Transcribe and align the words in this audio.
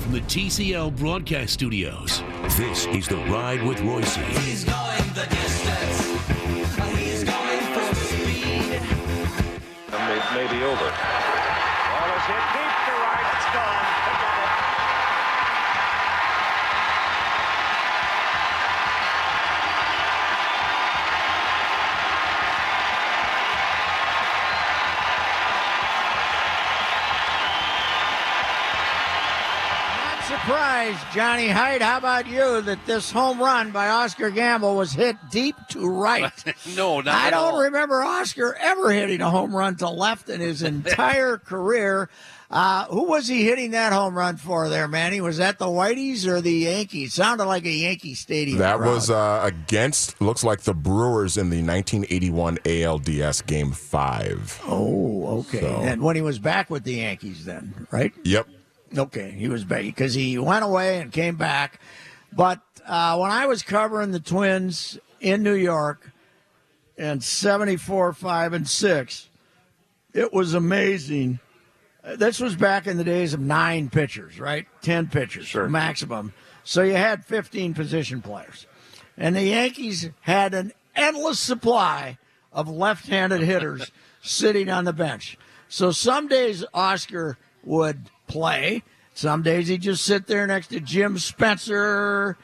From 0.00 0.12
the 0.12 0.20
TCL 0.22 0.96
broadcast 0.96 1.52
studios, 1.52 2.22
this 2.56 2.86
is 2.86 3.06
The 3.06 3.16
Ride 3.16 3.62
with 3.62 3.78
Reusse. 3.80 4.16
He's 4.38 4.64
going 4.64 5.12
the 5.14 5.26
distance. 5.28 6.06
He's 6.96 7.22
going 7.22 7.60
full 7.74 7.94
speed. 7.94 8.80
may, 9.92 10.20
may 10.34 10.48
over. 10.64 10.88
Ball 10.88 12.10
is 12.16 12.24
hit 12.24 12.46
deep 12.56 12.76
to 12.86 12.92
right. 12.96 13.30
It's 13.36 13.54
gone. 13.54 14.29
Surprised, 30.50 31.06
Johnny 31.14 31.48
Hyde. 31.48 31.80
How 31.82 31.98
about 31.98 32.26
you 32.26 32.60
that 32.62 32.84
this 32.86 33.10
home 33.10 33.38
run 33.40 33.70
by 33.70 33.88
Oscar 33.88 34.30
Gamble 34.30 34.74
was 34.76 34.92
hit 34.92 35.16
deep 35.30 35.54
to 35.70 35.88
right? 35.88 36.32
no, 36.76 37.00
not 37.00 37.14
I 37.14 37.26
at 37.28 37.30
don't 37.30 37.54
all. 37.54 37.62
remember 37.62 38.02
Oscar 38.02 38.54
ever 38.58 38.90
hitting 38.90 39.20
a 39.20 39.30
home 39.30 39.54
run 39.54 39.76
to 39.76 39.88
left 39.88 40.28
in 40.28 40.40
his 40.40 40.62
entire 40.64 41.38
career. 41.38 42.08
Uh, 42.50 42.84
who 42.86 43.04
was 43.04 43.28
he 43.28 43.44
hitting 43.44 43.70
that 43.70 43.92
home 43.92 44.12
run 44.18 44.36
for 44.36 44.68
there, 44.68 44.88
Manny? 44.88 45.20
Was 45.20 45.36
that 45.36 45.60
the 45.60 45.66
Whiteys 45.66 46.26
or 46.26 46.40
the 46.40 46.50
Yankees? 46.52 47.14
Sounded 47.14 47.44
like 47.44 47.64
a 47.64 47.70
Yankee 47.70 48.14
Stadium. 48.14 48.58
That 48.58 48.78
crowd. 48.78 48.92
was 48.92 49.08
uh, 49.08 49.40
against, 49.44 50.20
looks 50.20 50.42
like 50.42 50.62
the 50.62 50.74
Brewers 50.74 51.36
in 51.36 51.50
the 51.50 51.58
1981 51.62 52.56
ALDS 52.64 53.46
Game 53.46 53.70
5. 53.70 54.62
Oh, 54.66 55.38
okay. 55.40 55.60
So- 55.60 55.76
And 55.84 56.02
when 56.02 56.16
he 56.16 56.22
was 56.22 56.40
back 56.40 56.70
with 56.70 56.82
the 56.82 56.94
Yankees, 56.94 57.44
then, 57.44 57.86
right? 57.92 58.12
Yep. 58.24 58.48
Okay, 58.96 59.30
he 59.30 59.48
was 59.48 59.64
because 59.64 60.14
he 60.14 60.36
went 60.38 60.64
away 60.64 61.00
and 61.00 61.12
came 61.12 61.36
back. 61.36 61.80
But 62.32 62.60
uh, 62.86 63.16
when 63.18 63.30
I 63.30 63.46
was 63.46 63.62
covering 63.62 64.10
the 64.10 64.20
Twins 64.20 64.98
in 65.20 65.42
New 65.42 65.54
York 65.54 66.10
in 66.96 67.20
74, 67.20 68.12
5, 68.12 68.52
and 68.52 68.68
6, 68.68 69.28
it 70.12 70.32
was 70.32 70.54
amazing. 70.54 71.38
This 72.16 72.40
was 72.40 72.56
back 72.56 72.86
in 72.86 72.96
the 72.96 73.04
days 73.04 73.32
of 73.32 73.40
nine 73.40 73.90
pitchers, 73.90 74.40
right? 74.40 74.66
10 74.82 75.08
pitchers 75.08 75.54
maximum. 75.54 76.32
So 76.64 76.82
you 76.82 76.94
had 76.94 77.24
15 77.24 77.74
position 77.74 78.22
players. 78.22 78.66
And 79.16 79.36
the 79.36 79.42
Yankees 79.42 80.08
had 80.22 80.54
an 80.54 80.72
endless 80.96 81.38
supply 81.38 82.18
of 82.52 82.68
left 82.68 83.06
handed 83.06 83.42
hitters 83.42 83.90
sitting 84.22 84.68
on 84.68 84.84
the 84.84 84.92
bench. 84.92 85.38
So 85.68 85.92
some 85.92 86.26
days 86.26 86.64
Oscar 86.74 87.38
would 87.62 88.10
play, 88.30 88.82
some 89.14 89.42
days 89.42 89.68
he'd 89.68 89.82
just 89.82 90.04
sit 90.04 90.26
there 90.26 90.46
next 90.46 90.68
to 90.68 90.80
Jim 90.80 91.18
Spencer. 91.18 92.38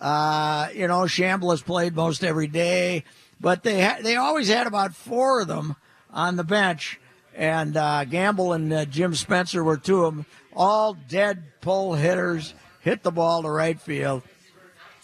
Uh, 0.00 0.68
you 0.74 0.86
know, 0.86 1.00
Chambliss 1.02 1.64
played 1.64 1.94
most 1.94 2.22
every 2.22 2.46
day, 2.46 3.04
but 3.40 3.62
they 3.62 3.82
ha- 3.82 3.98
they 4.02 4.16
always 4.16 4.48
had 4.48 4.66
about 4.66 4.94
four 4.94 5.40
of 5.40 5.48
them 5.48 5.76
on 6.12 6.36
the 6.36 6.44
bench, 6.44 7.00
and 7.34 7.76
uh, 7.76 8.04
Gamble 8.04 8.52
and 8.52 8.72
uh, 8.72 8.84
Jim 8.84 9.14
Spencer 9.14 9.64
were 9.64 9.76
two 9.76 10.04
of 10.04 10.16
them, 10.16 10.26
all 10.54 10.94
dead 11.08 11.44
pull 11.60 11.94
hitters, 11.94 12.54
hit 12.80 13.02
the 13.02 13.10
ball 13.10 13.42
to 13.42 13.50
right 13.50 13.80
field. 13.80 14.22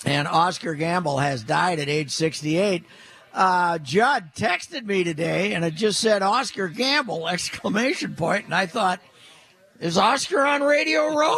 And 0.04 0.28
Oscar 0.28 0.74
Gamble 0.74 1.18
has 1.18 1.42
died 1.42 1.78
at 1.78 1.88
age 1.88 2.10
68. 2.10 2.84
Uh, 3.32 3.78
Judd 3.78 4.32
texted 4.36 4.84
me 4.84 5.02
today, 5.02 5.54
and 5.54 5.64
it 5.64 5.74
just 5.74 6.00
said 6.00 6.22
Oscar 6.22 6.68
Gamble 6.68 7.28
exclamation 7.30 8.14
point, 8.14 8.44
and 8.44 8.54
I 8.54 8.66
thought. 8.66 9.00
Is 9.80 9.98
Oscar 9.98 10.40
on 10.46 10.62
Radio 10.62 11.14
Row? 11.14 11.36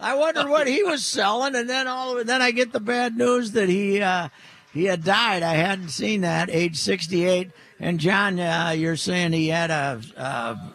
I 0.00 0.14
wondered 0.16 0.48
what 0.48 0.66
he 0.66 0.82
was 0.82 1.04
selling, 1.04 1.54
and 1.54 1.68
then 1.68 1.86
all 1.86 2.18
of 2.18 2.26
then 2.26 2.42
I 2.42 2.50
get 2.50 2.72
the 2.72 2.80
bad 2.80 3.16
news 3.16 3.52
that 3.52 3.68
he 3.68 4.02
uh, 4.02 4.28
he 4.74 4.84
had 4.84 5.04
died. 5.04 5.42
I 5.42 5.54
hadn't 5.54 5.90
seen 5.90 6.20
that, 6.22 6.50
age 6.50 6.76
sixty 6.78 7.24
eight. 7.26 7.50
And 7.78 8.00
John, 8.00 8.40
uh, 8.40 8.72
you're 8.76 8.96
saying 8.96 9.32
he 9.32 9.48
had 9.48 9.70
a, 9.70 10.00
a, 10.16 10.22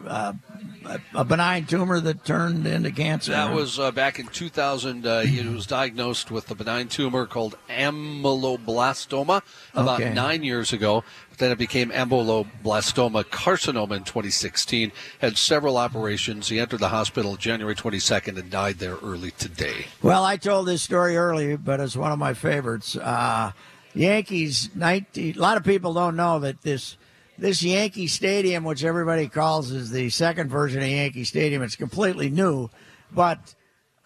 a 0.06 1.00
a 1.14 1.24
benign 1.24 1.66
tumor 1.66 1.98
that 2.00 2.24
turned 2.24 2.66
into 2.66 2.90
cancer. 2.92 3.32
That 3.32 3.54
was 3.54 3.78
uh, 3.78 3.90
back 3.92 4.18
in 4.18 4.26
2000. 4.28 5.06
Uh, 5.06 5.20
he 5.20 5.46
was 5.46 5.66
diagnosed 5.66 6.30
with 6.30 6.50
a 6.50 6.54
benign 6.56 6.88
tumor 6.88 7.26
called 7.26 7.56
ameloblastoma 7.68 9.42
about 9.74 10.00
Okay. 10.00 10.12
nine 10.12 10.42
years 10.42 10.72
ago. 10.72 11.04
Then 11.42 11.50
it 11.50 11.58
became 11.58 11.90
ameloblastoma 11.90 13.24
carcinoma 13.24 13.96
in 13.96 14.04
2016. 14.04 14.92
Had 15.18 15.36
several 15.36 15.76
operations. 15.76 16.48
He 16.48 16.60
entered 16.60 16.78
the 16.78 16.90
hospital 16.90 17.34
January 17.34 17.74
22nd 17.74 18.38
and 18.38 18.48
died 18.48 18.78
there 18.78 18.94
early 19.02 19.32
today. 19.32 19.86
Well, 20.02 20.24
I 20.24 20.36
told 20.36 20.68
this 20.68 20.82
story 20.82 21.16
earlier, 21.16 21.56
but 21.56 21.80
it's 21.80 21.96
one 21.96 22.12
of 22.12 22.20
my 22.20 22.32
favorites. 22.32 22.94
Uh, 22.94 23.50
Yankees, 23.92 24.70
19, 24.76 25.36
a 25.36 25.40
lot 25.40 25.56
of 25.56 25.64
people 25.64 25.92
don't 25.92 26.14
know 26.14 26.38
that 26.38 26.62
this 26.62 26.96
this 27.36 27.60
Yankee 27.60 28.06
Stadium, 28.06 28.62
which 28.62 28.84
everybody 28.84 29.26
calls 29.26 29.72
is 29.72 29.90
the 29.90 30.10
second 30.10 30.48
version 30.48 30.80
of 30.80 30.88
Yankee 30.88 31.24
Stadium, 31.24 31.60
it's 31.62 31.74
completely 31.74 32.30
new, 32.30 32.70
but 33.10 33.52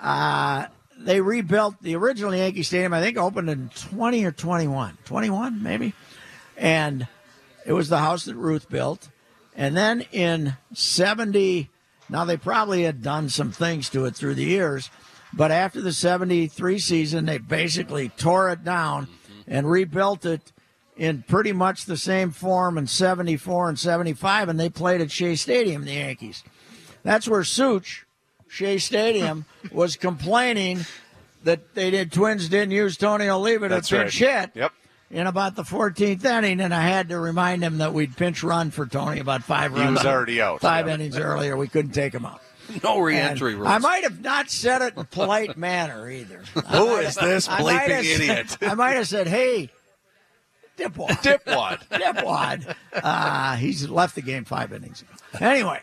uh, 0.01 0.69
they 0.99 1.21
rebuilt 1.21 1.75
the 1.83 1.97
original 1.97 2.35
Yankee 2.35 2.63
Stadium. 2.63 2.95
I 2.95 3.03
think 3.03 3.19
opened 3.19 3.51
in 3.51 3.69
20 3.91 4.25
or 4.25 4.33
21, 4.33 4.97
21 5.05 5.63
maybe, 5.63 5.93
and 6.57 7.07
it 7.67 7.73
was 7.73 7.89
the 7.89 7.99
house 7.99 8.25
that 8.25 8.37
Ruth 8.37 8.69
built. 8.69 9.09
And 9.55 9.77
then 9.77 10.03
in 10.13 10.57
70, 10.73 11.69
now 12.09 12.25
they 12.25 12.37
probably 12.37 12.85
had 12.85 13.03
done 13.03 13.29
some 13.29 13.53
things 13.53 13.91
to 13.91 14.05
it 14.05 14.15
through 14.15 14.35
the 14.35 14.45
years, 14.45 14.91
but 15.33 15.51
after 15.51 15.81
the 15.81 15.93
73 15.93 16.79
season, 16.79 17.27
they 17.27 17.39
basically 17.39 18.11
tore 18.11 18.51
it 18.51 18.65
down 18.65 19.07
mm-hmm. 19.07 19.41
and 19.49 19.71
rebuilt 19.71 20.25
it 20.25 20.53
in 20.97 21.25
pretty 21.27 21.53
much 21.53 21.85
the 21.85 21.97
same 21.97 22.31
form 22.31 22.79
in 22.79 22.87
74 22.87 23.69
and 23.69 23.79
75, 23.79 24.49
and 24.49 24.59
they 24.59 24.71
played 24.71 25.01
at 25.01 25.11
Shea 25.11 25.35
Stadium, 25.37 25.85
the 25.85 25.93
Yankees. 25.93 26.43
That's 27.03 27.29
where 27.29 27.45
Such, 27.45 28.07
Shea 28.49 28.79
Stadium, 28.79 29.45
was 29.73 29.97
complaining 29.97 30.87
that 31.45 31.75
they 31.75 31.91
did 31.91 32.13
Twins 32.13 32.49
didn't 32.49 32.73
use 32.73 32.97
Tony 32.97 33.29
Oliva 33.29 33.69
to 33.69 33.75
That's 33.75 33.91
pinch 33.91 34.21
right. 34.21 34.41
hit 34.41 34.51
Yep. 34.55 34.73
In 35.11 35.27
about 35.27 35.55
the 35.57 35.63
14th 35.63 36.25
inning, 36.25 36.61
and 36.61 36.75
I 36.75 36.83
had 36.83 37.09
to 37.11 37.19
remind 37.19 37.63
him 37.63 37.79
that 37.79 37.95
we'd 37.95 38.17
pinch 38.17 38.43
run 38.43 38.71
for 38.71 38.87
Tony 38.87 39.21
about 39.21 39.43
five 39.45 39.73
He 39.75 39.81
runs. 39.81 39.99
was 39.99 40.07
already 40.07 40.41
out. 40.41 40.61
Five 40.61 40.87
Yeah. 40.89 40.95
innings 40.95 41.17
earlier. 41.17 41.57
We 41.57 41.69
couldn't 41.69 41.93
take 41.93 42.13
him 42.15 42.27
out. 42.27 42.41
No 42.83 42.99
reentry 42.99 43.55
rules. 43.55 43.69
I 43.69 43.79
might 43.79 44.03
have 44.03 44.21
not 44.23 44.51
said 44.51 44.83
it 44.83 44.95
in 44.95 45.01
a 45.01 45.05
polite 45.05 45.57
manner 45.57 46.11
either. 46.11 46.43
I 46.57 46.77
Who 46.77 46.87
might 46.97 47.05
is 47.05 47.17
have- 47.17 47.29
this 47.29 47.49
I 47.49 47.63
might 47.63 47.89
bleeping 47.89 47.95
have 47.95 48.05
said- 48.05 48.21
idiot? 48.21 48.59
I 48.63 48.75
might 48.75 48.97
have 48.97 49.07
said, 49.07 49.29
"Hey, 49.29 49.71
dipwad, 50.77 51.09
Dipwad. 51.45 51.87
dipwad." 51.89 52.75
Uh, 52.93 53.55
he's 53.55 53.89
left 53.89 54.17
the 54.17 54.23
game 54.23 54.45
five 54.45 54.73
innings 54.73 55.03
ago. 55.03 55.13
Anyway, 55.47 55.81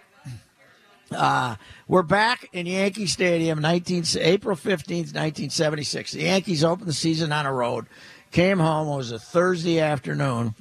uh, 1.16 1.56
we're 1.88 2.02
back 2.04 2.50
in 2.54 2.66
Yankee 2.66 3.06
Stadium, 3.08 3.62
19, 3.62 4.04
April 4.20 4.56
fifteenth, 4.58 5.14
nineteen 5.14 5.50
seventy 5.52 5.84
six. 5.84 6.12
The 6.12 6.24
Yankees 6.24 6.66
opened 6.66 6.90
the 6.90 6.94
season 6.94 7.32
on 7.32 7.46
a 7.46 7.54
road. 7.54 7.86
Came 8.34 8.58
home. 8.58 8.88
It 8.88 8.98
was 8.98 9.12
a 9.12 9.20
Thursday 9.20 9.80
afternoon. 9.80 10.56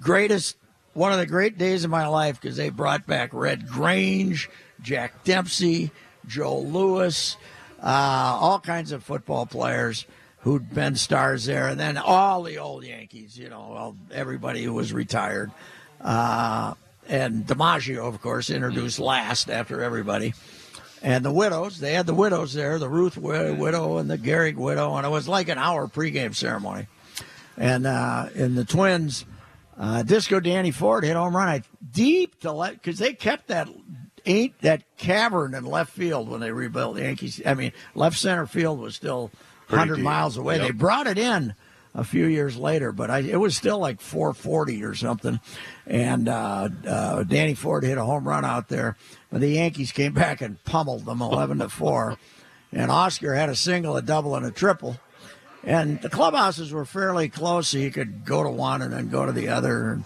Greatest, 0.00 0.56
one 0.92 1.12
of 1.12 1.18
the 1.18 1.26
great 1.26 1.56
days 1.56 1.84
of 1.84 1.90
my 1.90 2.08
life 2.08 2.40
because 2.40 2.56
they 2.56 2.68
brought 2.68 3.06
back 3.06 3.32
Red 3.32 3.68
Grange, 3.68 4.50
Jack 4.82 5.22
Dempsey, 5.22 5.92
Joe 6.26 6.58
Louis. 6.58 7.36
uh, 7.80 8.38
all 8.40 8.58
kinds 8.58 8.92
of 8.92 9.04
football 9.04 9.46
players 9.46 10.04
who'd 10.40 10.74
been 10.74 10.96
stars 10.96 11.44
there, 11.44 11.68
and 11.68 11.78
then 11.78 11.96
all 11.96 12.42
the 12.42 12.58
old 12.58 12.84
Yankees, 12.84 13.38
you 13.38 13.48
know, 13.48 13.96
everybody 14.10 14.62
who 14.62 14.72
was 14.72 14.92
retired. 14.92 15.50
Uh, 16.00 16.74
and 17.08 17.46
DiMaggio, 17.46 18.06
of 18.06 18.20
course, 18.20 18.50
introduced 18.50 18.98
last 18.98 19.50
after 19.50 19.82
everybody. 19.82 20.34
And 21.02 21.24
the 21.24 21.32
widows, 21.32 21.80
they 21.80 21.94
had 21.94 22.06
the 22.06 22.14
widows 22.14 22.52
there, 22.52 22.78
the 22.78 22.88
Ruth 22.88 23.16
widow 23.16 23.96
and 23.96 24.10
the 24.10 24.18
Gehrig 24.18 24.56
widow, 24.56 24.96
and 24.96 25.06
it 25.06 25.10
was 25.10 25.28
like 25.28 25.48
an 25.48 25.56
hour 25.56 25.88
pregame 25.88 26.34
ceremony. 26.34 26.88
And 27.56 27.86
uh, 27.86 28.28
in 28.34 28.54
the 28.54 28.64
Twins, 28.64 29.24
uh, 29.78 30.02
Disco 30.02 30.40
Danny 30.40 30.70
Ford 30.70 31.04
hit 31.04 31.16
home 31.16 31.34
run 31.34 31.48
I, 31.48 31.62
deep 31.90 32.40
to 32.40 32.52
left 32.52 32.74
because 32.74 32.98
they 32.98 33.14
kept 33.14 33.48
that 33.48 33.68
ain't 34.26 34.60
that 34.60 34.82
cavern 34.98 35.54
in 35.54 35.64
left 35.64 35.92
field 35.92 36.28
when 36.28 36.40
they 36.40 36.52
rebuilt 36.52 36.96
the 36.96 37.02
Yankees. 37.02 37.40
I 37.44 37.54
mean, 37.54 37.72
left 37.94 38.18
center 38.18 38.46
field 38.46 38.78
was 38.78 38.94
still 38.94 39.30
100 39.68 39.98
miles 39.98 40.36
away. 40.36 40.58
They 40.58 40.70
brought 40.70 41.06
it 41.06 41.16
in 41.16 41.54
a 41.94 42.04
few 42.04 42.26
years 42.26 42.56
later, 42.56 42.92
but 42.92 43.10
I, 43.10 43.20
it 43.20 43.38
was 43.40 43.56
still 43.56 43.78
like 43.78 44.00
440 44.00 44.84
or 44.84 44.94
something. 44.94 45.40
And 45.90 46.28
uh, 46.28 46.68
uh, 46.86 47.24
Danny 47.24 47.54
Ford 47.54 47.82
hit 47.82 47.98
a 47.98 48.04
home 48.04 48.26
run 48.26 48.44
out 48.44 48.68
there, 48.68 48.96
but 49.30 49.40
the 49.40 49.48
Yankees 49.48 49.90
came 49.90 50.12
back 50.14 50.40
and 50.40 50.62
pummeled 50.64 51.04
them 51.04 51.20
11 51.20 51.58
to 51.58 51.68
four. 51.68 52.16
And 52.72 52.90
Oscar 52.90 53.34
had 53.34 53.48
a 53.48 53.56
single, 53.56 53.96
a 53.96 54.02
double, 54.02 54.36
and 54.36 54.46
a 54.46 54.52
triple. 54.52 54.96
And 55.64 56.00
the 56.00 56.08
clubhouses 56.08 56.72
were 56.72 56.84
fairly 56.84 57.28
close, 57.28 57.68
so 57.68 57.78
you 57.78 57.90
could 57.90 58.24
go 58.24 58.44
to 58.44 58.48
one 58.48 58.80
and 58.80 58.92
then 58.92 59.08
go 59.08 59.26
to 59.26 59.32
the 59.32 59.48
other. 59.48 59.90
And, 59.90 60.04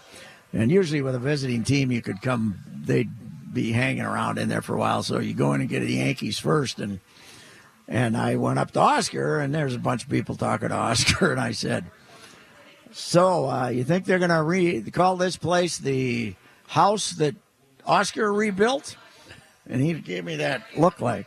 and 0.55 0.71
usually 0.71 1.03
with 1.03 1.15
a 1.15 1.19
visiting 1.19 1.63
team, 1.63 1.93
you 1.93 2.01
could 2.01 2.23
come, 2.23 2.59
they'd 2.85 3.53
be 3.53 3.73
hanging 3.73 4.05
around 4.05 4.39
in 4.39 4.49
there 4.49 4.63
for 4.63 4.75
a 4.75 4.79
while. 4.79 5.03
So 5.03 5.19
you 5.19 5.35
go 5.35 5.53
in 5.53 5.61
and 5.61 5.69
get 5.69 5.81
the 5.81 5.93
Yankees 5.93 6.39
first. 6.39 6.81
And 6.81 6.99
and 7.87 8.17
I 8.17 8.37
went 8.37 8.59
up 8.59 8.71
to 8.73 8.81
Oscar, 8.81 9.41
and 9.41 9.55
there's 9.55 9.75
a 9.75 9.79
bunch 9.79 10.05
of 10.05 10.09
people 10.09 10.37
talking 10.37 10.71
to 10.71 10.75
Oscar, 10.75 11.31
and 11.33 11.41
I 11.41 11.53
said, 11.53 11.85
"So 12.95 13.51
uh, 13.51 13.69
you 13.69 13.85
think 13.85 14.05
they're 14.05 14.19
going 14.19 14.31
to 14.31 14.43
re- 14.43 14.81
call 14.91 15.17
this 15.17 15.37
place 15.37 15.79
the 15.79 16.35
house 16.69 17.11
that 17.13 17.35
Oscar 17.87 18.33
rebuilt?" 18.33 18.97
And 19.69 19.81
he 19.81 19.95
gave 19.95 20.25
me 20.25 20.37
that 20.37 20.63
look 20.77 21.01
like, 21.01 21.27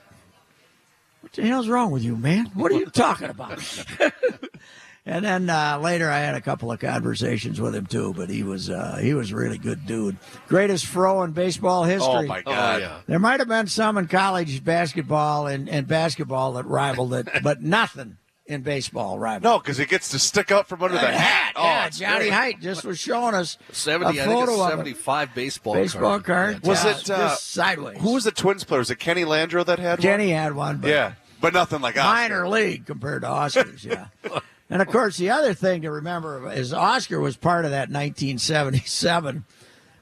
"What 1.21 1.33
the 1.33 1.43
hell's 1.43 1.67
wrong 1.67 1.91
with 1.91 2.03
you, 2.03 2.15
man? 2.15 2.51
What 2.53 2.71
are 2.71 2.75
you 2.75 2.85
talking 2.85 3.29
about?" 3.29 3.59
and 5.05 5.25
then 5.25 5.49
uh, 5.49 5.79
later, 5.79 6.09
I 6.09 6.19
had 6.19 6.35
a 6.35 6.41
couple 6.41 6.71
of 6.71 6.79
conversations 6.79 7.59
with 7.59 7.75
him 7.75 7.85
too, 7.85 8.13
but 8.15 8.29
he 8.29 8.43
was 8.43 8.69
uh, 8.69 8.99
he 9.01 9.13
was 9.13 9.31
a 9.31 9.35
really 9.35 9.57
good 9.57 9.85
dude, 9.85 10.17
greatest 10.47 10.85
fro 10.85 11.23
in 11.23 11.31
baseball 11.31 11.83
history. 11.83 12.07
Oh 12.07 12.27
my 12.27 12.41
God! 12.43 12.81
yeah. 12.81 12.99
There 13.07 13.19
might 13.19 13.39
have 13.39 13.49
been 13.49 13.67
some 13.67 13.97
in 13.97 14.07
college 14.07 14.63
basketball 14.63 15.47
and, 15.47 15.67
and 15.67 15.87
basketball 15.87 16.53
that 16.53 16.65
rivaled 16.65 17.13
it, 17.13 17.27
but 17.43 17.61
nothing 17.61 18.17
in 18.47 18.61
baseball 18.61 19.19
right? 19.19 19.41
No, 19.41 19.59
because 19.59 19.77
he 19.77 19.85
gets 19.85 20.09
to 20.09 20.19
stick 20.19 20.51
up 20.51 20.67
from 20.67 20.81
under 20.81 20.97
the 20.97 21.11
hat. 21.11 21.53
Oh, 21.55 21.63
yeah, 21.63 21.85
it's 21.87 21.99
Johnny 21.99 22.17
great. 22.19 22.31
Hyde 22.31 22.61
just 22.61 22.85
was 22.85 22.97
showing 22.99 23.35
us 23.35 23.57
70, 23.71 24.05
a 24.17 24.23
I 24.23 24.25
think 24.25 24.39
photo 24.39 24.53
it's 24.53 24.61
of 24.61 24.69
75 24.69 25.35
baseball 25.35 25.73
baseball 25.73 26.19
card. 26.19 26.59
Yeah, 26.63 26.69
Was 26.69 26.83
yeah, 26.85 26.91
it, 26.91 27.09
uh, 27.09 27.17
just 27.29 27.51
sideways? 27.51 27.97
Who 27.99 28.13
was 28.13 28.23
the 28.23 28.31
Twins 28.31 28.63
player? 28.63 28.79
Was 28.79 28.89
it 28.89 28.99
Kenny 28.99 29.23
Landreaux 29.23 29.65
that 29.65 29.79
had 29.79 29.99
one? 29.99 30.01
Jenny 30.01 30.29
had 30.29 30.53
one, 30.53 30.67
one? 30.75 30.77
but 30.81 30.89
Yeah, 30.89 31.13
but 31.41 31.53
nothing 31.53 31.81
like 31.81 31.97
Oscar. 31.97 32.07
minor 32.07 32.47
league 32.47 32.85
compared 32.85 33.21
to 33.23 33.27
Oscars. 33.27 33.83
Yeah. 33.83 34.07
And 34.69 34.81
of 34.81 34.89
course, 34.89 35.15
the 35.15 35.29
other 35.29 35.53
thing 35.53 35.83
to 35.83 35.91
remember 35.91 36.51
is 36.51 36.73
Oscar 36.73 37.21
was 37.21 37.37
part 37.37 37.63
of 37.63 37.71
that 37.71 37.89
1977 37.89 39.45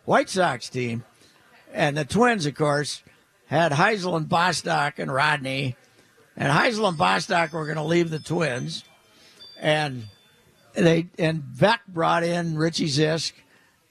White 0.06 0.28
Sox 0.28 0.70
team, 0.70 1.04
and 1.72 1.96
the 1.96 2.04
Twins, 2.04 2.48
of 2.48 2.56
course, 2.56 3.04
had 3.46 3.74
Hisle 3.74 4.16
and 4.16 4.28
Bostock 4.28 4.98
and 4.98 5.14
Rodney, 5.14 5.76
and 6.38 6.52
Hisle 6.52 6.88
and 6.88 6.98
Bostock 6.98 7.54
were 7.54 7.66
going 7.66 7.78
to 7.78 7.84
leave 7.84 8.10
the 8.10 8.20
Twins, 8.20 8.84
and 9.60 10.06
they 10.74 11.08
and 11.18 11.44
Veeck 11.44 11.80
brought 11.88 12.24
in 12.24 12.58
Richie 12.58 12.88
Zisk 12.88 13.34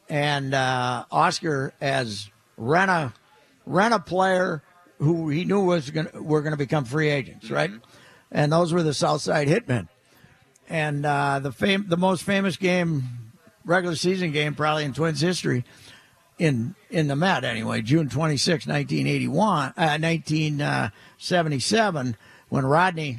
and 0.08 0.54
uh, 0.54 1.04
Oscar 1.10 1.72
as 1.80 2.30
rent 2.56 2.90
a 2.90 3.12
rent 3.66 3.94
a 3.94 3.98
player 3.98 4.62
who 4.98 5.28
he 5.28 5.44
knew 5.44 5.64
was 5.64 5.90
going 5.90 6.08
were 6.14 6.42
going 6.42 6.52
to 6.52 6.58
become 6.58 6.84
free 6.84 7.08
agents, 7.08 7.50
right? 7.50 7.72
And 8.30 8.52
those 8.52 8.72
were 8.72 8.82
the 8.82 8.94
Southside 8.94 9.48
Hitmen. 9.48 9.88
And 10.68 11.06
uh, 11.06 11.40
the 11.40 11.52
fam- 11.52 11.86
the 11.88 11.96
most 11.96 12.24
famous 12.24 12.56
game, 12.56 13.04
regular 13.64 13.96
season 13.96 14.32
game, 14.32 14.54
probably 14.54 14.84
in 14.84 14.94
Twins 14.94 15.20
history, 15.20 15.64
in 16.38 16.74
in 16.90 17.08
the 17.08 17.16
Met 17.16 17.44
anyway, 17.44 17.82
June 17.82 18.08
26, 18.08 18.66
1981, 18.66 19.74
uh, 19.76 19.98
1977, 20.00 22.16
when 22.54 22.64
Rodney 22.64 23.18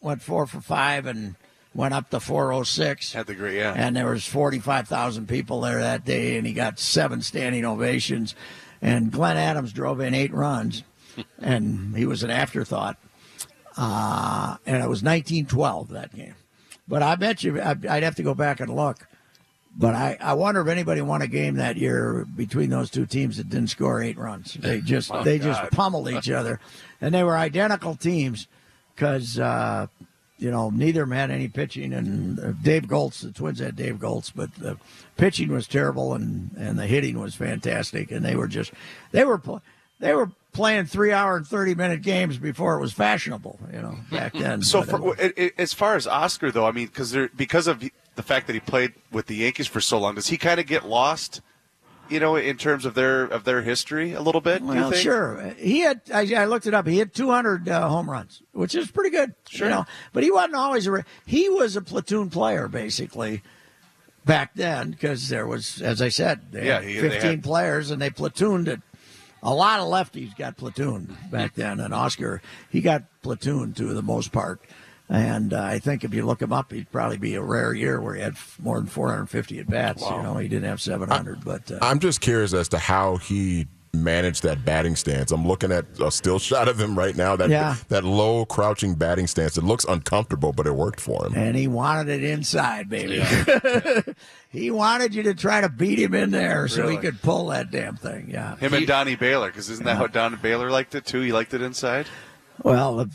went 0.00 0.22
four 0.22 0.46
for 0.46 0.60
five 0.60 1.06
and 1.06 1.34
went 1.74 1.92
up 1.92 2.08
to 2.10 2.20
406. 2.20 3.14
Had 3.14 3.26
the 3.26 3.34
great, 3.34 3.56
yeah. 3.56 3.74
And 3.76 3.96
there 3.96 4.06
was 4.06 4.24
45,000 4.24 5.26
people 5.26 5.62
there 5.62 5.80
that 5.80 6.04
day, 6.04 6.38
and 6.38 6.46
he 6.46 6.52
got 6.52 6.78
seven 6.78 7.20
standing 7.20 7.64
ovations. 7.64 8.36
And 8.80 9.10
Glenn 9.10 9.38
Adams 9.38 9.72
drove 9.72 9.98
in 9.98 10.14
eight 10.14 10.32
runs, 10.32 10.84
and 11.40 11.96
he 11.96 12.06
was 12.06 12.22
an 12.22 12.30
afterthought. 12.30 12.96
Uh, 13.76 14.56
and 14.64 14.76
it 14.76 14.88
was 14.88 15.02
1912 15.02 15.88
that 15.88 16.14
game. 16.14 16.36
But 16.86 17.02
I 17.02 17.16
bet 17.16 17.42
you 17.42 17.60
I'd 17.60 17.84
I'd 17.84 18.04
have 18.04 18.14
to 18.14 18.22
go 18.22 18.34
back 18.34 18.60
and 18.60 18.72
look. 18.72 19.08
But 19.76 19.96
I, 19.96 20.16
I 20.20 20.34
wonder 20.34 20.60
if 20.60 20.68
anybody 20.68 21.00
won 21.00 21.22
a 21.22 21.26
game 21.26 21.56
that 21.56 21.76
year 21.76 22.24
between 22.36 22.70
those 22.70 22.88
two 22.88 23.04
teams 23.04 23.36
that 23.38 23.50
didn't 23.50 23.70
score 23.70 24.00
eight 24.00 24.16
runs. 24.16 24.54
They 24.54 24.80
just 24.84 25.10
My 25.10 25.24
they 25.24 25.38
God. 25.38 25.44
just 25.44 25.72
pummeled 25.72 26.08
each 26.08 26.30
other, 26.30 26.60
and 27.00 27.12
they 27.12 27.24
were 27.24 27.36
identical 27.36 27.96
teams 27.96 28.46
because 28.96 29.38
uh, 29.38 29.86
you 30.38 30.50
know 30.50 30.70
neither 30.70 31.02
of 31.02 31.08
them 31.08 31.16
had 31.16 31.30
any 31.30 31.48
pitching. 31.48 31.92
And 31.92 32.40
uh, 32.40 32.52
Dave 32.62 32.88
Goltz, 32.88 33.20
the 33.20 33.30
Twins 33.30 33.60
had 33.60 33.76
Dave 33.76 34.00
Goltz, 34.00 34.30
but 34.30 34.54
the 34.56 34.78
pitching 35.16 35.48
was 35.48 35.68
terrible 35.68 36.14
and 36.14 36.50
and 36.58 36.78
the 36.78 36.86
hitting 36.86 37.20
was 37.20 37.34
fantastic. 37.34 38.10
And 38.10 38.24
they 38.24 38.34
were 38.34 38.48
just 38.48 38.72
they 39.12 39.24
were 39.24 39.40
they 40.00 40.14
were 40.14 40.30
playing 40.52 40.86
three 40.86 41.12
hour 41.12 41.36
and 41.36 41.46
thirty 41.46 41.74
minute 41.74 42.02
games 42.02 42.38
before 42.38 42.76
it 42.76 42.80
was 42.80 42.92
fashionable. 42.92 43.60
You 43.72 43.82
know 43.82 43.98
back 44.10 44.32
then. 44.34 44.62
So, 44.62 44.82
for, 44.82 45.10
uh, 45.10 45.14
it, 45.18 45.34
it, 45.36 45.54
as 45.58 45.72
far 45.72 45.96
as 45.96 46.06
Oscar, 46.06 46.50
though, 46.50 46.66
I 46.66 46.72
mean, 46.72 46.86
because 46.86 47.16
because 47.36 47.66
of 47.66 47.82
the 48.16 48.22
fact 48.22 48.46
that 48.46 48.54
he 48.54 48.60
played 48.60 48.94
with 49.12 49.26
the 49.26 49.36
Yankees 49.36 49.66
for 49.66 49.80
so 49.80 49.98
long, 49.98 50.14
does 50.14 50.28
he 50.28 50.38
kind 50.38 50.58
of 50.58 50.66
get 50.66 50.86
lost? 50.86 51.40
You 52.08 52.20
know, 52.20 52.36
in 52.36 52.56
terms 52.56 52.84
of 52.84 52.94
their 52.94 53.24
of 53.24 53.44
their 53.44 53.62
history, 53.62 54.12
a 54.12 54.20
little 54.20 54.40
bit. 54.40 54.62
Well, 54.62 54.90
think? 54.90 55.02
sure. 55.02 55.54
He 55.58 55.80
had. 55.80 56.00
I, 56.12 56.32
I 56.34 56.44
looked 56.44 56.66
it 56.66 56.74
up. 56.74 56.86
He 56.86 56.98
had 56.98 57.12
200 57.14 57.68
uh, 57.68 57.88
home 57.88 58.08
runs, 58.10 58.42
which 58.52 58.74
is 58.74 58.90
pretty 58.90 59.10
good. 59.10 59.34
Sure. 59.48 59.68
You 59.68 59.74
know, 59.74 59.84
but 60.12 60.22
he 60.22 60.30
wasn't 60.30 60.54
always 60.54 60.86
a. 60.86 61.04
He 61.26 61.48
was 61.48 61.74
a 61.76 61.82
platoon 61.82 62.30
player 62.30 62.68
basically 62.68 63.42
back 64.24 64.52
then 64.54 64.90
because 64.90 65.28
there 65.28 65.46
was, 65.46 65.80
as 65.82 66.00
I 66.02 66.08
said, 66.08 66.52
they 66.52 66.66
Yeah, 66.66 66.80
he- 66.80 66.94
they 67.00 67.10
15 67.10 67.30
had- 67.30 67.42
players 67.44 67.90
and 67.90 68.00
they 68.02 68.10
platooned 68.10 68.68
it. 68.68 68.80
A 69.42 69.54
lot 69.54 69.78
of 69.80 69.86
lefties 69.86 70.36
got 70.36 70.56
platooned 70.56 71.30
back 71.30 71.54
then, 71.54 71.78
and 71.78 71.92
Oscar 71.94 72.40
he 72.70 72.80
got 72.80 73.04
platooned 73.22 73.76
to 73.76 73.94
the 73.94 74.02
most 74.02 74.32
part. 74.32 74.60
And 75.08 75.52
uh, 75.52 75.62
I 75.62 75.78
think 75.78 76.02
if 76.02 76.12
you 76.12 76.26
look 76.26 76.42
him 76.42 76.52
up, 76.52 76.72
he'd 76.72 76.90
probably 76.90 77.16
be 77.18 77.34
a 77.36 77.42
rare 77.42 77.72
year 77.72 78.00
where 78.00 78.14
he 78.16 78.22
had 78.22 78.32
f- 78.32 78.56
more 78.60 78.78
than 78.78 78.88
450 78.88 79.60
at 79.60 79.68
bats. 79.70 80.02
You 80.02 80.10
know, 80.22 80.36
he 80.38 80.48
didn't 80.48 80.68
have 80.68 80.80
700, 80.80 81.44
but 81.44 81.70
uh, 81.70 81.78
I'm 81.80 82.00
just 82.00 82.20
curious 82.20 82.52
as 82.52 82.68
to 82.70 82.78
how 82.78 83.16
he 83.18 83.68
managed 83.94 84.42
that 84.42 84.62
batting 84.64 84.94
stance. 84.96 85.30
I'm 85.30 85.46
looking 85.46 85.70
at 85.72 85.86
a 86.04 86.10
still 86.10 86.38
shot 86.40 86.66
of 86.68 86.78
him 86.80 86.98
right 86.98 87.16
now. 87.16 87.36
That 87.36 87.48
Yeah. 87.50 87.76
that 87.88 88.02
low 88.04 88.44
crouching 88.44 88.94
batting 88.96 89.26
stance. 89.28 89.56
It 89.56 89.62
looks 89.64 89.84
uncomfortable, 89.84 90.52
but 90.52 90.66
it 90.66 90.74
worked 90.74 91.00
for 91.00 91.24
him. 91.24 91.34
and 91.36 91.56
he 91.56 91.68
wanted 91.68 92.08
it 92.08 92.24
inside, 92.24 92.88
baby. 92.90 93.22
he 94.50 94.70
wanted 94.70 95.14
you 95.14 95.22
to 95.22 95.34
try 95.34 95.60
to 95.60 95.68
beat 95.68 95.98
him 95.98 96.14
in 96.14 96.30
there 96.30 96.68
so 96.68 96.88
he 96.88 96.96
could 96.96 97.22
pull 97.22 97.46
that 97.46 97.70
damn 97.70 97.96
thing. 97.96 98.28
Yeah. 98.30 98.56
Him 98.56 98.74
and 98.74 98.86
Donnie 98.86 99.16
Baylor, 99.16 99.48
because 99.48 99.70
isn't 99.70 99.84
that 99.84 99.96
how 99.96 100.08
Donnie 100.08 100.36
Baylor 100.36 100.70
liked 100.70 100.94
it 100.94 101.06
too? 101.06 101.20
He 101.20 101.32
liked 101.32 101.54
it 101.54 101.62
inside. 101.62 102.06
Well, 102.62 103.06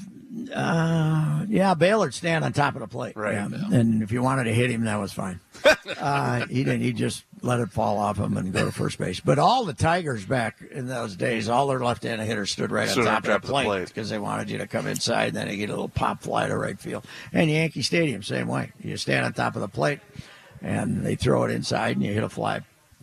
uh, 0.53 1.45
yeah, 1.49 1.73
Baylor'd 1.73 2.13
stand 2.13 2.45
on 2.45 2.53
top 2.53 2.75
of 2.75 2.81
the 2.81 2.87
plate. 2.87 3.15
Right. 3.15 3.33
yeah. 3.33 3.49
And 3.71 4.01
if 4.01 4.11
you 4.11 4.21
wanted 4.21 4.45
to 4.45 4.53
hit 4.53 4.69
him, 4.71 4.85
that 4.85 4.95
was 4.99 5.11
fine. 5.11 5.39
uh, 5.99 6.45
he 6.47 6.63
didn't. 6.63 6.81
He 6.81 6.93
just 6.93 7.25
let 7.41 7.59
it 7.59 7.69
fall 7.69 7.97
off 7.97 8.17
him 8.17 8.37
and 8.37 8.53
go 8.53 8.65
to 8.65 8.71
first 8.71 8.97
base. 8.97 9.19
But 9.19 9.39
all 9.39 9.65
the 9.65 9.73
Tigers 9.73 10.25
back 10.25 10.61
in 10.71 10.87
those 10.87 11.15
days, 11.15 11.49
all 11.49 11.67
their 11.67 11.79
left-handed 11.79 12.25
hitters 12.25 12.51
stood 12.51 12.71
right 12.71 12.87
Stood 12.87 13.07
on 13.07 13.13
top, 13.13 13.23
of 13.23 13.23
top 13.23 13.31
the 13.31 13.35
of 13.35 13.41
the 13.41 13.47
plate 13.47 13.65
plate. 13.65 13.87
because 13.89 14.09
they 14.09 14.19
wanted 14.19 14.49
you 14.49 14.57
to 14.59 14.67
come 14.67 14.87
inside. 14.87 15.29
And 15.29 15.37
then 15.37 15.49
you 15.49 15.57
get 15.57 15.69
a 15.69 15.73
little 15.73 15.89
pop 15.89 16.21
fly 16.21 16.47
to 16.47 16.57
right 16.57 16.79
field. 16.79 17.05
And 17.33 17.49
Yankee 17.49 17.81
Stadium, 17.81 18.23
same 18.23 18.47
way. 18.47 18.71
You 18.81 18.97
stand 18.97 19.25
on 19.25 19.33
top 19.33 19.55
of 19.55 19.61
the 19.61 19.67
plate, 19.67 19.99
and 20.61 21.03
they 21.05 21.15
throw 21.15 21.43
it 21.43 21.51
inside, 21.51 21.97
and 21.97 22.05
you 22.05 22.13
hit 22.13 22.23
a 22.23 22.29
fly, 22.29 22.61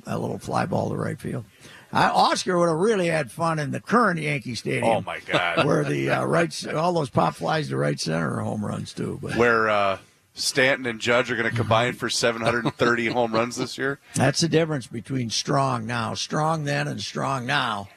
a 0.08 0.18
little 0.18 0.38
fly 0.38 0.66
ball 0.66 0.90
to 0.90 0.96
right 0.96 1.20
field. 1.20 1.44
I, 1.92 2.08
Oscar 2.08 2.58
would 2.58 2.68
have 2.68 2.78
really 2.78 3.06
had 3.06 3.30
fun 3.30 3.58
in 3.58 3.70
the 3.70 3.80
current 3.80 4.20
Yankee 4.20 4.54
Stadium 4.54 4.84
Oh 4.84 5.00
my 5.00 5.20
God! 5.20 5.64
where 5.66 5.84
the 5.84 6.10
uh, 6.10 6.24
right 6.24 6.66
all 6.74 6.92
those 6.92 7.10
pop 7.10 7.34
flies 7.34 7.68
to 7.68 7.76
right 7.76 7.98
center 7.98 8.38
are 8.38 8.40
home 8.40 8.64
runs 8.64 8.92
too. 8.92 9.18
But 9.22 9.36
Where 9.36 9.70
uh, 9.70 9.98
Stanton 10.34 10.86
and 10.86 11.00
Judge 11.00 11.30
are 11.30 11.36
going 11.36 11.48
to 11.48 11.56
combine 11.56 11.94
for 11.94 12.10
730 12.10 13.06
home 13.12 13.32
runs 13.32 13.56
this 13.56 13.78
year. 13.78 14.00
that's 14.14 14.40
the 14.40 14.48
difference 14.48 14.86
between 14.86 15.30
strong 15.30 15.86
now, 15.86 16.14
strong 16.14 16.64
then, 16.64 16.88
and 16.88 17.00
strong 17.00 17.46
now. 17.46 17.88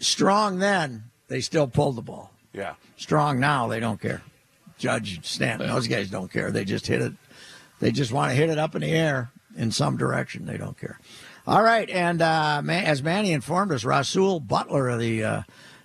Strong 0.00 0.58
then, 0.58 1.04
they 1.28 1.40
still 1.40 1.66
pulled 1.66 1.96
the 1.96 2.02
ball. 2.02 2.32
Yeah. 2.52 2.74
Strong 2.96 3.40
now, 3.40 3.68
they 3.68 3.80
don't 3.80 4.00
care. 4.00 4.22
Judge 4.78 5.24
Stanton, 5.26 5.68
those 5.68 5.88
guys 5.88 6.08
don't 6.08 6.30
care. 6.30 6.50
They 6.50 6.64
just 6.64 6.86
hit 6.86 7.02
it. 7.02 7.12
They 7.80 7.90
just 7.90 8.12
want 8.12 8.30
to 8.30 8.36
hit 8.36 8.50
it 8.50 8.58
up 8.58 8.74
in 8.74 8.82
the 8.82 8.90
air 8.90 9.30
in 9.56 9.70
some 9.70 9.96
direction. 9.96 10.46
They 10.46 10.56
don't 10.56 10.78
care. 10.78 10.98
All 11.46 11.62
right, 11.62 11.88
and 11.88 12.20
uh, 12.20 12.62
as 12.68 13.02
Manny 13.02 13.32
informed 13.32 13.72
us, 13.72 13.84
Rasual 13.84 14.38
Butler 14.40 14.88
of 14.88 15.00
the 15.00 15.24
uh, 15.24 15.42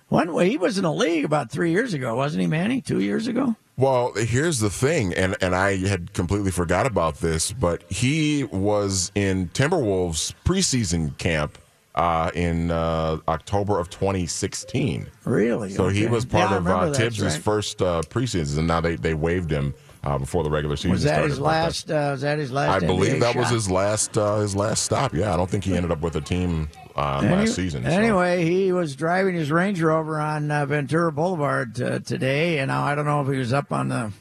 one 0.08 0.28
he 0.44 0.58
was 0.58 0.76
in 0.76 0.84
the 0.84 0.92
league 0.92 1.24
about 1.24 1.50
three 1.50 1.70
years 1.70 1.94
ago, 1.94 2.14
wasn't 2.16 2.42
he, 2.42 2.46
Manny? 2.46 2.80
Two 2.80 3.00
years 3.00 3.26
ago. 3.26 3.56
Well, 3.76 4.12
here's 4.14 4.60
the 4.60 4.70
thing, 4.70 5.14
and, 5.14 5.36
and 5.40 5.54
I 5.54 5.76
had 5.78 6.12
completely 6.12 6.52
forgot 6.52 6.86
about 6.86 7.16
this, 7.16 7.50
but 7.50 7.82
he 7.90 8.44
was 8.44 9.10
in 9.16 9.48
Timberwolves 9.48 10.32
preseason 10.44 11.16
camp 11.18 11.58
uh, 11.96 12.30
in 12.34 12.70
uh, 12.70 13.18
October 13.26 13.80
of 13.80 13.90
2016. 13.90 15.08
Really? 15.24 15.70
So 15.70 15.88
he 15.88 16.06
was 16.06 16.24
part 16.24 16.50
Yeah, 16.52 16.58
of 16.58 16.66
uh, 16.68 16.92
Thibs' 16.92 17.20
right. 17.20 17.32
first 17.32 17.82
uh, 17.82 18.02
preseason, 18.08 18.58
and 18.58 18.68
now 18.68 18.80
they, 18.80 18.94
they 18.94 19.14
waived 19.14 19.50
him 19.50 19.74
uh, 20.04 20.18
before 20.18 20.44
the 20.44 20.50
regular 20.50 20.76
season 20.76 20.92
Was 20.92 21.02
that 21.04 21.14
started. 21.14 21.28
his 21.30 21.40
last? 21.40 21.90
Uh, 21.90 22.08
was 22.12 22.20
that 22.20 22.38
his 22.38 22.52
last? 22.52 22.82
I 22.82 22.86
believe 22.86 23.14
NBA 23.14 23.20
that 23.20 23.36
was 23.36 23.50
his 23.50 23.70
last 23.70 24.16
uh, 24.18 24.36
his 24.38 24.54
last 24.54 24.84
stop. 24.84 25.14
Yeah, 25.14 25.32
I 25.32 25.36
don't 25.36 25.48
think 25.50 25.64
he 25.64 25.74
ended 25.76 25.90
up 25.90 26.00
with 26.00 26.16
a 26.16 26.20
team 26.20 26.68
uh, 26.96 27.20
Any- 27.24 27.36
last 27.36 27.54
season. 27.54 27.82
so. 27.84 27.88
Anyway, 27.88 28.44
he 28.44 28.70
was 28.72 28.94
driving 28.96 29.34
his 29.34 29.50
Range 29.50 29.80
Rover 29.80 30.20
on 30.20 30.50
uh, 30.50 30.66
Ventura 30.66 31.10
Boulevard 31.12 31.80
uh, 31.80 31.98
today, 32.00 32.58
and 32.58 32.68
now 32.68 32.84
I 32.84 32.94
don't 32.94 33.06
know 33.06 33.22
if 33.22 33.28
he 33.28 33.38
was 33.38 33.52
up 33.52 33.72
on 33.72 33.88
the, 33.88 34.12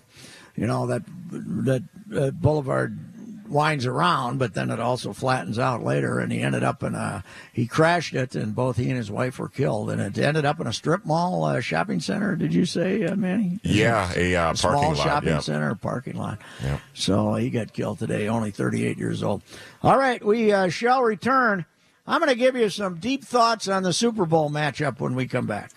you 0.55 0.65
know, 0.67 0.87
that 0.87 1.03
that 1.31 1.83
uh, 2.15 2.31
boulevard 2.31 2.97
winds 3.47 3.85
around, 3.85 4.39
but 4.39 4.53
then 4.53 4.69
it 4.69 4.79
also 4.79 5.13
flattens 5.13 5.59
out 5.59 5.83
later, 5.83 6.19
and 6.19 6.31
he 6.31 6.41
ended 6.41 6.63
up 6.63 6.83
in 6.83 6.95
a 6.95 7.23
he 7.51 7.67
crashed 7.67 8.13
it, 8.13 8.35
and 8.35 8.55
both 8.55 8.77
he 8.77 8.89
and 8.89 8.97
his 8.97 9.11
wife 9.11 9.39
were 9.39 9.49
killed, 9.49 9.89
and 9.89 10.01
it 10.01 10.17
ended 10.17 10.45
up 10.45 10.59
in 10.59 10.67
a 10.67 10.73
strip 10.73 11.05
mall 11.05 11.43
uh, 11.43 11.59
shopping 11.59 11.99
center. 11.99 12.35
Did 12.35 12.53
you 12.53 12.65
say, 12.65 13.03
uh, 13.05 13.15
Manny? 13.15 13.59
Yeah, 13.63 14.11
a 14.15 14.35
uh, 14.35 14.53
small 14.55 14.73
parking 14.73 14.97
lot. 14.97 15.03
shopping 15.03 15.29
yeah. 15.29 15.39
center 15.39 15.75
parking 15.75 16.15
lot. 16.15 16.39
Yeah. 16.63 16.79
So 16.93 17.35
he 17.35 17.49
got 17.49 17.73
killed 17.73 17.99
today, 17.99 18.27
only 18.27 18.51
38 18.51 18.97
years 18.97 19.23
old. 19.23 19.41
All 19.81 19.97
right, 19.97 20.23
we 20.23 20.51
uh, 20.51 20.69
shall 20.69 21.03
return. 21.03 21.65
I'm 22.05 22.19
going 22.19 22.29
to 22.29 22.35
give 22.35 22.55
you 22.55 22.69
some 22.69 22.95
deep 22.95 23.23
thoughts 23.23 23.67
on 23.67 23.83
the 23.83 23.93
Super 23.93 24.25
Bowl 24.25 24.49
matchup 24.49 24.99
when 24.99 25.15
we 25.15 25.25
come 25.27 25.47
back. 25.47 25.71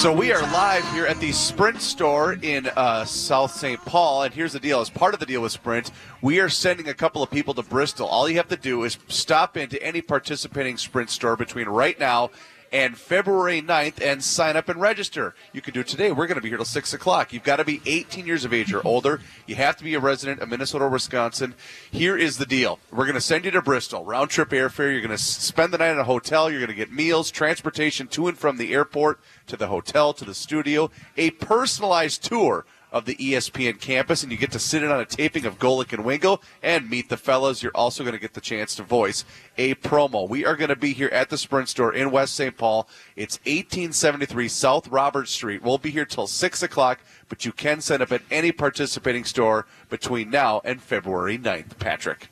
So 0.00 0.10
we 0.10 0.32
are 0.32 0.40
live 0.40 0.90
here 0.94 1.04
at 1.04 1.20
the 1.20 1.30
Sprint 1.30 1.82
store 1.82 2.32
in 2.32 2.68
uh, 2.68 3.04
South 3.04 3.50
St. 3.50 3.78
Paul, 3.84 4.22
and 4.22 4.32
here's 4.32 4.54
the 4.54 4.58
deal: 4.58 4.80
as 4.80 4.88
part 4.88 5.12
of 5.12 5.20
the 5.20 5.26
deal 5.26 5.42
with 5.42 5.52
Sprint, 5.52 5.90
we 6.22 6.40
are 6.40 6.48
sending 6.48 6.88
a 6.88 6.94
couple 6.94 7.22
of 7.22 7.30
people 7.30 7.52
to 7.52 7.62
Bristol. 7.62 8.06
All 8.06 8.26
you 8.26 8.38
have 8.38 8.48
to 8.48 8.56
do 8.56 8.84
is 8.84 8.96
stop 9.08 9.58
into 9.58 9.80
any 9.82 10.00
participating 10.00 10.78
Sprint 10.78 11.10
store 11.10 11.36
between 11.36 11.68
right 11.68 12.00
now 12.00 12.30
and 12.72 12.96
February 12.96 13.60
9th 13.60 14.00
and 14.00 14.22
sign 14.22 14.56
up 14.56 14.68
and 14.68 14.80
register. 14.80 15.34
You 15.52 15.60
can 15.60 15.74
do 15.74 15.80
it 15.80 15.88
today. 15.88 16.12
We're 16.12 16.26
going 16.26 16.36
to 16.36 16.42
be 16.42 16.48
here 16.48 16.58
till 16.58 16.64
6 16.64 16.94
o'clock. 16.94 17.32
You've 17.32 17.42
got 17.42 17.56
to 17.56 17.64
be 17.64 17.80
18 17.86 18.26
years 18.26 18.44
of 18.44 18.52
age 18.52 18.72
or 18.72 18.86
older. 18.86 19.20
You 19.46 19.56
have 19.56 19.76
to 19.78 19.84
be 19.84 19.94
a 19.94 20.00
resident 20.00 20.40
of 20.40 20.48
Minnesota 20.48 20.84
or 20.84 20.88
Wisconsin. 20.88 21.54
Here 21.90 22.16
is 22.16 22.38
the 22.38 22.46
deal. 22.46 22.78
We're 22.90 23.04
going 23.04 23.14
to 23.14 23.20
send 23.20 23.44
you 23.44 23.50
to 23.52 23.62
Bristol. 23.62 24.04
Round 24.04 24.30
trip 24.30 24.50
airfare. 24.50 24.92
You're 24.92 25.00
going 25.00 25.10
to 25.10 25.18
spend 25.18 25.72
the 25.72 25.78
night 25.78 25.92
in 25.92 25.98
a 25.98 26.04
hotel. 26.04 26.50
You're 26.50 26.60
going 26.60 26.68
to 26.68 26.74
get 26.74 26.92
meals, 26.92 27.30
transportation 27.30 28.06
to 28.08 28.28
and 28.28 28.38
from 28.38 28.56
the 28.56 28.72
airport 28.72 29.20
to 29.48 29.56
the 29.56 29.66
hotel 29.66 30.12
to 30.14 30.24
the 30.24 30.34
studio, 30.34 30.90
a 31.16 31.30
personalized 31.32 32.22
tour 32.22 32.64
of 32.92 33.04
the 33.04 33.14
ESPN 33.16 33.80
campus, 33.80 34.22
and 34.22 34.32
you 34.32 34.38
get 34.38 34.52
to 34.52 34.58
sit 34.58 34.82
in 34.82 34.90
on 34.90 35.00
a 35.00 35.04
taping 35.04 35.46
of 35.46 35.58
Golic 35.58 35.92
and 35.92 36.04
Wingo 36.04 36.40
and 36.62 36.90
meet 36.90 37.08
the 37.08 37.16
fellas. 37.16 37.62
You're 37.62 37.72
also 37.74 38.02
going 38.02 38.14
to 38.14 38.20
get 38.20 38.34
the 38.34 38.40
chance 38.40 38.74
to 38.76 38.82
voice 38.82 39.24
a 39.56 39.74
promo. 39.76 40.28
We 40.28 40.44
are 40.44 40.56
going 40.56 40.68
to 40.68 40.76
be 40.76 40.92
here 40.92 41.08
at 41.08 41.30
the 41.30 41.38
Sprint 41.38 41.68
Store 41.68 41.92
in 41.92 42.10
West 42.10 42.34
St. 42.34 42.56
Paul. 42.56 42.88
It's 43.16 43.38
1873 43.40 44.48
South 44.48 44.88
Robert 44.88 45.28
Street. 45.28 45.62
We'll 45.62 45.78
be 45.78 45.90
here 45.90 46.04
till 46.04 46.26
6 46.26 46.62
o'clock, 46.62 47.00
but 47.28 47.44
you 47.44 47.52
can 47.52 47.80
sign 47.80 48.02
up 48.02 48.12
at 48.12 48.22
any 48.30 48.52
participating 48.52 49.24
store 49.24 49.66
between 49.88 50.30
now 50.30 50.60
and 50.64 50.82
February 50.82 51.38
9th. 51.38 51.78
Patrick. 51.78 52.28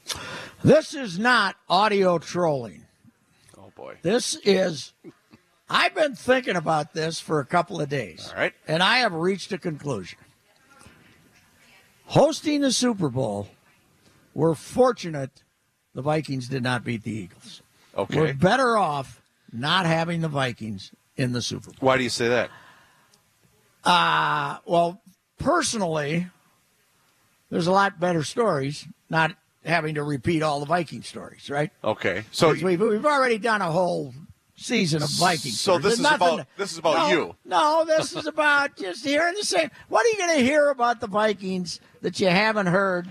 This 0.64 0.94
is 0.94 1.18
not 1.18 1.56
audio 1.68 2.18
trolling. 2.18 2.84
Oh, 3.56 3.72
boy. 3.76 3.96
This 4.02 4.36
is. 4.44 4.92
I've 5.70 5.94
been 5.94 6.14
thinking 6.14 6.56
about 6.56 6.94
this 6.94 7.20
for 7.20 7.40
a 7.40 7.44
couple 7.44 7.80
of 7.80 7.88
days. 7.88 8.30
All 8.34 8.40
right. 8.40 8.54
And 8.66 8.82
I 8.82 8.98
have 8.98 9.12
reached 9.12 9.52
a 9.52 9.58
conclusion. 9.58 10.18
Hosting 12.08 12.62
the 12.62 12.72
Super 12.72 13.10
Bowl, 13.10 13.48
we're 14.32 14.54
fortunate 14.54 15.42
the 15.94 16.00
Vikings 16.00 16.48
did 16.48 16.62
not 16.62 16.82
beat 16.82 17.02
the 17.02 17.12
Eagles. 17.12 17.60
Okay. 17.94 18.18
We're 18.18 18.34
better 18.34 18.78
off 18.78 19.20
not 19.52 19.84
having 19.84 20.22
the 20.22 20.28
Vikings 20.28 20.90
in 21.16 21.32
the 21.32 21.42
Super 21.42 21.66
Bowl. 21.66 21.76
Why 21.80 21.98
do 21.98 22.02
you 22.02 22.08
say 22.08 22.28
that? 22.28 22.50
Uh, 23.84 24.56
well, 24.64 25.02
personally, 25.38 26.26
there's 27.50 27.66
a 27.66 27.72
lot 27.72 28.00
better 28.00 28.22
stories 28.22 28.86
not 29.10 29.34
having 29.62 29.96
to 29.96 30.02
repeat 30.02 30.42
all 30.42 30.60
the 30.60 30.66
Viking 30.66 31.02
stories, 31.02 31.50
right? 31.50 31.70
Okay. 31.84 32.24
So 32.30 32.54
we've, 32.54 32.80
we've 32.80 33.04
already 33.04 33.36
done 33.36 33.60
a 33.60 33.70
whole 33.70 34.14
season 34.56 35.02
of 35.02 35.10
Vikings. 35.10 35.60
So 35.60 35.78
this 35.78 35.94
is 35.94 36.00
about- 36.00 36.46
this 36.56 36.72
is 36.72 36.78
about 36.78 36.96
no, 36.96 37.08
you. 37.10 37.36
No, 37.44 37.84
this 37.86 38.16
is 38.16 38.26
about 38.26 38.76
just 38.76 39.04
hearing 39.04 39.34
the 39.34 39.44
same. 39.44 39.70
What 39.88 40.06
are 40.06 40.08
you 40.08 40.16
going 40.16 40.38
to 40.38 40.44
hear 40.44 40.70
about 40.70 41.00
the 41.00 41.06
Vikings 41.06 41.80
that 42.02 42.20
you 42.20 42.28
haven't 42.28 42.66
heard 42.66 43.08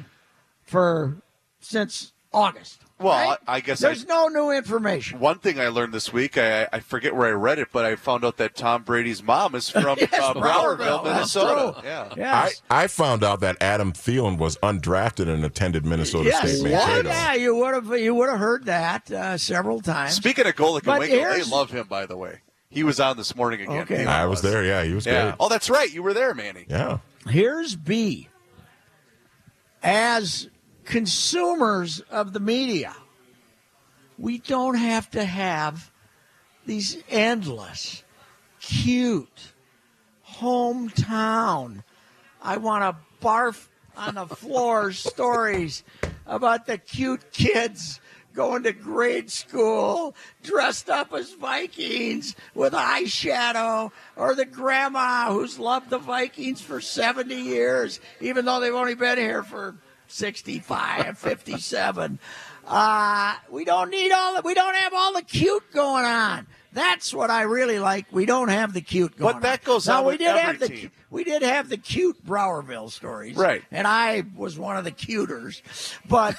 for 0.63 1.17
since 1.60 2.13
August? 2.34 2.82
Well, 3.00 3.29
right? 3.29 3.38
I- 3.48 3.58
I 3.58 3.60
guess 3.60 3.79
there's 3.79 4.06
I- 4.06 4.08
no 4.08 4.27
new 4.27 4.50
information. 4.51 5.20
One 5.20 5.38
thing 5.38 5.60
I 5.60 5.67
learned 5.67 5.94
this 5.94 6.12
week, 6.12 6.36
I, 6.36 6.67
I 6.74 6.79
forget 6.79 7.15
where 7.15 7.27
I 7.27 7.32
read 7.32 7.60
it, 7.60 7.67
but 7.72 7.86
I 7.86 7.96
found 7.96 8.25
out 8.25 8.38
that 8.38 8.56
Tom 8.56 8.82
Brady's 8.82 9.22
mom 9.22 9.53
is 9.53 9.70
from 9.70 9.98
Yes, 10.01 10.12
uh, 10.13 10.34
Browerville, 10.34 10.77
Browerville, 10.77 11.03
Minnesota. 11.03 11.82
Yeah. 11.84 12.13
Yes. 12.17 12.62
I, 12.72 12.84
I 12.86 12.88
found 12.88 13.24
out 13.24 13.41
that 13.41 13.56
Adam 13.62 13.94
Thielen 13.94 14.39
was 14.39 14.58
undrafted 14.58 15.27
and 15.32 15.46
attended 15.46 15.86
Minnesota 15.86 16.29
yes, 16.29 16.58
State 16.60 16.72
yeah, 16.72 16.77
Mankato. 16.88 17.10
yeah, 17.10 17.34
you 17.36 17.56
would 17.56 17.74
have 17.75 18.00
you 18.00 18.15
would 18.15 18.29
have 18.29 18.39
heard 18.39 18.65
that 18.65 19.12
uh, 19.12 19.38
several 19.38 19.79
times. 19.79 20.15
Speaking 20.15 20.48
of 20.48 20.56
Golic 20.56 20.84
But 20.84 21.03
and 21.03 21.12
Wingo, 21.12 21.34
they 21.34 21.44
love 21.44 21.70
him, 21.70 21.86
by 21.88 22.08
the 22.08 22.17
way. 22.17 22.39
He 22.70 22.84
was 22.84 23.00
on 23.00 23.15
this 23.15 23.36
morning 23.36 23.62
again. 23.62 23.77
Okay. 23.82 24.06
Thielen 24.06 24.08
I 24.08 24.25
was 24.25 24.41
there. 24.41 24.63
Yeah, 24.65 24.84
he 24.84 24.94
was 24.96 25.06
Yeah. 25.06 25.24
great. 25.25 25.36
Oh, 25.39 25.50
that's 25.50 25.70
right. 25.70 25.91
You 25.94 26.01
were 26.01 26.15
there, 26.15 26.34
Manny. 26.34 26.65
Yeah. 26.67 26.98
Here's 27.29 27.75
B. 27.75 28.27
As 29.84 30.50
consumers 30.86 32.00
of 32.10 32.34
the 32.34 32.39
media, 32.39 32.96
we 34.17 34.39
don't 34.39 34.75
have 34.75 35.10
to 35.12 35.24
have 35.24 35.91
these 36.65 36.98
endless, 37.10 38.03
cute, 38.60 39.53
hometown, 40.39 41.84
I 42.41 42.57
want 42.57 42.84
to 42.84 43.25
barf 43.25 43.67
on 43.96 44.15
the 44.15 44.27
floor 44.27 44.91
stories 44.91 45.84
about 46.25 46.65
the 46.65 46.77
cute 46.77 47.31
kids 47.31 48.00
going 48.38 48.62
to 48.62 48.72
grade 48.72 49.32
school 49.32 50.15
dressed 50.44 50.91
up 50.91 51.12
as 51.12 51.34
Vikings 51.34 52.36
with 52.53 52.72
eyeshadow, 52.72 53.91
or 54.15 54.36
the 54.36 54.46
grandma 54.46 55.34
who's 55.34 55.58
loved 55.58 55.89
the 55.89 55.98
Vikings 55.98 56.62
for 56.62 56.79
70 56.79 57.34
years, 57.34 58.00
even 58.22 58.46
though 58.46 58.60
they've 58.60 58.75
only 58.75 58.94
been 58.94 59.17
here 59.17 59.41
for 59.41 59.75
65, 60.08 61.17
57. 61.17 62.20
Uh, 62.67 63.36
we 63.50 63.65
don't 63.65 63.89
need 63.89 64.12
all 64.12 64.36
the, 64.36 64.41
we 64.44 64.53
don't 64.53 64.75
have 64.75 64.94
all 64.94 65.13
the 65.13 65.24
cute 65.24 65.72
going 65.74 66.06
on. 66.06 66.46
That's 66.74 67.12
what 67.12 67.32
I 67.32 67.41
really 67.44 67.79
like. 67.79 68.06
We 68.12 68.27
don't 68.27 68.50
have 68.50 68.72
the 68.74 68.82
cute 68.82 69.17
going 69.17 69.36
on. 69.36 69.41
But 69.41 69.48
that 69.48 69.63
goes 69.63 69.89
on. 69.89 70.03
now, 70.03 70.10
we 70.10 70.17
did 70.17 70.36
have 70.36 70.60
the 70.60 70.67
team. 70.67 70.91
we 71.10 71.24
did 71.24 71.41
have 71.41 71.70
the 71.70 71.77
cute 71.77 72.24
Browerville 72.24 72.91
stories, 72.91 73.36
Right. 73.36 73.63
And 73.72 73.88
I 73.88 74.25
was 74.36 74.60
one 74.60 74.77
of 74.77 74.84
the 74.84 74.91
cuters, 74.91 75.63
but 76.08 76.36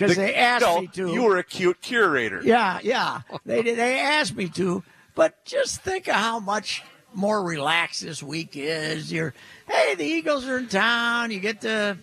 because 0.00 0.16
The- 0.16 0.22
they 0.22 0.34
asked 0.34 0.64
no, 0.64 0.80
me 0.80 0.86
to. 0.88 1.12
You 1.12 1.22
were 1.24 1.36
a 1.36 1.44
cute 1.44 1.80
curator. 1.82 2.40
Yeah, 2.42 2.80
yeah. 2.82 3.20
They. 3.44 3.62
They 3.62 4.00
asked 4.00 4.34
me 4.34 4.48
to, 4.50 4.82
but 5.14 5.44
just 5.44 5.82
think 5.82 6.08
of 6.08 6.14
how 6.14 6.40
much 6.40 6.82
more 7.12 7.42
relaxed 7.42 8.02
this 8.02 8.22
week 8.22 8.52
is. 8.54 9.12
You're, 9.12 9.34
hey, 9.68 9.94
the 9.94 10.04
Eagles 10.04 10.46
are 10.46 10.58
in 10.58 10.68
town. 10.68 11.30
You 11.30 11.40
get 11.40 11.60
to, 11.62 11.98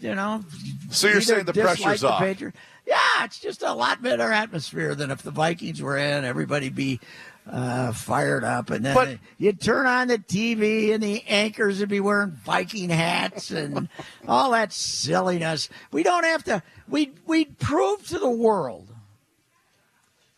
you 0.00 0.14
know. 0.14 0.44
So 0.90 1.08
you're 1.08 1.20
saying 1.20 1.46
the 1.46 1.52
pressure's 1.52 2.02
the 2.02 2.10
off. 2.10 2.22
Yeah, 2.86 3.24
it's 3.24 3.38
just 3.38 3.62
a 3.62 3.72
lot 3.72 4.02
better 4.02 4.32
atmosphere 4.32 4.94
than 4.94 5.10
if 5.10 5.22
the 5.22 5.30
Vikings 5.30 5.82
were 5.82 5.96
in. 5.96 6.24
Everybody 6.24 6.70
be. 6.70 7.00
Uh, 7.52 7.92
fired 7.92 8.44
up, 8.44 8.70
and 8.70 8.84
then 8.84 8.94
But- 8.94 9.18
you'd 9.36 9.60
turn 9.60 9.84
on 9.86 10.06
the 10.06 10.18
TV, 10.18 10.92
and 10.92 11.02
the 11.02 11.24
anchors 11.26 11.80
would 11.80 11.88
be 11.88 11.98
wearing 11.98 12.30
Viking 12.30 12.90
hats 12.90 13.50
and 13.50 13.88
all 14.28 14.52
that 14.52 14.72
silliness. 14.72 15.68
We 15.90 16.04
don't 16.04 16.22
have 16.22 16.44
to. 16.44 16.62
We 16.88 17.10
we'd 17.26 17.58
prove 17.58 18.06
to 18.08 18.20
the 18.20 18.30
world 18.30 18.94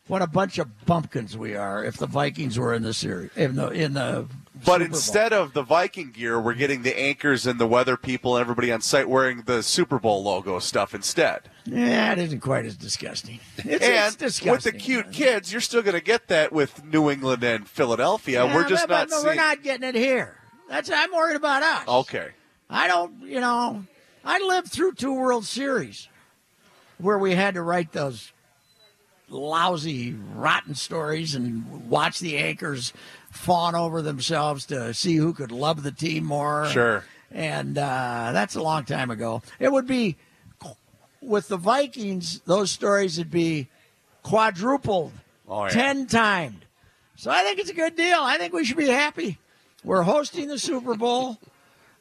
what 0.07 0.23
a 0.23 0.27
bunch 0.27 0.59
of 0.59 0.87
bumpkins 0.87 1.37
we 1.37 1.55
are 1.55 1.85
if 1.85 1.99
the 1.99 2.07
Vikings 2.07 2.59
were 2.59 2.73
in 2.73 2.83
the 2.83 2.95
series 2.95 3.31
in 3.37 3.57
the 3.57 3.69
in 3.69 3.93
the. 3.93 4.27
But 4.55 4.65
Super 4.65 4.79
Bowl. 4.79 4.87
instead 4.87 5.33
of 5.35 5.53
the 5.53 5.63
Viking 5.63 6.13
gear, 6.13 6.41
we're 6.41 6.55
getting 6.55 6.83
the 6.83 6.99
anchors 6.99 7.47
and 7.47 7.59
the 7.61 7.67
weather 7.67 7.97
people 7.99 8.37
and 8.37 8.41
everybody 8.41 8.73
on 8.73 8.81
site 8.81 9.09
wearing 9.09 9.43
the 9.43 9.63
Super 9.63 9.99
Bowl 9.99 10.23
logo 10.23 10.59
stuff 10.61 10.95
instead. 10.95 11.43
Yeah, 11.65 12.13
it 12.13 12.19
isn't 12.19 12.41
quite 12.41 12.65
as 12.65 12.77
disgusting. 12.77 13.39
It's, 13.59 13.85
it's 13.87 14.17
disgusting. 14.17 14.53
with 14.53 14.63
the 14.65 14.73
cute 14.73 15.13
kids, 15.13 15.53
you're 15.53 15.61
still 15.61 15.83
going 15.83 15.95
to 15.95 16.03
get 16.03 16.29
that 16.29 16.53
with 16.53 16.85
New 16.85 17.09
England 17.11 17.45
and 17.45 17.69
Philadelphia. 17.69 18.45
Yeah, 18.45 18.55
we're 18.55 18.69
just 18.69 18.89
but, 18.89 18.95
not 18.95 19.09
but 19.09 19.15
seeing. 19.17 19.27
we're 19.27 19.35
not 19.35 19.63
getting 19.63 19.89
it 19.89 19.95
here. 19.95 20.37
That's 20.69 20.91
I'm 20.91 21.13
worried 21.13 21.37
about 21.37 21.63
us. 21.63 21.89
Okay. 21.89 22.31
I 22.69 22.89
don't, 22.89 23.23
you 23.23 23.41
know, 23.41 23.85
I 24.25 24.39
lived 24.41 24.73
through 24.73 24.95
two 24.95 25.13
World 25.13 25.45
Series 25.45 26.09
where 26.99 27.19
we 27.19 27.35
had 27.35 27.55
to 27.55 27.63
write 27.63 27.93
those 27.93 28.33
lousy, 29.29 30.15
rotten 30.35 30.75
stories 30.75 31.35
and 31.35 31.89
watch 31.89 32.19
the 32.21 32.39
anchors 32.39 32.93
fawn 33.31 33.75
over 33.75 34.03
themselves 34.03 34.67
to 34.67 34.93
see 34.95 35.17
who 35.17 35.33
could 35.33 35.53
love 35.53 35.83
the 35.83 35.93
team 35.93 36.25
more. 36.25 36.67
Sure. 36.67 37.05
And 37.31 37.79
uh, 37.79 38.31
that's 38.33 38.55
a 38.55 38.63
long 38.63 38.85
time 38.85 39.11
ago. 39.11 39.43
It 39.59 39.73
would 39.73 39.87
be 39.87 40.17
with 41.23 41.49
the 41.49 41.57
Vikings; 41.57 42.41
those 42.41 42.71
stories 42.71 43.17
would 43.19 43.31
be 43.31 43.69
quadrupled, 44.23 45.13
Oh, 45.49 45.65
yeah. 45.65 45.71
ten 45.71 46.07
timed. 46.07 46.65
So 47.17 47.31
I 47.31 47.43
think 47.43 47.59
it's 47.59 47.71
a 47.71 47.75
good 47.75 47.95
deal. 47.97 48.19
I 48.21 48.39
think 48.39 48.53
we 48.53 48.65
should 48.65 48.77
be 48.77 48.89
happy. 48.89 49.39
We're 49.85 50.03
hosting 50.03 50.49
the 50.49 50.59
Super 50.59 50.95
Bowl. 50.95 51.39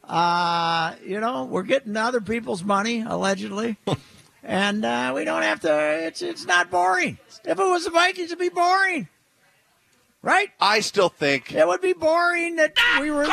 Uh, 0.03 0.95
you 1.05 1.19
know, 1.19 1.45
we're 1.45 1.63
getting 1.63 1.95
other 1.95 2.21
people's 2.21 2.63
money 2.63 3.01
allegedly, 3.01 3.77
and 4.43 4.83
uh, 4.83 5.11
we 5.15 5.23
don't 5.25 5.43
have 5.43 5.59
to. 5.61 6.05
It's 6.07 6.21
it's 6.21 6.45
not 6.45 6.71
boring. 6.71 7.17
If 7.45 7.59
it 7.59 7.63
was 7.69 7.85
the 7.85 7.91
Vikings, 7.91 8.27
it'd 8.31 8.39
be 8.39 8.49
boring, 8.49 9.07
right? 10.21 10.49
I 10.59 10.79
still 10.79 11.09
think 11.09 11.53
It 11.53 11.67
would 11.67 11.81
be 11.81 11.93
boring 11.93 12.55
that 12.57 12.73
we 12.99 13.11
were. 13.11 13.25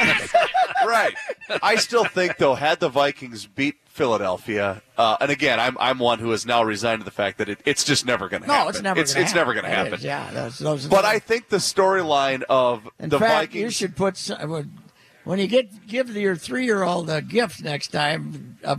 right. 0.86 1.14
I 1.62 1.76
still 1.76 2.04
think 2.04 2.38
though, 2.38 2.54
had 2.54 2.80
the 2.80 2.88
Vikings 2.88 3.46
beat 3.46 3.76
Philadelphia, 3.86 4.82
uh, 4.96 5.16
and 5.20 5.30
again, 5.30 5.60
I'm 5.60 5.76
I'm 5.78 5.98
one 5.98 6.18
who 6.20 6.30
has 6.30 6.46
now 6.46 6.62
resigned 6.62 7.00
to 7.00 7.04
the 7.04 7.10
fact 7.10 7.38
that 7.38 7.48
it, 7.48 7.60
it's 7.64 7.84
just 7.84 8.06
never 8.06 8.28
going 8.28 8.42
to 8.42 8.48
No, 8.48 8.54
happen. 8.54 8.64
No, 8.66 8.68
it's 8.70 8.82
never. 8.82 9.00
It's, 9.00 9.12
gonna 9.12 9.24
happen 9.24 9.24
it's 9.24 9.32
happen. 9.32 9.40
never 9.40 9.54
going 9.54 9.64
to 9.64 9.70
happen. 9.70 9.94
is, 9.94 10.04
yeah, 10.04 10.30
those, 10.32 10.58
those, 10.58 10.86
But 10.86 11.04
I 11.04 11.18
think 11.18 11.48
the 11.48 11.58
storyline 11.58 12.42
of 12.48 12.88
in 12.98 13.08
the 13.10 13.18
fact, 13.18 13.54
you 13.54 13.70
should 13.70 13.96
put 13.96 14.16
some, 14.16 14.80
when 15.24 15.38
you 15.38 15.46
get 15.46 15.86
give 15.86 16.16
your 16.16 16.36
three 16.36 16.64
year 16.64 16.82
old 16.82 17.10
a 17.10 17.20
gift 17.20 17.62
next 17.62 17.88
time, 17.88 18.58
a 18.64 18.78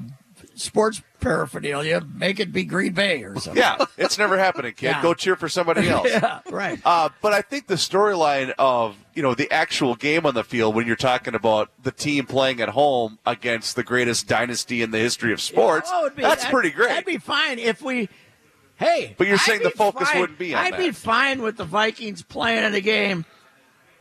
sports 0.56 1.01
paraphernalia, 1.22 2.01
make 2.16 2.40
it 2.40 2.51
be 2.51 2.66
Green 2.66 2.94
Bay 2.94 3.24
or 3.24 3.36
something. 3.40 3.56
yeah, 3.62 3.86
it's 3.98 4.18
never 4.18 4.38
happening, 4.38 4.74
kid. 4.74 4.88
Yeah. 4.88 5.01
Go 5.01 5.13
cheer 5.13 5.36
for 5.38 5.48
somebody 5.48 5.88
else. 5.88 6.10
yeah, 6.12 6.42
right. 6.50 6.80
Uh, 6.84 7.10
but 7.22 7.32
I 7.32 7.42
think 7.42 7.68
the 7.68 7.75
storyline 7.75 8.54
of 8.60 8.98
you 9.13 9.24
know 9.24 9.34
the 9.34 9.50
actual 9.51 9.96
game 9.96 10.25
on 10.25 10.34
the 10.34 10.44
field 10.44 10.75
when 10.75 10.86
you're 10.88 10.96
talking 10.98 11.34
about 11.36 11.70
the 11.84 11.92
team 11.92 12.25
playing 12.25 12.60
at 12.60 12.70
home 12.70 13.20
against 13.25 13.75
the 13.78 13.84
greatest 13.84 14.28
dynasty 14.28 14.82
in 14.82 14.92
the 14.92 15.00
history 15.00 15.32
of 15.32 15.40
sports, 15.40 15.90
Oh, 15.94 16.06
it'd 16.08 16.18
be- 16.18 16.24
that's 16.24 16.44
I'd- 16.44 16.51
pretty 16.51 16.72
great. 16.72 16.90
That'd 16.90 17.06
be 17.06 17.18
fine 17.18 17.58
if 17.60 17.82
we. 17.82 18.10
Hey, 18.75 19.13
But 19.18 19.28
you're 19.28 19.36
I'd 19.36 19.42
saying 19.42 19.62
the 19.63 19.70
focus 19.70 20.10
fine- 20.10 20.20
wouldn't 20.22 20.40
be 20.40 20.56
on 20.56 20.66
I'd 20.66 20.78
be 20.78 20.90
fine 20.92 21.42
with 21.44 21.56
the 21.56 21.63
Vikings 21.66 22.24
playing 22.24 22.63
in 22.63 22.72
the 22.72 22.82
game. 22.82 23.25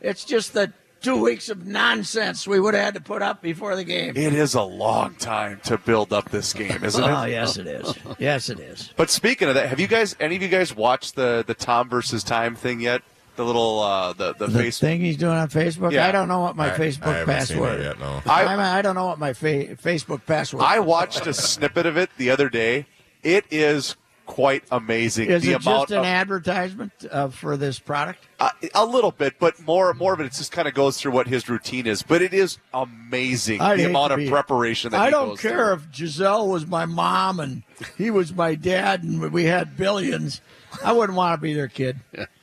It's 0.01 0.25
just 0.25 0.53
the 0.53 0.73
two 1.01 1.21
weeks 1.21 1.49
of 1.49 1.65
nonsense 1.65 2.47
we 2.47 2.59
would 2.59 2.73
have 2.73 2.83
had 2.83 2.93
to 2.95 3.01
put 3.01 3.21
up 3.21 3.41
before 3.41 3.75
the 3.75 3.83
game. 3.83 4.15
it 4.15 4.33
is 4.33 4.53
a 4.53 4.61
long 4.61 5.15
time 5.15 5.59
to 5.65 5.77
build 5.77 6.13
up 6.13 6.29
this 6.29 6.53
game, 6.53 6.83
isn't 6.83 7.03
it? 7.03 7.07
Oh 7.07 7.25
yes, 7.25 7.57
it 7.57 7.67
is. 7.67 7.93
Yes, 8.19 8.49
it 8.49 8.59
is. 8.59 8.93
But 8.95 9.09
speaking 9.09 9.47
of 9.47 9.55
that, 9.55 9.69
have 9.69 9.79
you 9.79 9.87
guys, 9.87 10.15
any 10.19 10.35
of 10.35 10.41
you 10.41 10.47
guys 10.47 10.75
watched 10.75 11.15
the 11.15 11.43
the 11.45 11.53
Tom 11.55 11.89
versus 11.89 12.23
Time 12.23 12.55
thing 12.55 12.79
yet? 12.79 13.01
The 13.37 13.45
little 13.45 13.79
uh, 13.79 14.13
the 14.13 14.33
the, 14.33 14.47
The 14.47 14.59
face. 14.59 14.79
thing 14.79 14.99
he's 14.99 15.15
doing 15.17 15.37
on 15.37 15.47
Facebook. 15.47 15.93
Yeah. 15.93 16.05
I 16.05 16.11
don't 16.11 16.27
know 16.27 16.41
what 16.41 16.55
my 16.55 16.73
I- 16.73 16.77
Facebook 16.77 17.21
I 17.21 17.25
password. 17.25 17.79
it 17.79 17.83
yet. 17.83 17.99
No. 17.99 18.21
I- 18.27 18.43
I, 18.43 18.79
I 18.79 18.81
don't 18.81 18.93
know 18.95 19.07
what 19.07 19.19
my 19.19 19.33
fa- 19.33 19.75
Facebook 19.77 20.25
password. 20.25 20.61
I 20.63 20.79
watched 20.79 21.25
a 21.27 21.33
snippet 21.33 21.85
of 21.85 21.97
it 21.97 22.09
the 22.17 22.29
other 22.29 22.49
day. 22.49 22.85
It 23.23 23.45
is 23.49 23.95
quite 24.31 24.63
amazing. 24.71 25.29
is 25.29 25.43
the 25.43 25.51
it 25.51 25.61
just 25.61 25.91
an 25.91 25.99
of, 25.99 26.05
advertisement 26.05 26.93
uh, 27.11 27.27
for 27.27 27.57
this 27.57 27.79
product? 27.79 28.25
Uh, 28.39 28.49
a 28.73 28.85
little 28.85 29.11
bit, 29.11 29.35
but 29.39 29.59
more 29.61 29.93
more 29.93 30.13
of 30.13 30.21
it. 30.21 30.25
It 30.25 30.31
just 30.31 30.53
kind 30.53 30.69
of 30.69 30.73
goes 30.73 30.97
through 30.97 31.11
what 31.11 31.27
his 31.27 31.49
routine 31.49 31.85
is. 31.85 32.01
But 32.01 32.21
it 32.21 32.33
is 32.33 32.57
amazing 32.73 33.59
I'd 33.59 33.79
the 33.79 33.89
amount 33.89 34.13
of 34.13 34.29
preparation 34.29 34.91
that 34.91 35.01
I 35.01 35.09
don't 35.09 35.37
care 35.37 35.75
through. 35.75 35.85
if 35.85 35.91
Gisele 35.91 36.47
was 36.47 36.65
my 36.65 36.85
mom 36.85 37.41
and 37.41 37.63
he 37.97 38.09
was 38.09 38.33
my 38.33 38.55
dad 38.55 39.03
and 39.03 39.33
we 39.33 39.43
had 39.43 39.75
billions. 39.75 40.39
I 40.81 40.93
wouldn't 40.93 41.17
want 41.17 41.37
to 41.37 41.41
be 41.41 41.53
their 41.53 41.67
kid. 41.67 41.99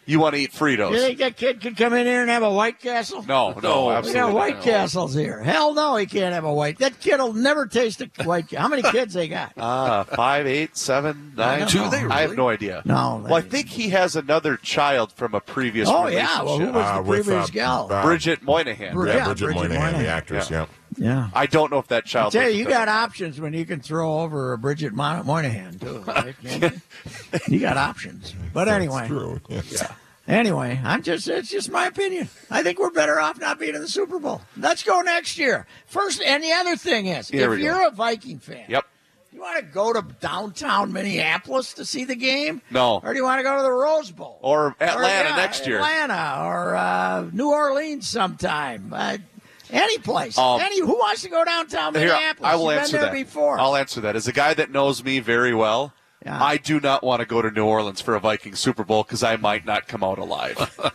You 0.08 0.20
want 0.20 0.34
to 0.36 0.40
eat 0.40 0.52
Fritos? 0.52 0.92
You 0.92 0.98
think 1.00 1.18
that 1.18 1.36
kid 1.36 1.60
could 1.60 1.76
come 1.76 1.92
in 1.92 2.06
here 2.06 2.22
and 2.22 2.30
have 2.30 2.42
a 2.42 2.50
White 2.50 2.80
Castle? 2.80 3.22
No, 3.28 3.52
no, 3.62 3.88
We 3.88 3.92
absolutely. 3.92 4.12
got 4.20 4.26
not. 4.28 4.34
White 4.34 4.60
Castles 4.62 5.12
here. 5.14 5.42
Hell 5.42 5.74
no, 5.74 5.96
he 5.96 6.06
can't 6.06 6.32
have 6.34 6.44
a 6.44 6.52
White. 6.52 6.78
That 6.78 6.98
kid 6.98 7.18
will 7.18 7.34
never 7.34 7.66
taste 7.66 8.00
a 8.00 8.08
White. 8.24 8.50
How 8.54 8.68
many 8.68 8.80
kids 8.90 9.12
they 9.12 9.28
got? 9.28 9.52
Uh, 9.58 10.04
five, 10.04 10.46
eight, 10.46 10.78
seven, 10.78 11.34
nine. 11.36 11.60
don't 11.60 11.74
know. 11.74 11.84
Do 11.84 11.90
they 11.90 12.14
I 12.14 12.22
have 12.22 12.36
no 12.36 12.48
idea. 12.48 12.80
No, 12.86 13.20
Well, 13.22 13.34
I 13.34 13.42
think 13.42 13.68
he 13.68 13.90
has 13.90 14.16
another 14.16 14.56
child 14.56 15.12
from 15.12 15.34
a 15.34 15.40
previous 15.40 15.90
Oh 15.90 16.06
relationship. 16.06 16.28
yeah. 16.36 16.42
Well, 16.42 16.58
who 16.58 16.72
was 16.72 16.86
Uh, 16.86 16.96
the 16.96 17.02
with, 17.02 17.24
previous 17.26 17.48
uh, 17.50 17.52
gal? 17.52 17.88
uh, 17.92 18.02
Bridget 18.02 18.42
Moynahan. 18.46 18.92
Brid- 18.94 19.08
Yeah, 19.14 19.16
Yeah, 19.18 19.24
Bridget, 19.26 19.44
Bridget 19.44 19.60
Moynahan, 19.72 19.92
Moynahan. 19.92 19.98
the 19.98 20.08
actress. 20.08 20.50
Yeah. 20.50 20.60
Yeah. 20.60 20.66
Yeah. 20.98 21.30
I 21.32 21.46
don't 21.46 21.70
know 21.70 21.78
if 21.78 21.88
that 21.88 22.04
I 22.04 22.08
child. 22.08 22.32
tell 22.32 22.48
you, 22.50 22.58
you 22.58 22.64
got 22.64 22.88
options 22.88 23.40
when 23.40 23.52
you 23.52 23.64
can 23.64 23.80
throw 23.80 24.20
over 24.20 24.52
a 24.52 24.58
Bridget 24.58 24.92
Mo- 24.92 25.22
Moynahan 25.24 25.80
too. 25.80 25.98
Right? 26.06 26.34
You? 27.48 27.54
you 27.54 27.60
got 27.60 27.76
options. 27.76 28.34
But 28.52 28.64
That's 28.66 28.76
anyway, 28.76 29.06
true. 29.06 29.40
Yeah. 29.48 29.94
Anyway, 30.26 30.78
I'm 30.84 31.02
just 31.02 31.26
it's 31.28 31.48
just 31.50 31.70
my 31.70 31.86
opinion. 31.86 32.28
I 32.50 32.62
think 32.62 32.78
we're 32.78 32.90
better 32.90 33.18
off 33.18 33.40
not 33.40 33.58
being 33.58 33.74
in 33.74 33.80
the 33.80 33.88
Super 33.88 34.18
Bowl. 34.18 34.42
Let's 34.58 34.82
go 34.82 35.00
next 35.00 35.38
year. 35.38 35.66
First 35.86 36.20
and 36.22 36.42
the 36.42 36.52
other 36.52 36.76
thing 36.76 37.06
is 37.06 37.28
Here 37.28 37.54
if 37.54 37.60
you're 37.60 37.86
a 37.86 37.90
Viking 37.90 38.38
fan, 38.38 38.64
Yep. 38.68 38.84
you 39.32 39.40
want 39.40 39.56
to 39.58 39.64
go 39.64 39.92
to 39.94 40.02
downtown 40.20 40.92
Minneapolis 40.92 41.72
to 41.74 41.84
see 41.86 42.04
the 42.04 42.14
game? 42.16 42.60
No. 42.70 43.00
Or 43.02 43.12
do 43.14 43.18
you 43.18 43.24
want 43.24 43.38
to 43.38 43.42
go 43.42 43.56
to 43.56 43.62
the 43.62 43.70
Rose 43.70 44.10
Bowl? 44.10 44.38
Or 44.42 44.76
Atlanta 44.80 45.30
yeah, 45.30 45.36
next 45.36 45.66
year. 45.66 45.76
Atlanta 45.78 46.42
or 46.44 46.76
uh, 46.76 47.30
New 47.32 47.50
Orleans 47.50 48.06
sometime. 48.06 48.92
Uh, 48.94 49.16
any 49.70 49.98
place. 49.98 50.36
Um, 50.38 50.60
any 50.60 50.80
who 50.80 50.94
wants 50.94 51.22
to 51.22 51.28
go 51.28 51.44
downtown 51.44 51.94
Here, 51.94 52.08
Minneapolis? 52.08 52.50
I 52.52 52.56
will 52.56 52.72
You've 52.72 52.80
answer 52.80 52.92
been 52.92 53.00
there 53.02 53.10
that. 53.14 53.24
before. 53.24 53.58
I'll 53.58 53.76
answer 53.76 54.00
that. 54.02 54.16
As 54.16 54.26
a 54.28 54.32
guy 54.32 54.54
that 54.54 54.70
knows 54.70 55.02
me 55.04 55.20
very 55.20 55.54
well, 55.54 55.92
Yeah. 56.24 56.42
I 56.42 56.56
do 56.56 56.80
not 56.80 57.02
want 57.04 57.20
to 57.20 57.26
go 57.26 57.40
to 57.42 57.50
New 57.50 57.64
Orleans 57.64 58.00
for 58.00 58.14
a 58.14 58.20
Viking 58.20 58.54
Super 58.54 58.84
Bowl 58.84 59.02
because 59.04 59.22
I 59.22 59.36
might 59.36 59.64
not 59.64 59.86
come 59.88 60.02
out 60.04 60.18
alive. 60.18 60.78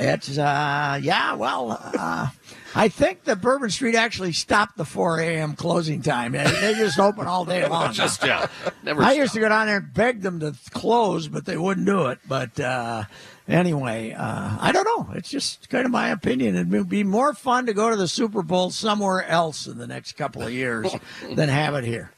It's 0.00 0.38
uh 0.38 1.00
yeah, 1.02 1.34
well, 1.34 1.72
uh, 1.98 2.28
I 2.72 2.88
think 2.88 3.24
the 3.24 3.34
Bourbon 3.34 3.68
Street 3.70 3.96
actually 3.96 4.30
stopped 4.32 4.76
the 4.76 4.84
4 4.84 5.18
a.m. 5.18 5.54
closing 5.56 6.02
time. 6.02 6.32
They, 6.32 6.44
they 6.44 6.74
just 6.74 7.00
open 7.00 7.26
all 7.26 7.44
day 7.44 7.66
long. 7.68 7.92
Just 7.92 8.24
yeah, 8.24 8.46
never. 8.84 9.02
I 9.02 9.14
used 9.14 9.32
to 9.34 9.40
go 9.40 9.48
down 9.48 9.66
there 9.66 9.78
and 9.78 9.92
beg 9.92 10.20
them 10.22 10.38
to 10.38 10.54
close, 10.70 11.26
but 11.26 11.46
they 11.46 11.56
wouldn't 11.56 11.84
do 11.86 12.06
it. 12.06 12.20
But 12.28 12.60
uh, 12.60 13.04
anyway, 13.48 14.12
uh, 14.12 14.56
I 14.60 14.70
don't 14.72 14.84
know. 14.84 15.12
It's 15.14 15.30
just 15.30 15.68
kind 15.70 15.84
of 15.86 15.90
my 15.90 16.08
opinion. 16.10 16.54
It 16.56 16.66
would 16.68 16.88
be 16.88 17.04
more 17.04 17.32
fun 17.34 17.66
to 17.66 17.74
go 17.74 17.90
to 17.90 17.96
the 17.96 18.08
Super 18.08 18.42
Bowl 18.42 18.70
somewhere 18.70 19.24
else 19.26 19.66
in 19.66 19.78
the 19.78 19.86
next 19.86 20.12
couple 20.12 20.42
of 20.42 20.52
years 20.52 20.94
than 21.34 21.48
have 21.48 21.74
it 21.74 21.84
here. 21.84 22.10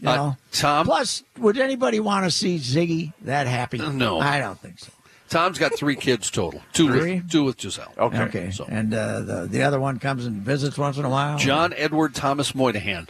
You 0.00 0.08
Uh, 0.08 0.16
know. 0.16 0.36
Tom? 0.52 0.86
Plus, 0.86 1.22
would 1.38 1.58
anybody 1.58 2.00
want 2.00 2.24
to 2.24 2.30
see 2.30 2.56
Zygi 2.58 3.12
that 3.22 3.46
happy? 3.46 3.78
No. 3.78 4.18
I 4.18 4.38
don't 4.40 4.58
think 4.58 4.78
so. 4.80 4.90
Tom's 5.28 5.58
got 5.58 5.74
three 5.78 5.96
kids 5.96 6.30
total. 6.30 6.60
Two 6.74 6.88
Three? 6.88 7.14
with 7.14 7.30
two 7.30 7.44
with 7.44 7.56
Gisele. 7.56 7.92
Okay. 7.96 8.22
Okay. 8.24 8.50
so- 8.50 8.66
And 8.68 8.92
uh, 8.92 9.20
the 9.20 9.46
the 9.50 9.62
other 9.62 9.80
one 9.80 9.98
comes 9.98 10.26
and 10.26 10.42
visits 10.42 10.76
once 10.76 10.98
in 10.98 11.06
a 11.06 11.08
while. 11.08 11.38
John 11.38 11.72
Edward 11.74 12.14
Thomas 12.14 12.52
Moynahan. 12.52 13.08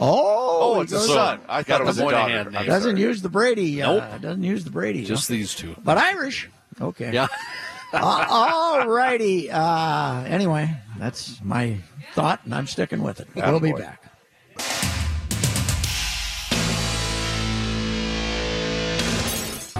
Oh, 0.00 0.74
Oh, 0.76 0.80
it's 0.80 0.92
a 0.92 0.96
goes- 0.96 1.08
son. 1.08 1.40
I 1.48 1.62
thought 1.62 1.80
it 1.80 1.86
was 1.86 1.98
a 1.98 2.02
daughter. 2.02 2.16
Moynahan 2.32 2.52
name. 2.52 2.66
Doesn't 2.66 2.96
use 2.96 3.22
the 3.22 3.28
Brady. 3.28 3.82
Uh, 3.82 3.92
Nope. 3.94 4.20
Doesn't 4.22 4.42
use 4.42 4.64
the 4.64 4.70
Brady. 4.70 5.04
Just 5.04 5.28
huh? 5.28 5.34
these 5.34 5.54
two. 5.54 5.74
but 5.84 5.98
Irish. 5.98 6.48
Okay. 6.80 7.12
Yeah. 7.12 7.28
uh, 7.92 8.26
all 8.28 8.88
righty. 8.88 9.50
Uh, 9.50 10.22
anyway, 10.24 10.70
that's 10.98 11.40
my 11.44 11.76
thought, 12.14 12.40
and 12.44 12.54
I'm 12.54 12.66
sticking 12.66 13.02
with 13.02 13.20
it. 13.20 13.28
We'll 13.34 13.60
be 13.60 13.72
back. 13.72 14.00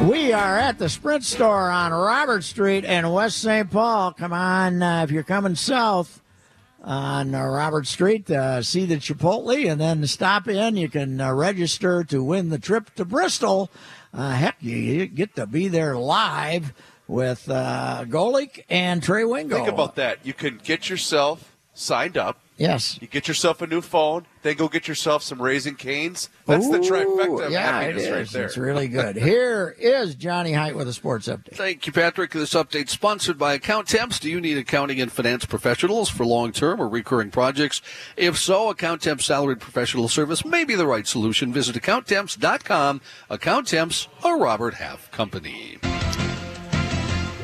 We 0.01 0.33
are 0.35 0.59
at 0.59 0.79
the 0.79 0.89
Sprint 0.91 1.25
store 1.25 1.71
on 1.71 1.93
Robert 1.93 2.45
Street 2.45 2.85
in 2.85 3.09
West 3.11 3.39
St. 3.39 3.71
Paul. 3.71 4.13
Come 4.13 4.33
on, 4.35 4.83
uh, 4.83 5.03
if 5.05 5.11
you're 5.11 5.23
coming 5.23 5.55
south 5.55 6.21
on 6.85 7.35
uh, 7.35 7.43
Robert 7.43 7.87
Street, 7.87 8.31
uh, 8.31 8.63
see 8.63 8.85
the 8.85 8.97
Chipotle 8.97 9.71
and 9.71 9.81
then 9.81 10.07
stop 10.07 10.47
in. 10.47 10.77
You 10.77 10.89
can 10.89 11.21
uh, 11.21 11.33
register 11.33 12.05
to 12.05 12.23
win 12.23 12.51
the 12.51 12.59
trip 12.59 12.95
to 12.97 13.05
Bristol. 13.05 13.71
Uh, 14.13 14.33
heck, 14.33 14.57
you, 14.61 14.77
you 14.77 15.07
get 15.07 15.35
to 15.37 15.47
be 15.47 15.69
there 15.69 15.97
live 15.97 16.73
with 17.09 17.49
uh, 17.51 18.05
Golic 18.07 18.65
and 18.69 19.03
Trey 19.03 19.25
Wingo. 19.25 19.57
Think 19.57 19.69
about 19.69 19.97
that. 19.97 20.25
You 20.25 20.35
can 20.35 20.61
get 20.63 20.89
yourself 20.89 21.57
signed 21.73 22.17
up 22.17 22.39
Yes. 22.57 22.99
You 23.01 23.09
get 23.09 23.27
yourself 23.27 23.63
a 23.63 23.67
new 23.67 23.81
phone, 23.81 24.27
then 24.43 24.57
go 24.57 24.69
get 24.69 24.87
yourself 24.87 25.25
some 25.25 25.43
Raising 25.43 25.75
Canes. 25.75 26.31
That's 26.47 26.69
the 26.71 26.79
trifecta 26.79 27.47
of 27.47 27.51
yeah, 27.53 27.81
it 27.81 27.97
happiness 27.97 28.11
right 28.11 28.29
there. 28.29 28.45
It's 28.45 28.57
really 28.57 28.87
good. 28.87 29.17
Here 29.17 29.75
is 29.79 30.15
Johnny 30.15 30.53
Hyde 30.53 30.77
with 30.77 30.87
a 30.87 30.93
sports 30.93 31.27
update. 31.27 31.57
Thank 31.57 31.87
you, 31.87 31.93
Patrick. 31.93 32.31
This 32.31 32.55
update 32.55 32.89
sponsored 32.91 33.39
by 33.39 33.59
Accountemps. 33.59 34.21
Do 34.21 34.31
you 34.31 34.41
need 34.41 34.57
accounting 34.57 35.01
and 35.01 35.11
finance 35.11 35.45
professionals 35.45 36.09
for 36.09 36.25
long-term 36.25 36.81
or 36.81 36.89
recurring 36.89 37.31
projects? 37.31 37.83
If 38.17 38.39
so, 38.39 38.73
Accountemps 38.73 39.23
salaried 39.23 39.61
professional 39.61 40.09
service 40.09 40.45
may 40.45 40.65
be 40.65 40.77
the 40.77 40.87
right 40.87 41.07
solution. 41.07 41.53
Visit 41.53 41.75
Accountemps.com. 41.75 43.01
Account 43.31 43.67
Temps, 43.67 44.09
a 44.25 44.33
Robert 44.35 44.75
Half 44.75 45.11
company. 45.11 45.79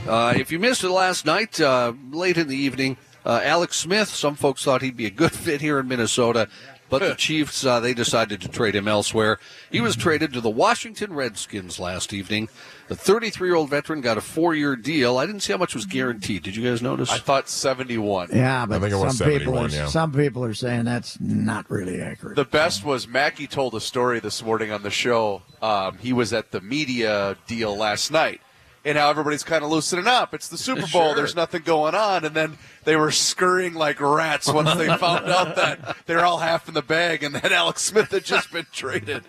Uh, 0.07 0.35
if 0.37 0.51
you 0.51 0.59
missed 0.59 0.83
it 0.83 0.90
last 0.90 1.25
night, 1.25 1.61
uh, 1.61 1.92
late 2.11 2.37
in 2.37 2.49
the 2.49 2.57
evening, 2.57 2.96
uh, 3.24 3.40
Alex 3.42 3.76
Smith, 3.76 4.09
some 4.09 4.35
folks 4.35 4.64
thought 4.64 4.83
he'd 4.83 4.96
be 4.96 5.06
a 5.06 5.11
good 5.11 5.33
fit 5.46 5.61
here 5.61 5.78
in 5.78 5.88
Minnesota, 5.88 6.48
but 6.90 7.00
the 7.00 7.14
Chiefs, 7.18 7.64
uh, 7.64 7.80
they 7.80 7.94
decided 7.94 8.40
to 8.42 8.48
trade 8.48 8.74
him 8.74 8.88
elsewhere. 8.88 9.38
He 9.70 9.80
was 9.80 9.96
traded 9.96 10.33
to 10.35 10.40
the 10.40 10.50
Washington 10.50 11.14
Redskins 11.14 11.78
last 11.78 12.12
evening. 12.12 12.48
The 12.88 12.96
33 12.96 13.48
year 13.48 13.54
old 13.54 13.70
veteran 13.70 14.00
got 14.00 14.18
a 14.18 14.20
four 14.20 14.52
year 14.54 14.74
deal. 14.74 15.16
I 15.16 15.24
didn't 15.24 15.42
see 15.42 15.52
how 15.52 15.59
much 15.59 15.76
was 15.76 15.87
guaranteed. 15.87 16.42
Did 16.42 16.56
you 16.56 16.68
guys 16.68 16.83
notice? 16.83 17.11
I 17.11 17.18
thought 17.18 17.48
71. 17.48 18.30
Yeah, 18.33 18.66
but 18.66 18.80
think 18.80 18.92
it 18.92 18.96
was 18.96 19.16
some 19.16 19.28
people 19.30 19.56
are, 19.56 19.68
yeah. 19.68 19.87
some 19.87 20.12
people 20.12 20.44
are 20.44 20.54
saying 20.54 20.87
that's 20.87 21.18
not 21.20 21.70
really 21.70 22.02
accurate. 22.02 22.35
The 22.35 22.44
best 22.44 22.85
was 22.85 23.06
Mackey 23.06 23.46
told 23.46 23.76
a 23.76 23.80
story 23.80 24.18
this 24.18 24.42
morning 24.42 24.72
on 24.72 24.83
the 24.83 24.90
show. 24.90 25.42
Um, 25.62 25.98
he 25.98 26.12
was 26.12 26.33
at 26.33 26.50
the 26.50 26.61
media 26.61 27.37
deal 27.46 27.76
last 27.76 28.11
night, 28.11 28.40
and 28.85 28.97
how 28.97 29.11
everybody's 29.11 29.45
kind 29.45 29.64
of 29.64 29.71
loosening 29.71 30.07
up. 30.07 30.35
It's 30.35 30.49
the 30.49 30.59
Super 30.59 30.81
Bowl. 30.81 30.88
Sure. 30.88 31.14
There's 31.14 31.37
nothing 31.37 31.62
going 31.62 31.95
on, 31.95 32.25
and 32.25 32.35
then 32.35 32.59
they 32.85 32.97
were 32.97 33.11
scurrying 33.11 33.75
like 33.75 34.01
rats 34.01 34.53
once 34.53 34.75
they 34.75 34.87
found 34.97 35.27
out 35.29 35.57
that 35.57 35.97
they're 36.07 36.25
all 36.25 36.38
half 36.38 36.69
in 36.69 36.75
the 36.75 36.83
bag, 36.83 37.23
and 37.23 37.35
that 37.35 37.53
Alex 37.53 37.83
Smith 37.83 38.11
had 38.11 38.25
just 38.25 38.53
been 38.53 38.66
traded. 38.73 39.25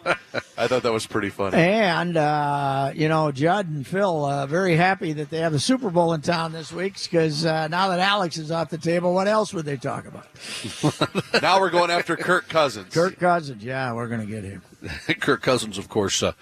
I 0.58 0.68
thought 0.68 0.84
that 0.84 0.94
was 0.94 1.06
pretty 1.06 1.30
funny. 1.30 1.58
And 1.58 2.18
uh, 2.18 2.92
you 2.96 3.10
know, 3.10 3.32
Judd 3.32 3.68
and 3.68 3.86
Phil 3.86 4.26
uh, 4.26 4.46
very 4.46 4.76
happy 4.76 5.14
that 5.14 5.30
they 5.30 5.40
have 5.40 5.52
the 5.52 5.60
Super 5.60 5.90
Bowl 5.90 6.14
in 6.14 6.22
town 6.22 6.52
this 6.52 6.72
week 6.72 7.02
because 7.02 7.46
uh, 7.46 7.68
now 7.68 7.90
that 7.90 8.00
Alex 8.00 8.38
is 8.38 8.52
off 8.52 8.70
the 8.70 8.78
table, 8.78 9.14
what 9.14 9.28
else 9.28 9.54
would 9.54 9.66
they 9.66 9.78
talk 9.78 10.06
about? 10.06 10.28
now 11.42 11.60
we're 11.60 11.70
going 11.70 11.92
after 11.92 12.16
Kirk 12.16 12.48
Cousins. 12.48 12.94
Kirk 12.94 13.20
Cousins, 13.20 13.64
yeah, 13.64 13.94
we're 13.94 14.08
going 14.08 14.22
to 14.22 14.28
get 14.28 14.44
him. 14.44 14.62
Kirk 15.20 15.42
Cousins, 15.42 15.78
of 15.78 15.90
course, 15.90 16.24
uh, 16.24 16.34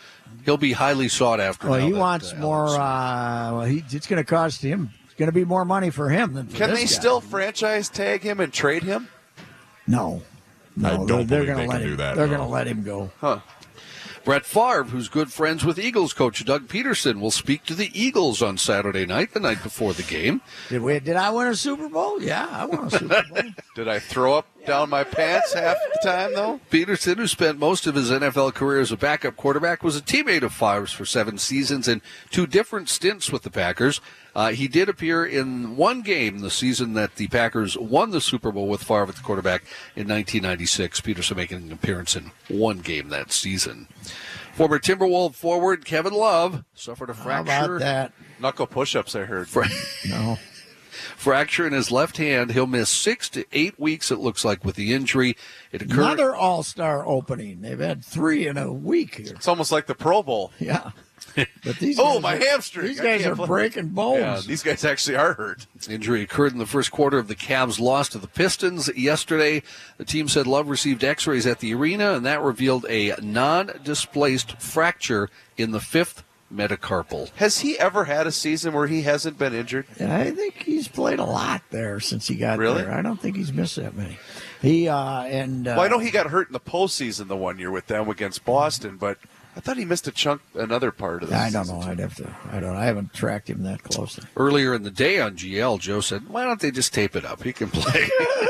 he'll 0.45 0.57
be 0.57 0.71
highly 0.73 1.07
sought 1.07 1.39
after. 1.39 1.69
Well, 1.69 1.79
he 1.79 1.91
that, 1.91 1.97
wants 1.99 2.33
uh, 2.33 2.37
more. 2.37 2.67
Uh, 2.67 3.53
well, 3.53 3.65
he, 3.65 3.83
it's 3.89 4.07
going 4.07 4.21
to 4.21 4.23
cost 4.23 4.61
him. 4.61 4.91
It's 5.05 5.13
going 5.15 5.27
to 5.27 5.33
be 5.33 5.45
more 5.45 5.65
money 5.65 5.89
for 5.89 6.09
him 6.09 6.33
than 6.33 6.47
for 6.47 6.57
Can 6.57 6.69
this 6.69 6.79
they 6.79 6.85
guy. 6.85 6.99
still 6.99 7.21
franchise 7.21 7.89
tag 7.89 8.21
him 8.21 8.39
and 8.39 8.51
trade 8.53 8.83
him? 8.83 9.07
No, 9.87 10.21
no, 10.75 10.87
I 10.87 10.91
don't 10.97 11.07
they're, 11.07 11.23
they're 11.23 11.43
believe 11.43 11.45
going 11.47 11.57
they 11.57 11.63
to 11.65 11.69
let 11.69 11.81
him. 11.81 11.89
do 11.89 11.95
that, 11.97 12.15
they're 12.15 12.27
no. 12.27 12.35
going 12.37 12.47
to 12.47 12.53
let 12.53 12.67
him 12.67 12.83
go. 12.83 13.11
Brett 14.23 14.45
Favre, 14.45 14.83
who's 14.83 15.09
good 15.09 15.31
friends 15.31 15.65
with 15.65 15.79
Eagles 15.79 16.13
coach 16.13 16.43
Doug 16.45 16.67
Pederson, 16.67 17.19
will 17.19 17.31
speak 17.31 17.63
to 17.65 17.73
the 17.73 17.89
Eagles 17.99 18.41
on 18.41 18.57
Saturday 18.57 19.05
night, 19.05 19.33
the 19.33 19.39
night 19.39 19.63
before 19.63 19.93
the 19.93 20.03
game. 20.03 20.41
Did 20.69 20.81
we? 20.81 20.99
Did 20.99 21.15
I 21.15 21.29
win 21.31 21.47
a 21.47 21.55
Super 21.55 21.89
Bowl? 21.89 22.21
Yeah, 22.21 22.47
I 22.49 22.65
won 22.65 22.87
a 22.87 22.91
Super 22.91 23.23
Bowl. 23.29 23.43
Did 23.75 23.87
I 23.87 23.99
throw 23.99 24.37
up 24.37 24.45
down 24.65 24.89
my 24.89 25.03
pants 25.03 25.53
half 25.53 25.77
the 25.93 26.07
time 26.07 26.33
though? 26.35 26.59
Pederson, 26.69 27.17
who 27.17 27.27
spent 27.27 27.57
most 27.57 27.87
of 27.87 27.95
his 27.95 28.11
NFL 28.11 28.53
career 28.53 28.81
as 28.81 28.91
a 28.91 28.97
backup 28.97 29.35
quarterback, 29.35 29.83
was 29.83 29.95
a 29.95 30.01
teammate 30.01 30.43
of 30.43 30.53
Favre's 30.53 30.91
for 30.91 31.05
seven 31.05 31.37
seasons 31.37 31.87
and 31.87 32.01
two 32.29 32.45
different 32.45 32.89
stints 32.89 33.31
with 33.31 33.43
the 33.43 33.49
Packers. 33.49 34.01
Uh, 34.35 34.51
he 34.51 34.67
did 34.67 34.89
appear 34.89 35.25
in 35.25 35.75
one 35.75 36.01
game 36.01 36.39
the 36.39 36.51
season 36.51 36.93
that 36.93 37.15
the 37.15 37.27
Packers 37.27 37.77
won 37.77 38.11
the 38.11 38.21
Super 38.21 38.51
Bowl 38.51 38.67
with 38.67 38.83
Favre 38.83 39.03
at 39.09 39.15
the 39.15 39.21
quarterback 39.21 39.61
in 39.95 40.07
1996. 40.07 41.01
Pederson 41.01 41.35
making 41.35 41.57
an 41.63 41.71
appearance 41.71 42.15
in 42.15 42.31
one 42.47 42.79
game 42.79 43.09
that 43.09 43.31
season. 43.31 43.87
Former 44.53 44.79
Timberwolf 44.79 45.35
forward 45.35 45.85
Kevin 45.85 46.13
Love 46.13 46.63
suffered 46.73 47.09
a 47.09 47.13
fracture. 47.13 47.51
How 47.51 47.65
about 47.65 47.79
that? 47.79 48.11
Knuckle 48.39 48.67
push-ups. 48.67 49.15
I 49.15 49.21
heard. 49.25 49.47
No. 50.09 50.37
Fracture 51.19 51.67
in 51.67 51.73
his 51.73 51.91
left 51.91 52.17
hand. 52.17 52.51
He'll 52.51 52.65
miss 52.67 52.89
six 52.89 53.29
to 53.29 53.45
eight 53.51 53.79
weeks, 53.79 54.09
it 54.11 54.19
looks 54.19 54.43
like, 54.45 54.63
with 54.65 54.75
the 54.75 54.93
injury. 54.93 55.35
It 55.71 55.81
occurred. 55.81 55.99
Another 56.01 56.35
All 56.35 56.63
Star 56.63 57.05
opening. 57.05 57.61
They've 57.61 57.77
had 57.79 58.03
three 58.03 58.47
in 58.47 58.57
a 58.57 58.71
week 58.71 59.15
here. 59.15 59.33
It's 59.35 59.47
almost 59.47 59.71
like 59.71 59.85
the 59.87 59.95
Pro 59.95 60.23
Bowl. 60.23 60.51
Yeah. 60.59 60.91
But 61.63 61.77
these 61.77 61.99
Oh, 61.99 62.19
my 62.19 62.35
are- 62.35 62.39
hamstring. 62.39 62.87
These 62.87 62.99
guys 62.99 63.25
are 63.25 63.35
play. 63.35 63.45
breaking 63.47 63.85
Yeah, 63.87 63.91
bones. 63.93 64.45
these 64.47 64.63
guys 64.63 64.83
actually 64.83 65.15
are 65.15 65.33
hurt. 65.33 65.67
Injury 65.89 66.21
occurred 66.23 66.53
in 66.53 66.57
the 66.57 66.65
first 66.65 66.91
quarter 66.91 67.17
of 67.17 67.27
the 67.27 67.35
Cavs' 67.35 67.79
loss 67.79 68.09
to 68.09 68.17
the 68.17 68.27
Pistons 68.27 68.89
yesterday. 68.97 69.61
The 69.97 70.05
team 70.05 70.27
said 70.27 70.47
Love 70.47 70.67
received 70.69 71.03
X-rays 71.03 71.45
at 71.45 71.59
the 71.59 71.73
arena, 71.75 72.13
and 72.13 72.25
that 72.25 72.41
revealed 72.41 72.85
a 72.89 73.13
non-displaced 73.21 74.59
fracture 74.61 75.29
in 75.55 75.71
the 75.71 75.79
fifth 75.79 76.23
metacarpal. 76.53 77.29
Has 77.35 77.59
he 77.59 77.77
ever 77.79 78.05
had 78.05 78.27
a 78.27 78.31
season 78.31 78.73
where 78.73 78.87
he 78.87 79.03
hasn't 79.03 79.37
been 79.37 79.53
injured? 79.53 79.85
I 79.99 80.31
think 80.31 80.63
he's 80.63 80.87
played 80.87 81.19
a 81.19 81.23
lot 81.25 81.61
there 81.69 81.99
since 81.99 82.27
he 82.27 82.35
got 82.35 82.57
Really? 82.59 82.81
there. 82.83 82.91
I 82.91 83.01
don't 83.01 83.19
think 83.21 83.35
he's 83.35 83.53
missed 83.53 83.75
that 83.77 83.95
many. 83.95 84.17
He 84.61 84.87
uh, 84.89 85.23
and 85.23 85.67
uh, 85.67 85.75
well, 85.77 85.85
I 85.85 85.87
know 85.87 85.99
he 85.99 86.11
got 86.11 86.27
hurt 86.27 86.47
in 86.47 86.53
the 86.53 86.59
postseason 86.59 87.27
the 87.27 87.37
one 87.37 87.59
year 87.59 87.71
with 87.71 87.87
them 87.87 88.09
against 88.09 88.43
Boston, 88.43 88.97
but 88.97 89.17
I 89.55 89.61
thought 89.61 89.77
he 89.77 89.85
missed 89.85 90.07
a 90.07 90.11
chunk 90.11 90.41
another 90.53 90.91
part 90.91 91.23
of 91.23 91.29
the 91.29 91.35
I 91.37 91.49
don't 91.49 91.67
know. 91.67 91.79
I'd 91.81 91.99
have 91.99 92.15
to. 92.15 92.35
I 92.51 92.59
don't. 92.59 92.75
I 92.75 92.85
haven't 92.85 93.13
tracked 93.13 93.49
him 93.49 93.63
that 93.63 93.83
closely. 93.83 94.25
Earlier 94.35 94.73
in 94.73 94.83
the 94.83 94.91
day 94.91 95.19
on 95.21 95.35
GL, 95.37 95.79
Joe 95.79 96.01
said, 96.01 96.27
"Why 96.27 96.43
don't 96.43 96.59
they 96.59 96.71
just 96.71 96.93
tape 96.93 97.15
it 97.15 97.23
up? 97.25 97.41
He 97.43 97.53
can 97.53 97.69
play." 97.69 98.09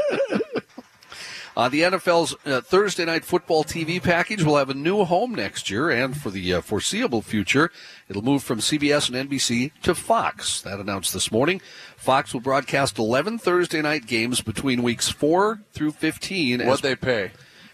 Uh, 1.60 1.68
the 1.68 1.82
NFL's 1.82 2.34
uh, 2.46 2.62
Thursday 2.62 3.04
night 3.04 3.26
football 3.26 3.66
TV 3.66 4.02
package 4.02 4.44
will 4.44 4.56
have 4.56 4.70
a 4.70 4.74
new 4.74 5.04
home 5.04 5.36
next 5.36 5.70
year, 5.70 5.90
and 5.90 6.16
for 6.16 6.30
the 6.30 6.54
uh, 6.54 6.62
foreseeable 6.62 7.22
future, 7.22 7.70
it'll 8.08 8.22
move 8.22 8.42
from 8.42 8.60
CBS 8.60 9.14
and 9.14 9.30
NBC 9.30 9.74
to 9.82 9.94
Fox. 9.94 10.62
That 10.62 10.80
announced 10.80 11.12
this 11.12 11.34
morning. 11.34 11.60
Fox 11.98 12.32
will 12.32 12.40
broadcast 12.40 12.98
11 12.98 13.40
Thursday 13.40 13.82
night 13.82 14.08
games 14.08 14.40
between 14.40 14.82
weeks 14.82 15.10
4 15.10 15.60
through 15.74 15.92
15 15.92 16.66
What'd 16.66 16.82
they 16.82 16.96
pay? 16.96 17.32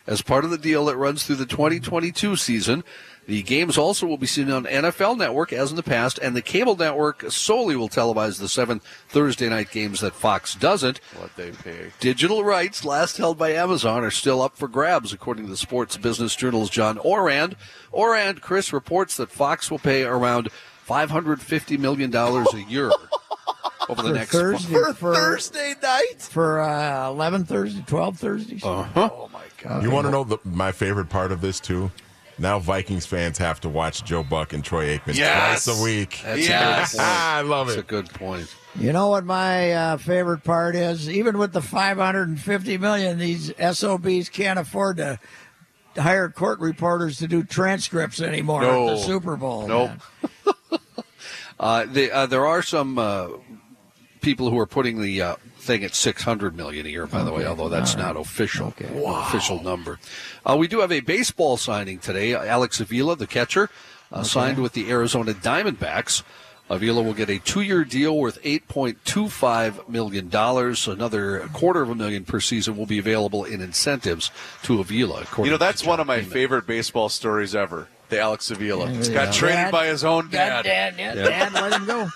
As 0.08 0.22
part 0.22 0.46
of 0.46 0.52
the 0.52 0.58
deal 0.58 0.86
that 0.86 0.98
runs 0.98 1.24
through 1.24 1.38
the 1.38 1.46
2022 1.46 2.36
season. 2.36 2.84
The 3.28 3.41
games 3.41 3.76
also 3.76 4.06
will 4.06 4.20
be 4.20 4.28
seen 4.28 4.52
on 4.52 4.65
NFL 4.65 5.18
Network 5.18 5.52
as 5.52 5.72
in 5.72 5.78
the 5.78 5.84
past, 5.84 6.20
and 6.20 6.36
the 6.36 6.44
cable 6.44 6.76
network 6.76 7.32
solely 7.32 7.76
will 7.76 7.89
televise 7.89 8.39
the 8.39 8.48
seven 8.48 8.82
Thursday 9.10 9.50
night 9.50 9.72
games 9.72 10.02
that 10.02 10.13
Fox 10.13 10.54
doesn't. 10.54 11.00
What 11.18 11.36
they 11.36 11.50
pay? 11.50 11.91
Digital 12.00 12.44
rights, 12.44 12.86
last 12.86 13.18
held 13.18 13.39
by 13.39 13.54
Amazon, 13.54 14.04
are 14.04 14.12
still 14.12 14.44
up 14.44 14.56
for 14.56 14.68
grabs, 14.68 15.12
according 15.12 15.46
to 15.46 15.50
the 15.50 15.58
Sports 15.58 15.98
Business 15.98 16.36
Journal's 16.36 16.70
John 16.70 17.00
Ourand. 17.00 17.56
Ourand, 17.98 18.41
Chris, 18.41 18.72
reports 18.72 19.18
that 19.18 19.32
Fox 19.32 19.72
will 19.72 19.80
pay 19.80 20.04
around 20.04 20.50
$550 20.88 21.80
million 21.80 22.13
a 22.15 22.70
year 22.70 22.91
over 23.89 24.02
the 24.02 24.10
For 24.10 24.15
next 24.15 24.32
Thursday 24.32 24.74
For, 24.74 24.93
for 24.93 25.15
Thursday 25.15 25.74
night? 25.82 26.21
for 26.21 26.62
uh, 26.62 27.08
eleven 27.10 27.45
Thursday, 27.45 27.84
twelve 27.88 28.17
Thursdays. 28.17 28.63
Uh-huh. 28.63 29.10
Oh 29.13 29.30
my 29.34 29.43
god! 29.62 29.84
You 29.84 29.91
want 29.91 30.06
to 30.06 30.12
know 30.12 30.24
the, 30.24 30.38
my 30.43 30.71
favorite 30.71 31.10
part 31.10 31.32
of 31.32 31.41
this 31.41 31.60
too? 31.60 31.91
Now 32.38 32.60
Vikings 32.60 33.06
fans 33.06 33.38
have 33.38 33.62
to 33.62 33.69
watch 33.69 34.04
Joe 34.04 34.21
Buck 34.21 34.52
and 34.52 34.62
Troy 34.63 34.98
Aikman 34.98 35.15
Yes. 35.15 35.63
twice 35.63 35.80
a 35.80 35.84
week. 35.84 36.19
That's 36.26 36.48
Yes. 36.48 36.93
a 36.93 36.98
good 36.98 37.00
point. 37.00 37.10
I 37.17 37.41
love 37.41 37.67
That's 37.67 37.80
a 37.80 37.84
good 37.84 38.10
point. 38.10 38.56
You 38.78 38.91
know 38.91 39.08
what 39.08 39.24
my 39.24 39.71
uh, 39.71 39.98
favorite 39.98 40.43
part 40.43 40.76
is? 40.76 41.10
Even 41.10 41.38
with 41.38 41.54
the 41.54 41.62
550 41.62 42.78
million, 42.78 43.19
these 43.19 43.54
SOBs 43.58 44.28
can't 44.28 44.60
afford 44.60 44.98
to 44.98 45.17
hire 45.98 46.28
court 46.28 46.60
reporters 46.60 47.19
to 47.19 47.28
do 47.30 47.41
transcripts 47.41 48.19
anymore 48.19 48.63
No. 48.63 48.89
at 48.89 48.95
the 48.95 49.02
Super 49.04 49.38
Bowl. 49.38 49.65
Nope. 49.69 49.91
Uh, 51.58 51.86
the, 51.86 52.12
uh, 52.12 52.26
there 52.26 52.45
are 52.45 52.62
some 52.62 52.98
uh, 53.00 53.30
people 54.25 54.49
who 54.49 54.59
are 54.59 54.65
putting 54.65 55.01
the 55.01 55.21
uh, 55.21 55.35
thing 55.59 55.83
at 55.85 55.95
600 55.95 56.55
million 56.57 56.85
a 56.85 56.89
year, 56.89 57.05
by 57.07 57.23
the 57.23 57.31
way, 57.31 57.45
although 57.45 57.69
that's 57.69 57.95
All 57.95 58.01
right. 58.01 58.13
not 58.13 58.17
official. 58.19 58.67
Okay. 58.67 58.89
no 58.93 59.15
Official 59.21 59.63
number. 59.63 59.99
Uh, 60.45 60.57
we 60.59 60.67
do 60.67 60.79
have 60.81 60.91
a 60.91 60.99
baseball 60.99 61.55
signing 61.57 61.99
today. 61.99 62.33
Alex 62.35 62.79
Avila, 62.81 63.15
the 63.15 63.27
catcher, 63.27 63.69
uh, 64.11 64.23
signed 64.23 64.59
with 64.59 64.73
the 64.73 64.89
Arizona 64.91 65.33
Diamondbacks. 65.33 66.23
Avila 66.67 67.03
will 67.03 67.13
get 67.13 67.29
a 67.29 67.38
two-year 67.38 67.83
deal 67.85 68.17
worth 68.17 68.41
$8.25 68.41 69.88
million. 69.88 70.29
Another 70.33 71.47
quarter 71.53 71.81
of 71.83 71.89
a 71.89 71.95
million 71.95 72.25
per 72.25 72.39
season 72.39 72.75
will 72.75 72.88
be 72.88 72.97
available 72.97 73.45
in 73.45 73.61
incentives 73.61 74.31
to 74.63 74.79
Avila. 74.79 75.21
according 75.21 75.45
You 75.45 75.51
know 75.51 75.57
that's 75.57 75.81
John 75.83 75.89
one 75.89 75.99
of 75.99 76.07
my 76.07 76.19
Heyman. 76.19 76.31
favorite 76.31 76.65
baseball 76.67 77.09
stories 77.09 77.53
ever. 77.55 77.88
The 78.09 78.19
Alex 78.19 78.51
Avila. 78.51 78.91
Yeah, 78.91 78.99
Got 78.99 79.07
yeah. 79.27 79.31
traded 79.31 79.55
Dad- 79.57 79.71
by 79.71 79.88
his 79.88 80.03
own 80.03 80.29
Dad, 80.29 80.63
dad. 80.63 80.95
dad, 80.97 81.15
yeah, 81.17 81.23
dad, 81.23 81.53
let 81.53 81.73
him 81.73 81.85
go. 81.85 82.07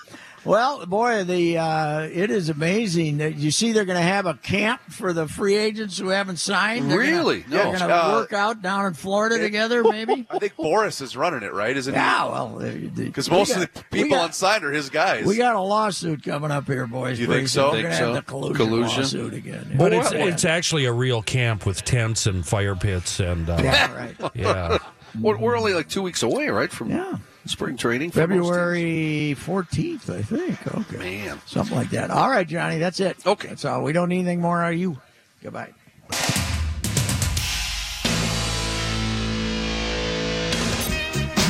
Well, 0.46 0.86
boy, 0.86 1.24
the 1.26 1.58
uh, 1.58 2.02
it 2.02 2.32
is 2.32 2.50
amazing. 2.50 3.18
that 3.18 3.36
You 3.36 3.52
see, 3.52 3.72
they're 3.72 3.86
going 3.86 3.98
to 3.98 4.02
have 4.02 4.26
a 4.26 4.36
camp 4.36 4.82
for 4.90 5.12
the 5.14 5.28
free 5.28 5.56
agents 5.56 5.98
who 5.98 6.10
haven't 6.10 6.38
signed. 6.38 6.90
They're 6.90 6.98
gonna- 7.04 7.10
Really? 7.18 7.40
They're 7.42 7.64
No. 7.66 7.70
going 7.78 7.80
to 7.90 7.94
Uh, 7.96 8.12
work 8.14 8.34
out 8.34 8.62
down 8.62 8.86
in 8.86 8.94
Florida 8.94 9.38
together, 9.40 9.84
maybe. 9.90 10.26
I 10.30 10.40
think 10.40 10.56
Boras 10.56 11.02
is 11.02 11.16
running 11.18 11.44
it, 11.44 11.54
right? 11.54 11.76
Isn't 11.76 11.94
Yeah, 11.94 12.24
he? 12.26 12.32
well, 12.32 12.90
Because 12.96 13.30
most 13.30 13.54
got- 13.54 13.64
of 13.64 13.74
the 13.74 13.84
people 13.92 14.18
got- 14.18 14.24
on 14.26 14.34
sign 14.34 14.64
are 14.64 14.72
his 14.72 14.90
guys. 14.90 15.26
We 15.26 15.36
got 15.38 15.56
a 15.56 15.62
lawsuit 15.62 16.24
coming 16.24 16.52
up 16.52 16.68
here, 16.68 16.88
boys. 16.88 17.20
You 17.20 17.28
think 17.28 17.48
so? 17.48 17.72
Think 17.72 17.84
going 17.84 17.92
to 17.92 17.98
have 17.98 18.08
so? 18.10 18.14
the 18.14 18.22
collusion, 18.22 18.56
Collusion? 18.56 19.02
lawsuit 19.02 19.34
again. 19.34 19.76
But 19.78 19.92
Yeah. 19.92 20.00
it's, 20.02 20.12
it's 20.12 20.46
actually 20.46 20.86
a 20.86 20.94
real 20.94 21.22
camp 21.22 21.66
with 21.66 21.84
tents 21.84 22.26
and 22.28 22.46
fire 22.46 22.76
pits 22.76 23.20
and 23.20 23.50
uh, 23.50 23.58
yeah, 23.62 23.94
right. 23.96 24.16
yeah. 24.36 24.78
We're, 25.20 25.38
we're 25.38 25.58
only 25.58 25.74
like 25.74 25.90
two 25.90 26.04
weeks 26.04 26.22
away, 26.22 26.50
right, 26.50 26.72
from 26.72 26.92
Yeah. 26.92 27.18
Spring 27.50 27.78
training. 27.78 28.12
for 28.12 28.28
most 28.28 28.30
teams. 28.30 28.48
February 28.48 29.36
14th, 29.38 30.10
I 30.10 30.22
think. 30.22 30.76
Okay. 30.94 30.98
Man. 30.98 31.42
Something 31.46 31.78
like 31.78 31.90
that. 31.90 32.12
All 32.12 32.30
right, 32.30 32.48
Johnny, 32.48 32.78
that's 32.78 33.00
it. 33.00 33.18
Okay. 33.26 33.50
That's 33.50 33.66
all. 33.66 33.84
We 33.84 33.92
don't 33.92 34.10
need 34.10 34.20
anything 34.20 34.42
more 34.42 34.62
out 34.64 34.74
of 34.74 34.80
you. 34.80 35.00
Goodbye. 35.42 35.74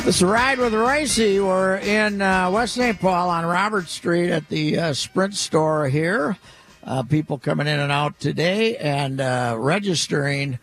This 0.04 0.16
is 0.16 0.24
Ride 0.24 0.58
with 0.58 0.72
Reusse. 0.72 1.44
We're 1.44 1.76
in 1.76 2.22
uh, 2.22 2.50
West 2.50 2.74
St. 2.74 2.98
Paul 2.98 3.28
on 3.28 3.44
Robert 3.44 3.86
Street 3.86 4.30
at 4.30 4.48
the 4.48 4.78
uh, 4.78 4.92
Sprint 4.94 5.34
store 5.34 5.88
here. 5.88 6.38
Uh, 6.82 7.02
people 7.02 7.38
coming 7.38 7.66
in 7.66 7.78
and 7.78 7.92
out 7.92 8.18
today 8.18 8.76
and 8.78 9.20
uh, 9.20 9.54
registering 9.58 10.58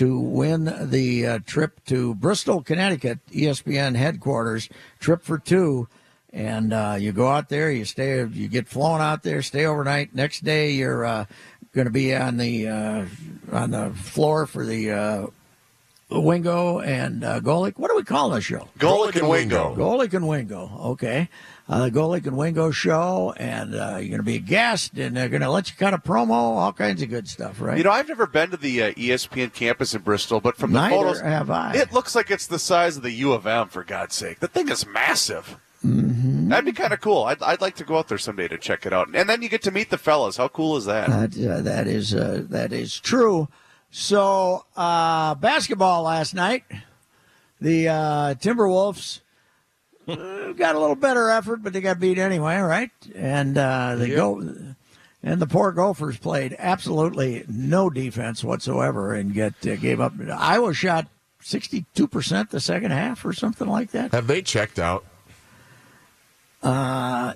to 0.00 0.18
win 0.18 0.88
the 0.88 1.26
uh, 1.26 1.38
trip 1.44 1.84
to 1.84 2.14
Bristol, 2.14 2.62
Connecticut, 2.62 3.18
ESPN 3.32 3.96
headquarters, 3.96 4.66
trip 4.98 5.22
for 5.22 5.36
two. 5.36 5.88
And 6.32 6.72
uh, 6.72 6.96
you 6.98 7.12
go 7.12 7.28
out 7.28 7.50
there, 7.50 7.70
you 7.70 7.84
stay, 7.84 8.24
you 8.24 8.48
get 8.48 8.66
flown 8.66 9.02
out 9.02 9.22
there, 9.22 9.42
stay 9.42 9.66
overnight. 9.66 10.14
Next 10.14 10.42
day, 10.42 10.70
you're 10.70 11.04
uh, 11.04 11.26
going 11.74 11.84
to 11.84 11.92
be 11.92 12.14
on 12.14 12.38
the 12.38 12.66
uh, 12.66 13.04
on 13.52 13.72
the 13.72 13.90
floor 13.90 14.46
for 14.46 14.64
the 14.64 14.90
uh, 14.90 15.26
Wingo 16.10 16.80
and 16.80 17.22
uh, 17.22 17.40
Golic. 17.40 17.78
What 17.78 17.90
do 17.90 17.96
we 17.96 18.02
call 18.02 18.30
this 18.30 18.44
show? 18.44 18.68
Golic 18.78 19.16
and 19.16 19.28
Wingo. 19.28 19.74
Golic 19.76 20.12
and 20.12 20.26
Wingo. 20.26 20.70
Okay. 20.80 21.28
Uh, 21.68 21.84
the 21.84 21.90
Golic 21.92 22.26
and 22.26 22.36
Wingo 22.36 22.72
show, 22.72 23.32
and 23.36 23.76
uh, 23.76 23.96
you're 23.98 24.08
going 24.08 24.16
to 24.16 24.22
be 24.24 24.34
a 24.34 24.40
guest, 24.40 24.98
and 24.98 25.16
they're 25.16 25.28
going 25.28 25.42
to 25.42 25.50
let 25.50 25.70
you 25.70 25.76
cut 25.78 25.94
a 25.94 25.98
promo, 25.98 26.30
all 26.30 26.72
kinds 26.72 27.00
of 27.00 27.08
good 27.08 27.28
stuff, 27.28 27.60
right? 27.60 27.78
You 27.78 27.84
know, 27.84 27.92
I've 27.92 28.08
never 28.08 28.26
been 28.26 28.50
to 28.50 28.56
the 28.56 28.82
uh, 28.82 28.92
ESPN 28.94 29.52
campus 29.52 29.94
in 29.94 30.02
Bristol, 30.02 30.40
but 30.40 30.56
from 30.56 30.72
the 30.72 30.80
Neither 30.80 30.96
photos, 30.96 31.20
have 31.20 31.48
I. 31.48 31.74
it 31.74 31.92
looks 31.92 32.16
like 32.16 32.28
it's 32.28 32.48
the 32.48 32.58
size 32.58 32.96
of 32.96 33.04
the 33.04 33.12
U 33.12 33.32
of 33.32 33.46
M. 33.46 33.68
For 33.68 33.84
God's 33.84 34.16
sake, 34.16 34.40
the 34.40 34.48
thing 34.48 34.68
is 34.68 34.84
massive. 34.84 35.58
Mm-hmm. 35.84 36.48
That'd 36.48 36.64
be 36.64 36.72
kind 36.72 36.92
of 36.92 37.00
cool. 37.00 37.22
I'd, 37.24 37.40
I'd 37.40 37.60
like 37.60 37.76
to 37.76 37.84
go 37.84 37.98
out 37.98 38.08
there 38.08 38.18
someday 38.18 38.48
to 38.48 38.58
check 38.58 38.84
it 38.84 38.92
out, 38.92 39.08
and 39.14 39.28
then 39.28 39.40
you 39.40 39.48
get 39.48 39.62
to 39.62 39.70
meet 39.70 39.90
the 39.90 39.98
fellas. 39.98 40.38
How 40.38 40.48
cool 40.48 40.76
is 40.76 40.86
that? 40.86 41.08
That, 41.08 41.48
uh, 41.48 41.60
that 41.62 41.86
is 41.86 42.12
uh, 42.14 42.42
that 42.48 42.72
is 42.72 42.98
true. 42.98 43.48
So 43.90 44.64
uh, 44.76 45.34
basketball 45.34 46.04
last 46.04 46.34
night, 46.34 46.64
the 47.60 47.88
uh, 47.88 48.34
Timberwolves 48.34 49.20
uh, 50.06 50.52
got 50.52 50.76
a 50.76 50.78
little 50.78 50.94
better 50.94 51.28
effort, 51.28 51.62
but 51.62 51.72
they 51.72 51.80
got 51.80 51.98
beat 51.98 52.18
anyway, 52.18 52.58
right? 52.58 52.90
And 53.14 53.58
uh, 53.58 53.96
they 53.96 54.10
go, 54.10 54.38
and 55.22 55.42
the 55.42 55.46
poor 55.46 55.72
Gophers 55.72 56.18
played 56.18 56.54
absolutely 56.58 57.44
no 57.48 57.90
defense 57.90 58.44
whatsoever, 58.44 59.12
and 59.12 59.34
get 59.34 59.54
uh, 59.66 59.76
gave 59.76 60.00
up. 60.00 60.12
Iowa 60.32 60.72
shot 60.72 61.08
sixty-two 61.40 62.06
percent 62.06 62.50
the 62.50 62.60
second 62.60 62.92
half, 62.92 63.24
or 63.24 63.32
something 63.32 63.68
like 63.68 63.90
that. 63.90 64.12
Have 64.12 64.28
they 64.28 64.40
checked 64.40 64.78
out? 64.78 65.04
Uh, 66.62 67.34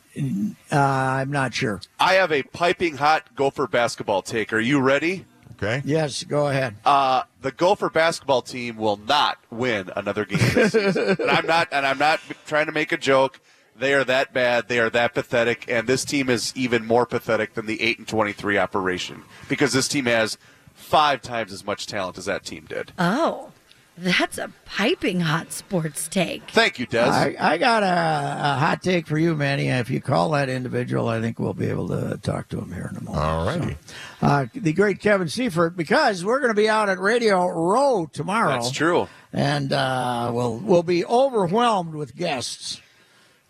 uh, 0.70 0.76
I'm 0.76 1.30
not 1.30 1.52
sure. 1.52 1.80
I 1.98 2.14
have 2.14 2.30
a 2.30 2.42
piping 2.42 2.98
hot 2.98 3.34
Gopher 3.34 3.66
basketball 3.66 4.22
take. 4.22 4.52
Are 4.52 4.60
you 4.60 4.80
ready? 4.80 5.24
Okay. 5.56 5.82
Yes, 5.84 6.24
go 6.24 6.48
ahead. 6.48 6.76
Uh, 6.84 7.22
the 7.42 7.52
Gopher 7.52 7.90
basketball 7.90 8.42
team 8.42 8.76
will 8.76 8.96
not 8.96 9.38
win 9.50 9.90
another 9.96 10.24
game 10.24 10.38
this 10.54 10.72
season. 10.72 11.16
and 11.20 11.30
I'm 11.30 11.46
not, 11.46 11.68
and 11.72 11.86
I'm 11.86 11.98
not 11.98 12.20
trying 12.46 12.66
to 12.66 12.72
make 12.72 12.92
a 12.92 12.96
joke. 12.96 13.40
They 13.76 13.94
are 13.94 14.04
that 14.04 14.32
bad. 14.32 14.68
They 14.68 14.78
are 14.78 14.90
that 14.90 15.14
pathetic, 15.14 15.64
and 15.68 15.88
this 15.88 16.04
team 16.04 16.30
is 16.30 16.52
even 16.54 16.86
more 16.86 17.06
pathetic 17.06 17.54
than 17.54 17.66
the 17.66 17.80
eight 17.82 17.98
and 17.98 18.06
twenty-three 18.06 18.56
operation 18.56 19.22
because 19.48 19.72
this 19.72 19.88
team 19.88 20.06
has 20.06 20.38
five 20.74 21.22
times 21.22 21.52
as 21.52 21.64
much 21.64 21.86
talent 21.86 22.18
as 22.18 22.26
that 22.26 22.44
team 22.44 22.66
did. 22.68 22.92
Oh, 22.98 23.50
that's 23.96 24.38
a 24.38 24.50
piping 24.64 25.20
hot 25.20 25.52
sports 25.52 26.08
take. 26.08 26.50
Thank 26.50 26.78
you, 26.78 26.86
Des. 26.86 26.98
I, 26.98 27.36
I 27.38 27.58
got 27.58 27.82
a, 27.82 27.86
a 27.86 28.58
hot 28.58 28.82
take 28.82 29.06
for 29.06 29.18
you, 29.18 29.34
Manny. 29.34 29.68
If 29.68 29.90
you 29.90 30.00
call 30.00 30.30
that 30.30 30.48
individual, 30.48 31.08
I 31.08 31.20
think 31.20 31.38
we'll 31.38 31.54
be 31.54 31.66
able 31.68 31.88
to 31.88 32.18
talk 32.18 32.48
to 32.48 32.58
him 32.58 32.72
here 32.72 32.90
in 32.90 32.96
a 32.96 33.04
moment. 33.04 33.24
All 33.24 33.46
righty. 33.46 33.76
Uh, 34.20 34.46
the 34.54 34.72
great 34.72 35.00
Kevin 35.00 35.28
Seifert, 35.28 35.76
because 35.76 36.24
we're 36.24 36.40
going 36.40 36.50
to 36.50 36.60
be 36.60 36.68
out 36.68 36.88
at 36.88 36.98
Radio 36.98 37.46
Row 37.46 38.08
tomorrow. 38.12 38.50
That's 38.50 38.70
true. 38.70 39.08
And 39.32 39.72
uh, 39.72 40.30
we'll, 40.32 40.58
we'll 40.58 40.82
be 40.82 41.04
overwhelmed 41.04 41.94
with 41.94 42.16
guests. 42.16 42.80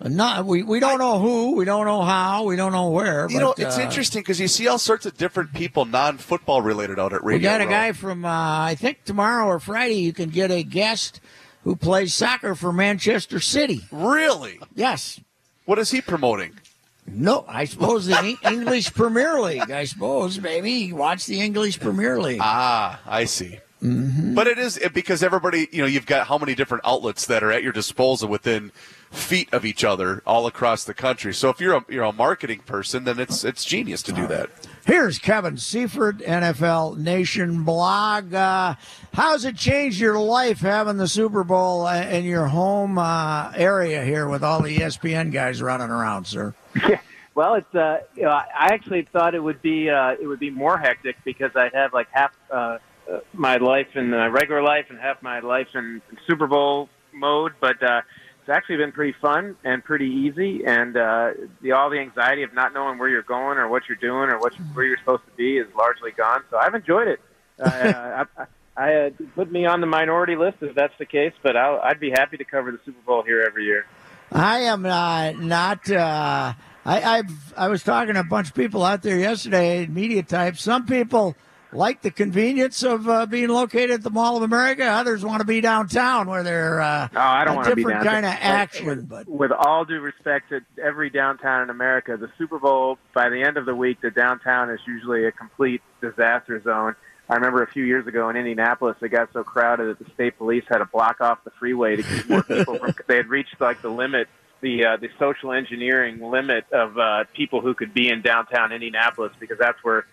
Not, 0.01 0.45
we, 0.45 0.63
we 0.63 0.81
don't 0.81 0.99
know 0.99 1.19
who, 1.19 1.55
we 1.55 1.65
don't 1.65 1.87
know 1.87 2.03
how, 2.03 2.45
we 2.45 2.57
don't 2.57 2.73
know 2.73 2.91
where. 2.91 3.31
You 3.31 3.39
know, 3.39 3.55
it's 3.57 3.79
uh, 3.79 3.81
interesting 3.81 4.23
because 4.23 4.41
you 4.41 4.49
see 4.49 4.67
all 4.67 4.79
sorts 4.79 5.07
of 5.07 5.17
different 5.17 5.55
people, 5.55 5.85
non-football 5.85 6.63
related, 6.63 6.99
out 6.99 7.13
at 7.13 7.23
Radio. 7.23 7.39
We 7.39 7.43
got 7.43 7.61
a 7.61 7.65
Row. 7.65 7.71
guy 7.71 7.93
from, 7.93 8.25
uh, 8.25 8.29
I 8.29 8.75
think 8.75 9.05
tomorrow 9.05 9.47
or 9.47 9.61
Friday, 9.61 10.01
you 10.01 10.13
can 10.13 10.31
get 10.31 10.51
a 10.51 10.63
guest 10.63 11.21
who 11.63 11.77
plays 11.77 12.13
soccer 12.13 12.55
for 12.55 12.73
Manchester 12.73 13.41
City. 13.41 13.83
Really? 13.91 14.59
Yes. 14.75 15.21
What 15.65 15.79
is 15.79 15.91
he 15.91 16.01
promoting? 16.01 16.59
No, 17.07 17.45
I 17.47 17.65
suppose 17.65 18.07
the 18.07 18.37
English 18.45 18.93
Premier 18.95 19.41
League. 19.41 19.71
I 19.71 19.85
suppose, 19.85 20.41
maybe 20.41 20.93
watch 20.93 21.27
the 21.27 21.41
English 21.41 21.79
Premier 21.79 22.21
League. 22.21 22.41
Ah, 22.43 23.01
I 23.07 23.27
see. 23.27 23.61
But 23.81 24.47
it 24.47 24.59
is 24.59 24.81
because 24.95 25.23
everybody, 25.23 25.69
you 25.71 25.83
know, 25.83 25.87
you've 25.87 26.07
got 26.07 26.27
how 26.27 26.39
many 26.39 26.55
different 26.55 26.85
outlets 26.87 27.27
that 27.27 27.43
are 27.43 27.53
at 27.53 27.63
your 27.63 27.73
disposal 27.73 28.31
within 28.31 28.73
feet 29.14 29.53
of 29.53 29.64
each 29.64 29.85
other 29.85 30.22
all 30.27 30.46
across 30.46 30.85
the 30.85 30.94
country. 30.94 31.33
So 31.33 31.48
if 31.48 31.61
you're 31.61 31.77
a 31.77 31.85
you're 31.88 32.05
a 32.05 32.12
marketing 32.12 32.61
person, 32.61 33.05
then 33.05 33.18
it's 33.18 33.44
it's 33.44 33.64
genius 33.64 34.03
to 34.03 34.12
do 34.12 34.27
that. 34.27 34.50
Here's 34.87 35.18
Kevin 35.18 35.57
Seifert, 35.57 36.18
NFL 36.18 36.98
Nation 36.98 37.64
blog. 37.64 38.35
Uh, 38.35 38.74
how's 39.12 39.44
it 39.44 39.57
changed 39.57 39.98
your 40.00 40.18
life 40.18 40.61
having 40.61 40.98
the 40.98 41.09
Super 41.09 41.44
Bowl 41.44 41.87
uh, 41.87 42.03
in 42.03 42.24
your 42.24 42.46
home 42.46 42.98
uh, 42.98 43.53
area 43.57 44.05
here 44.05 44.29
with 44.29 44.44
all 44.44 44.61
the 44.61 44.77
ESPN 44.77 45.33
guys 45.33 45.62
running 45.62 45.90
around, 45.90 46.27
sir? 46.27 46.55
Well, 47.35 47.55
it's 47.55 47.74
uh, 47.74 47.98
you 48.14 48.22
know, 48.22 48.31
I 48.31 48.46
actually 48.72 49.09
thought 49.12 49.35
it 49.35 49.42
would 49.42 49.61
be 49.61 49.90
uh, 49.90 50.12
it 50.20 50.27
would 50.27 50.38
be 50.38 50.50
more 50.50 50.79
hectic 50.79 51.16
because 51.24 51.50
I'd 51.57 51.74
have 51.74 51.92
like 51.92 52.07
half 52.12 52.33
uh, 52.48 52.79
uh, 53.11 53.18
my 53.33 53.57
life 53.57 53.88
in 53.96 54.11
my 54.11 54.29
regular 54.29 54.62
life 54.62 54.87
and 54.88 54.98
half 54.98 55.20
my 55.20 55.40
life 55.40 55.66
in, 55.74 56.00
in 56.11 56.18
Super 56.29 56.46
Bowl 56.46 56.88
mode. 57.12 57.53
But 57.61 57.83
uh, 57.83 58.03
it's 58.45 58.51
actually 58.51 58.77
been 58.77 58.93
pretty 58.93 59.17
fun 59.23 59.57
and 59.65 59.83
pretty 59.83 60.05
easy, 60.05 60.67
and 60.67 60.99
uh, 60.99 61.31
the 61.63 61.73
all 61.73 61.89
the 61.89 61.99
anxiety 61.99 62.43
of 62.43 62.53
not 62.53 62.75
knowing 62.75 62.99
where 62.99 63.09
you're 63.09 63.23
going 63.23 63.57
or 63.57 63.69
what 63.69 63.85
you're 63.89 63.97
doing 63.97 64.29
or 64.29 64.39
what 64.39 64.59
you, 64.59 64.65
where 64.75 64.85
you're 64.85 64.99
supposed 64.99 65.25
to 65.25 65.35
be 65.35 65.57
is 65.57 65.67
largely 65.75 66.11
gone. 66.11 66.43
So 66.51 66.59
I've 66.59 66.75
enjoyed 66.75 67.09
it. 67.09 67.21
Uh, 67.59 68.27
I, 68.37 68.47
I 68.77 68.95
uh, 68.95 69.11
put 69.35 69.51
me 69.51 69.65
on 69.65 69.81
the 69.81 69.87
minority 69.87 70.37
list 70.37 70.59
if 70.61 70.75
that's 70.75 70.93
the 70.99 71.07
case, 71.07 71.33
but 71.43 71.57
I'll, 71.57 71.81
I'd 71.81 71.99
be 71.99 72.11
happy 72.11 72.37
to 72.37 72.45
cover 72.45 72.71
the 72.71 72.81
Super 72.85 73.01
Bowl 73.07 73.23
here 73.23 73.43
every 73.47 73.65
year. 73.65 73.87
I 74.31 74.59
am 74.61 74.85
uh, 74.85 75.31
not. 75.33 75.91
Uh, 75.91 76.53
I, 76.85 77.03
I've 77.03 77.55
I 77.57 77.69
was 77.69 77.83
talking 77.83 78.13
to 78.13 78.21
a 78.21 78.25
bunch 78.25 78.49
of 78.49 78.55
people 78.55 78.85
out 78.85 79.01
there 79.01 79.19
yesterday, 79.19 79.87
media 79.87 80.23
types. 80.23 80.61
Some 80.61 80.85
people 80.85 81.35
like 81.75 82.03
the 82.03 82.11
convenience 82.11 82.83
of 82.83 83.09
uh, 83.09 83.27
being 83.27 83.49
located 83.49 83.91
at 83.91 84.03
the 84.03 84.11
Mall 84.11 84.37
of 84.37 84.43
America. 84.43 84.85
Others 84.85 85.25
want 85.25 85.41
to 85.41 85.47
be 85.47 85.61
downtown 85.61 86.27
where 86.29 86.43
they're 86.43 86.81
uh, 86.81 87.09
Oh, 87.15 87.19
I 87.21 87.45
don't 87.45 87.55
a 87.55 87.57
want 87.57 87.69
to 87.69 87.77
be 87.77 87.83
different 87.83 88.05
downtown. 88.05 88.23
kind 88.23 88.27
of 88.27 88.39
action. 88.43 88.87
with- 88.87 89.09
But 89.09 89.29
with 89.29 89.53
all 89.53 89.85
due 89.85 90.01
respect 90.01 90.51
to 90.51 90.61
every 90.83 91.11
downtown 91.11 91.63
in 91.63 91.71
America, 91.71 92.17
the 92.17 92.31
Super 92.39 92.59
Bowl 92.59 92.99
by 93.15 93.29
the 93.29 93.43
end 93.43 93.57
of 93.57 93.67
the 93.67 93.75
week, 93.75 94.01
the 94.01 94.11
downtown 94.11 94.71
is 94.71 94.81
usually 94.87 95.25
a 95.27 95.33
complete 95.33 95.83
disaster 96.01 96.61
zone. 96.63 96.95
I 97.29 97.35
remember 97.37 97.63
a 97.63 97.67
few 97.71 97.85
years 97.85 98.07
ago 98.07 98.29
in 98.29 98.37
Indianapolis, 98.37 98.97
it 99.01 99.09
got 99.09 99.33
so 99.33 99.43
crowded 99.43 99.87
that 99.89 99.99
the 100.05 100.11
state 100.13 100.37
police 100.37 100.65
had 100.69 100.79
to 100.79 100.85
block 100.85 101.21
off 101.23 101.43
the 101.45 101.51
freeway 101.59 101.97
to 101.97 102.03
keep 102.03 102.29
more 102.29 102.43
people 102.49 102.79
from. 102.79 102.95
They 103.09 103.17
had 103.17 103.29
reached 103.29 103.59
like 103.61 103.81
the 103.81 103.89
limit, 103.89 104.29
the 104.61 104.85
uh, 104.85 104.97
the 104.99 105.09
social 105.19 105.53
engineering 105.53 106.21
limit 106.21 106.67
of 106.71 106.99
uh, 106.99 107.25
people 107.35 107.63
who 107.63 107.73
could 107.73 107.95
be 107.95 108.11
in 108.11 108.21
downtown 108.21 108.73
Indianapolis 108.73 109.33
because 109.41 109.57
that's 109.59 109.83
where 109.83 110.05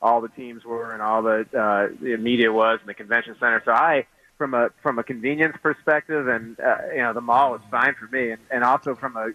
all 0.00 0.20
the 0.20 0.28
teams 0.28 0.64
were 0.64 0.92
and 0.92 1.02
all 1.02 1.22
the 1.22 1.46
uh, 1.58 1.88
the 2.00 2.16
media 2.16 2.52
was 2.52 2.78
and 2.80 2.88
the 2.88 2.94
convention 2.94 3.34
center. 3.40 3.62
So 3.64 3.72
I, 3.72 4.06
from 4.36 4.54
a 4.54 4.70
from 4.82 4.98
a 4.98 5.02
convenience 5.02 5.56
perspective, 5.62 6.28
and 6.28 6.58
uh, 6.60 6.78
you 6.92 6.98
know 6.98 7.12
the 7.12 7.20
mall 7.20 7.54
is 7.54 7.62
fine 7.70 7.94
for 7.94 8.06
me, 8.06 8.30
and, 8.30 8.40
and 8.50 8.64
also 8.64 8.94
from 8.94 9.16
a 9.16 9.30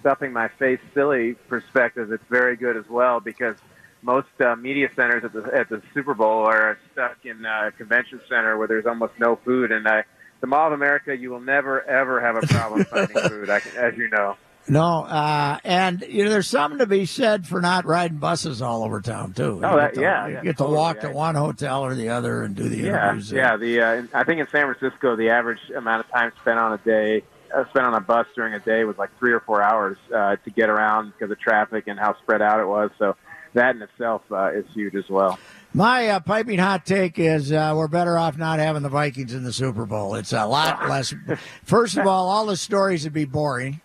stuffing 0.00 0.32
my 0.32 0.48
face 0.48 0.80
silly 0.94 1.34
perspective, 1.48 2.12
it's 2.12 2.24
very 2.30 2.56
good 2.56 2.76
as 2.76 2.88
well 2.88 3.20
because 3.20 3.56
most 4.02 4.28
uh, 4.40 4.54
media 4.56 4.88
centers 4.94 5.24
at 5.24 5.32
the 5.32 5.44
at 5.54 5.68
the 5.68 5.82
Super 5.92 6.14
Bowl 6.14 6.46
are 6.46 6.78
stuck 6.92 7.16
in 7.24 7.44
a 7.44 7.72
convention 7.72 8.20
center 8.28 8.56
where 8.56 8.68
there's 8.68 8.86
almost 8.86 9.12
no 9.18 9.36
food, 9.36 9.72
and 9.72 9.86
I, 9.86 10.04
the 10.40 10.46
Mall 10.46 10.68
of 10.68 10.72
America, 10.72 11.16
you 11.16 11.30
will 11.30 11.40
never 11.40 11.82
ever 11.82 12.20
have 12.20 12.36
a 12.36 12.46
problem 12.46 12.84
finding 12.84 13.16
food, 13.28 13.48
can, 13.48 13.76
as 13.76 13.96
you 13.96 14.08
know. 14.08 14.36
No, 14.70 15.04
uh, 15.04 15.58
and 15.64 16.04
you 16.08 16.24
know, 16.24 16.30
there's 16.30 16.46
something 16.48 16.78
to 16.80 16.86
be 16.86 17.06
said 17.06 17.46
for 17.46 17.60
not 17.60 17.84
riding 17.86 18.18
buses 18.18 18.60
all 18.62 18.84
over 18.84 19.00
town 19.00 19.32
too. 19.32 19.60
Oh, 19.64 19.70
you 19.70 19.76
that- 19.76 19.94
to, 19.94 20.00
yeah, 20.00 20.26
you 20.26 20.34
yeah, 20.34 20.42
get 20.42 20.50
to 20.52 20.58
totally. 20.58 20.76
walk 20.76 21.00
to 21.00 21.10
one 21.10 21.34
hotel 21.34 21.84
or 21.84 21.94
the 21.94 22.10
other 22.10 22.42
and 22.42 22.54
do 22.54 22.68
the 22.68 22.76
Yeah, 22.76 23.04
interviews. 23.10 23.30
there. 23.30 23.40
yeah. 23.40 23.56
The 23.56 23.80
uh, 23.80 24.02
I 24.14 24.24
think 24.24 24.40
in 24.40 24.48
San 24.48 24.72
Francisco, 24.74 25.16
the 25.16 25.30
average 25.30 25.60
amount 25.76 26.04
of 26.04 26.10
time 26.10 26.32
spent 26.40 26.58
on 26.58 26.72
a 26.74 26.78
day, 26.78 27.22
uh, 27.54 27.64
spent 27.70 27.86
on 27.86 27.94
a 27.94 28.00
bus 28.00 28.26
during 28.34 28.54
a 28.54 28.60
day, 28.60 28.84
was 28.84 28.98
like 28.98 29.10
three 29.18 29.32
or 29.32 29.40
four 29.40 29.62
hours 29.62 29.96
uh, 30.14 30.36
to 30.36 30.50
get 30.50 30.68
around 30.68 31.12
because 31.12 31.30
of 31.30 31.38
traffic 31.40 31.84
and 31.86 31.98
how 31.98 32.16
spread 32.18 32.42
out 32.42 32.60
it 32.60 32.66
was. 32.66 32.90
So 32.98 33.16
that 33.54 33.74
in 33.74 33.80
itself 33.82 34.22
uh, 34.30 34.50
is 34.52 34.66
huge 34.74 34.94
as 34.94 35.08
well. 35.08 35.38
My 35.72 36.08
uh, 36.08 36.20
piping 36.20 36.58
hot 36.58 36.84
take 36.86 37.18
is 37.18 37.52
uh, 37.52 37.72
we're 37.76 37.88
better 37.88 38.16
off 38.18 38.36
not 38.38 38.58
having 38.58 38.82
the 38.82 38.88
Vikings 38.88 39.32
in 39.34 39.44
the 39.44 39.52
Super 39.52 39.86
Bowl. 39.86 40.14
It's 40.14 40.32
a 40.32 40.44
lot 40.46 40.88
less. 40.88 41.14
First 41.64 41.96
of 41.96 42.06
all, 42.06 42.28
all 42.28 42.46
the 42.46 42.56
stories 42.56 43.04
would 43.04 43.12
be 43.14 43.24
boring. 43.26 43.80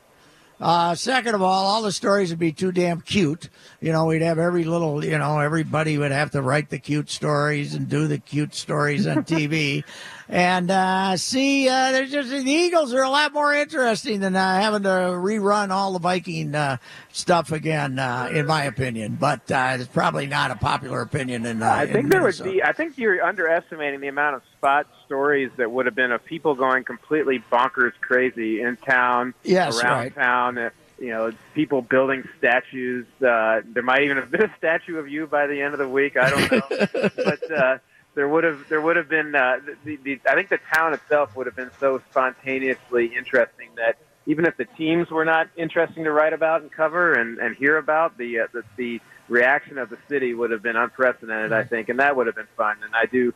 Uh, 0.64 0.96
second 0.96 1.36
of 1.36 1.42
all, 1.42 1.66
all 1.66 1.82
the 1.82 1.92
stories 1.92 2.30
would 2.30 2.40
be 2.40 2.54
too 2.54 2.72
damn 2.72 3.02
cute. 3.02 3.50
You 3.82 3.92
know, 3.92 4.06
we'd 4.06 4.22
have 4.22 4.40
every 4.40 4.64
little, 4.64 5.04
you 5.04 5.18
know, 5.18 5.40
everybody 5.40 5.98
would 5.98 6.14
have 6.14 6.32
to 6.32 6.42
write 6.42 6.70
the 6.70 6.80
cute 6.80 7.10
stories 7.10 7.76
and 7.76 7.90
do 7.90 8.08
the 8.08 8.18
cute 8.18 8.56
stories 8.56 9.06
on 9.06 9.26
TV. 9.26 9.84
And 10.34 10.72
uh, 10.72 11.16
see, 11.18 11.70
uh, 11.70 11.92
there's 11.92 12.10
just 12.10 12.32
the 12.32 12.52
Eagles 12.52 12.92
are 12.92 13.04
a 13.04 13.10
lot 13.10 13.34
more 13.34 13.54
interesting 13.54 14.20
than 14.20 14.36
uh, 14.36 14.60
having 14.60 14.82
to 14.82 14.90
rerun 14.90 15.70
all 15.70 15.94
the 15.94 16.00
Viking 16.00 16.56
uh, 16.56 16.78
stuff 17.12 17.52
again, 17.52 18.00
uh, 18.00 18.30
in 18.34 18.48
my 18.48 18.64
opinion. 18.64 19.16
But 19.20 19.52
uh, 19.52 19.78
it's 19.78 19.88
probably 19.88 20.26
not 20.26 20.50
a 20.50 20.56
popular 20.56 21.02
opinion 21.02 21.46
in. 21.46 21.62
Uh, 21.62 21.68
I 21.68 21.84
in 21.84 21.94
think 21.94 22.10
there 22.10 22.22
would 22.24 22.34
Minnesota. 22.40 22.50
be. 22.50 22.64
I 22.64 22.72
think 22.72 22.98
you're 22.98 23.24
underestimating 23.24 24.00
the 24.00 24.08
amount 24.08 24.38
of 24.38 24.42
spot 24.58 24.88
stories 25.06 25.52
that 25.58 25.70
would 25.70 25.86
have 25.86 25.94
been 25.94 26.12
of 26.12 26.26
people 26.26 26.56
going 26.56 26.84
completely 26.84 27.38
bonkers 27.52 27.94
crazy 28.02 28.60
in 28.60 28.76
town, 28.78 29.36
Yes, 29.44 29.84
around 29.84 29.98
right. 30.00 30.16
town. 30.16 30.72
You 30.98 31.10
know, 31.10 31.32
people 31.54 31.84
building 31.84 32.28
statues. 32.40 33.06
Uh, 33.22 33.62
there 33.66 33.84
might 33.84 34.02
even 34.02 34.18
have 34.18 34.32
been 34.32 34.42
a 34.50 34.58
statue 34.58 34.98
of 34.98 35.08
you 35.08 35.28
by 35.28 35.46
the 35.46 35.62
end 35.62 35.74
of 35.74 35.80
the 35.80 35.88
week. 35.88 36.18
I 36.18 36.30
don't 36.32 36.52
know, 36.52 37.10
but 37.24 37.52
uh, 37.52 37.78
there 38.16 38.28
would 38.28 38.44
have 38.44 38.68
there 38.70 38.82
would 38.82 38.96
have 38.96 39.10
been. 39.10 39.36
Uh, 39.36 39.60
the, 39.84 39.98
the, 39.98 40.20
I 40.28 40.36
think 40.36 40.50
the 40.50 40.60
town 40.74 40.94
itself 40.94 41.36
would 41.36 41.46
have 41.46 41.56
been 41.56 41.72
so 41.80 42.02
spontaneously 42.12 43.08
interesting 43.16 43.70
that 43.76 43.98
even 44.26 44.46
if 44.46 44.56
the 44.58 44.66
teams 44.66 45.10
were 45.10 45.26
not 45.26 45.50
interesting 45.56 46.04
to 46.06 46.12
write 46.12 46.34
about 46.34 46.62
and 46.62 46.72
cover 46.72 47.14
and, 47.14 47.40
and 47.40 47.56
hear 47.56 47.78
about, 47.78 48.18
the, 48.18 48.40
uh, 48.42 48.48
the 48.54 48.64
the 48.78 49.02
reaction 49.30 49.78
of 49.78 49.90
the 49.90 49.98
city 50.10 50.34
would 50.34 50.52
have 50.52 50.62
been 50.62 50.76
unprecedented. 50.76 51.52
I 51.52 51.64
think, 51.64 51.90
and 51.90 52.00
that 52.00 52.16
would 52.16 52.28
have 52.28 52.36
been 52.36 52.48
fun. 52.56 52.78
And 52.84 52.96
I 52.96 53.06
do. 53.06 53.34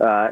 Uh, 0.00 0.30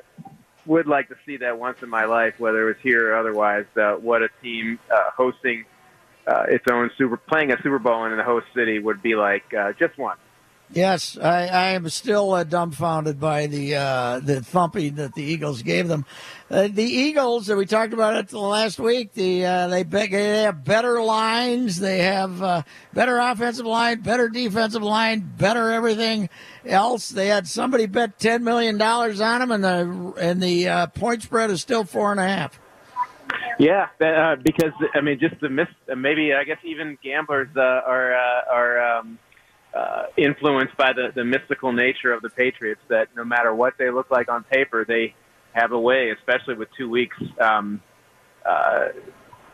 would 0.64 0.86
like 0.86 1.08
to 1.08 1.16
see 1.26 1.38
that 1.38 1.58
once 1.58 1.78
in 1.82 1.88
my 1.88 2.04
life, 2.04 2.34
whether 2.38 2.62
it 2.62 2.66
was 2.66 2.82
here 2.82 3.12
or 3.12 3.16
otherwise. 3.16 3.66
Uh, 3.76 3.94
what 3.94 4.22
a 4.22 4.28
team 4.42 4.78
uh, 4.92 5.10
hosting 5.16 5.64
uh, 6.26 6.44
its 6.48 6.64
own 6.70 6.90
super, 6.96 7.16
playing 7.16 7.50
a 7.52 7.60
Super 7.62 7.78
Bowl 7.78 8.04
in 8.04 8.16
the 8.16 8.22
host 8.22 8.46
city 8.54 8.78
would 8.78 9.02
be 9.02 9.14
like. 9.14 9.42
Uh, 9.52 9.72
just 9.72 9.98
one. 9.98 10.16
Yes, 10.74 11.18
I, 11.18 11.48
I 11.48 11.68
am 11.72 11.88
still 11.90 12.32
uh, 12.32 12.44
dumbfounded 12.44 13.20
by 13.20 13.46
the 13.46 13.74
uh, 13.76 14.20
the 14.20 14.42
thumping 14.42 14.94
that 14.94 15.14
the 15.14 15.22
Eagles 15.22 15.60
gave 15.60 15.86
them. 15.86 16.06
Uh, 16.50 16.68
the 16.68 16.84
Eagles, 16.84 17.50
uh, 17.50 17.56
we 17.56 17.66
talked 17.66 17.92
about 17.92 18.16
it 18.16 18.32
last 18.32 18.78
week. 18.78 19.12
The 19.12 19.44
uh, 19.44 19.68
they, 19.68 19.82
be- 19.82 20.06
they 20.06 20.42
have 20.42 20.64
better 20.64 21.02
lines. 21.02 21.78
They 21.78 21.98
have 21.98 22.42
uh, 22.42 22.62
better 22.94 23.18
offensive 23.18 23.66
line, 23.66 24.00
better 24.00 24.30
defensive 24.30 24.82
line, 24.82 25.20
better 25.36 25.70
everything 25.70 26.30
else. 26.64 27.10
They 27.10 27.26
had 27.26 27.46
somebody 27.46 27.84
bet 27.84 28.18
ten 28.18 28.42
million 28.42 28.78
dollars 28.78 29.20
on 29.20 29.40
them, 29.40 29.52
and 29.52 29.62
the 29.62 30.14
and 30.18 30.42
the 30.42 30.68
uh, 30.68 30.86
point 30.86 31.22
spread 31.22 31.50
is 31.50 31.60
still 31.60 31.84
four 31.84 32.12
and 32.12 32.20
a 32.20 32.26
half. 32.26 32.58
Yeah, 33.58 33.88
that, 33.98 34.42
because 34.42 34.72
I 34.94 35.02
mean, 35.02 35.18
just 35.18 35.38
the 35.42 35.50
miss. 35.50 35.68
Maybe 35.94 36.32
I 36.32 36.44
guess 36.44 36.58
even 36.64 36.96
gamblers 37.02 37.48
uh, 37.56 37.60
are 37.60 38.14
are 38.14 38.98
um, 38.98 39.18
uh, 39.74 40.04
influenced 40.16 40.76
by 40.76 40.92
the 40.92 41.12
the 41.14 41.24
mystical 41.24 41.72
nature 41.72 42.12
of 42.12 42.22
the 42.22 42.30
Patriots. 42.30 42.80
That 42.88 43.08
no 43.16 43.24
matter 43.24 43.54
what 43.54 43.74
they 43.78 43.90
look 43.90 44.10
like 44.10 44.30
on 44.30 44.44
paper, 44.44 44.84
they 44.86 45.14
have 45.52 45.72
a 45.72 45.78
way, 45.80 46.10
especially 46.10 46.54
with 46.54 46.68
two 46.76 46.88
weeks 46.88 47.16
um, 47.40 47.80
uh, 48.44 48.88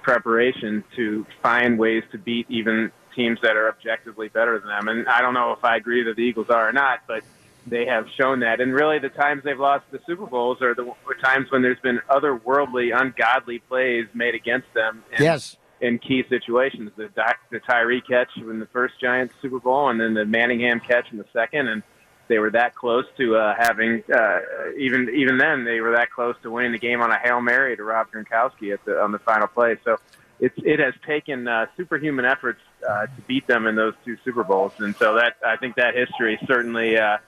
preparation, 0.02 0.84
to 0.96 1.26
find 1.42 1.78
ways 1.78 2.02
to 2.12 2.18
beat 2.18 2.46
even 2.48 2.90
teams 3.14 3.38
that 3.42 3.56
are 3.56 3.68
objectively 3.68 4.28
better 4.28 4.58
than 4.60 4.68
them. 4.68 4.88
And 4.88 5.08
I 5.08 5.20
don't 5.20 5.34
know 5.34 5.52
if 5.52 5.64
I 5.64 5.76
agree 5.76 6.04
that 6.04 6.16
the 6.16 6.22
Eagles 6.22 6.50
are 6.50 6.68
or 6.68 6.72
not, 6.72 7.00
but 7.08 7.22
they 7.66 7.84
have 7.86 8.06
shown 8.16 8.40
that. 8.40 8.60
And 8.60 8.72
really, 8.72 8.98
the 8.98 9.08
times 9.08 9.42
they've 9.44 9.58
lost 9.58 9.84
the 9.90 10.00
Super 10.06 10.26
Bowls 10.26 10.62
are 10.62 10.74
the 10.74 10.94
times 11.22 11.50
when 11.50 11.62
there's 11.62 11.80
been 11.80 12.00
otherworldly, 12.08 12.98
ungodly 12.98 13.58
plays 13.58 14.06
made 14.14 14.34
against 14.34 14.72
them. 14.72 15.02
in- 15.16 15.24
Yes. 15.24 15.56
In 15.80 15.98
key 15.98 16.24
situations, 16.28 16.90
the 16.96 17.08
the 17.50 17.60
Tyree 17.60 18.00
catch 18.00 18.30
in 18.36 18.58
the 18.58 18.66
first 18.66 19.00
Giants 19.00 19.34
Super 19.40 19.60
Bowl, 19.60 19.90
and 19.90 20.00
then 20.00 20.14
the 20.14 20.24
Manningham 20.24 20.80
catch 20.80 21.06
in 21.12 21.18
the 21.18 21.26
second, 21.32 21.68
and 21.68 21.82
they 22.28 22.38
were 22.38 22.50
that 22.50 22.74
close 22.74 23.04
to 23.16 23.36
uh, 23.36 23.54
having 23.58 24.02
uh, 24.12 24.38
even 24.76 25.08
even 25.14 25.38
then 25.38 25.64
they 25.64 25.80
were 25.80 25.92
that 25.92 26.10
close 26.10 26.36
to 26.42 26.50
winning 26.50 26.72
the 26.72 26.78
game 26.78 27.00
on 27.00 27.10
a 27.10 27.18
hail 27.18 27.40
mary 27.40 27.76
to 27.76 27.84
Rob 27.84 28.08
Gronkowski 28.12 28.72
at 28.72 28.84
the 28.84 29.00
on 29.00 29.12
the 29.12 29.18
final 29.20 29.46
play. 29.46 29.76
So 29.84 29.98
it's 30.40 30.54
it 30.58 30.78
has 30.78 30.94
taken 31.06 31.48
uh, 31.48 31.66
superhuman 31.76 32.24
efforts 32.24 32.60
uh, 32.88 33.06
to 33.06 33.22
beat 33.26 33.46
them 33.46 33.66
in 33.66 33.74
those 33.74 33.94
two 34.04 34.16
Super 34.24 34.44
Bowls, 34.44 34.72
and 34.78 34.94
so 34.96 35.14
that 35.14 35.36
I 35.44 35.56
think 35.56 35.76
that 35.76 35.94
history 35.94 36.38
certainly 36.46 36.96
uh, 36.98 37.18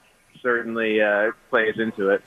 certainly 0.43 1.01
uh, 1.01 1.33
plays 1.51 1.79
into 1.79 2.11
it. 2.11 2.23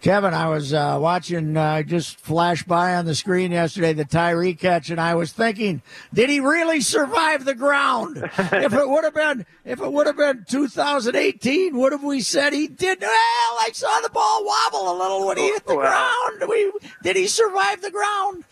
Kevin, 0.00 0.32
I 0.32 0.48
was 0.48 0.72
uh, 0.72 0.96
watching 1.00 1.56
uh, 1.56 1.82
just 1.82 2.20
flash 2.20 2.62
by 2.62 2.94
on 2.94 3.04
the 3.04 3.16
screen 3.16 3.50
yesterday 3.50 3.92
the 3.92 4.04
Tyree 4.04 4.54
catch, 4.54 4.90
and 4.90 5.00
I 5.00 5.16
was 5.16 5.32
thinking, 5.32 5.82
did 6.14 6.30
he 6.30 6.38
really 6.38 6.80
survive 6.80 7.44
the 7.44 7.56
ground? 7.56 8.16
if 8.38 8.72
it 8.72 8.88
would 8.88 9.02
have 9.02 9.14
been, 9.14 9.44
if 9.64 9.80
it 9.80 9.92
would 9.92 10.06
have 10.06 10.16
been 10.16 10.44
2018, 10.48 11.76
would 11.76 11.90
have 11.90 12.04
we 12.04 12.20
said 12.20 12.52
he 12.52 12.68
did? 12.68 13.00
Well, 13.00 13.10
I 13.10 13.70
saw 13.72 14.00
the 14.00 14.10
ball 14.10 14.44
wobble 14.44 14.92
a 14.92 14.96
little 14.96 15.26
when 15.26 15.36
he 15.36 15.48
hit 15.48 15.66
the 15.66 15.74
ground. 15.74 16.44
We 16.48 16.72
did 17.02 17.16
he 17.16 17.26
survive 17.26 17.82
the 17.82 17.90
ground? 17.90 18.44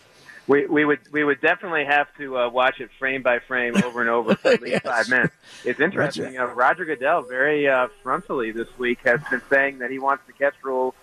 We, 0.49 0.67
we 0.67 0.85
would 0.85 1.01
we 1.13 1.23
would 1.23 1.41
definitely 1.41 1.85
have 1.85 2.09
to 2.19 2.39
uh, 2.39 2.49
watch 2.49 2.81
it 2.81 2.91
frame 2.99 3.23
by 3.23 3.39
frame 3.39 3.77
over 3.85 4.01
and 4.01 4.11
over 4.11 4.35
for 4.35 4.49
at 4.49 4.63
least 4.63 4.83
five 4.83 5.09
minutes. 5.09 5.35
It's 5.65 5.79
interesting. 5.79 6.39
Uh, 6.39 6.47
Roger 6.47 6.85
Goodell 6.85 7.23
very 7.23 7.69
uh, 7.69 7.89
frontally 8.05 8.53
this 8.53 8.69
week 8.79 8.99
has 9.05 9.21
been 9.31 9.43
saying 9.49 9.79
that 9.79 9.91
he 9.93 10.01
wants 10.01 10.25
the 10.27 10.33
catch 10.33 10.55
rule 10.63 10.95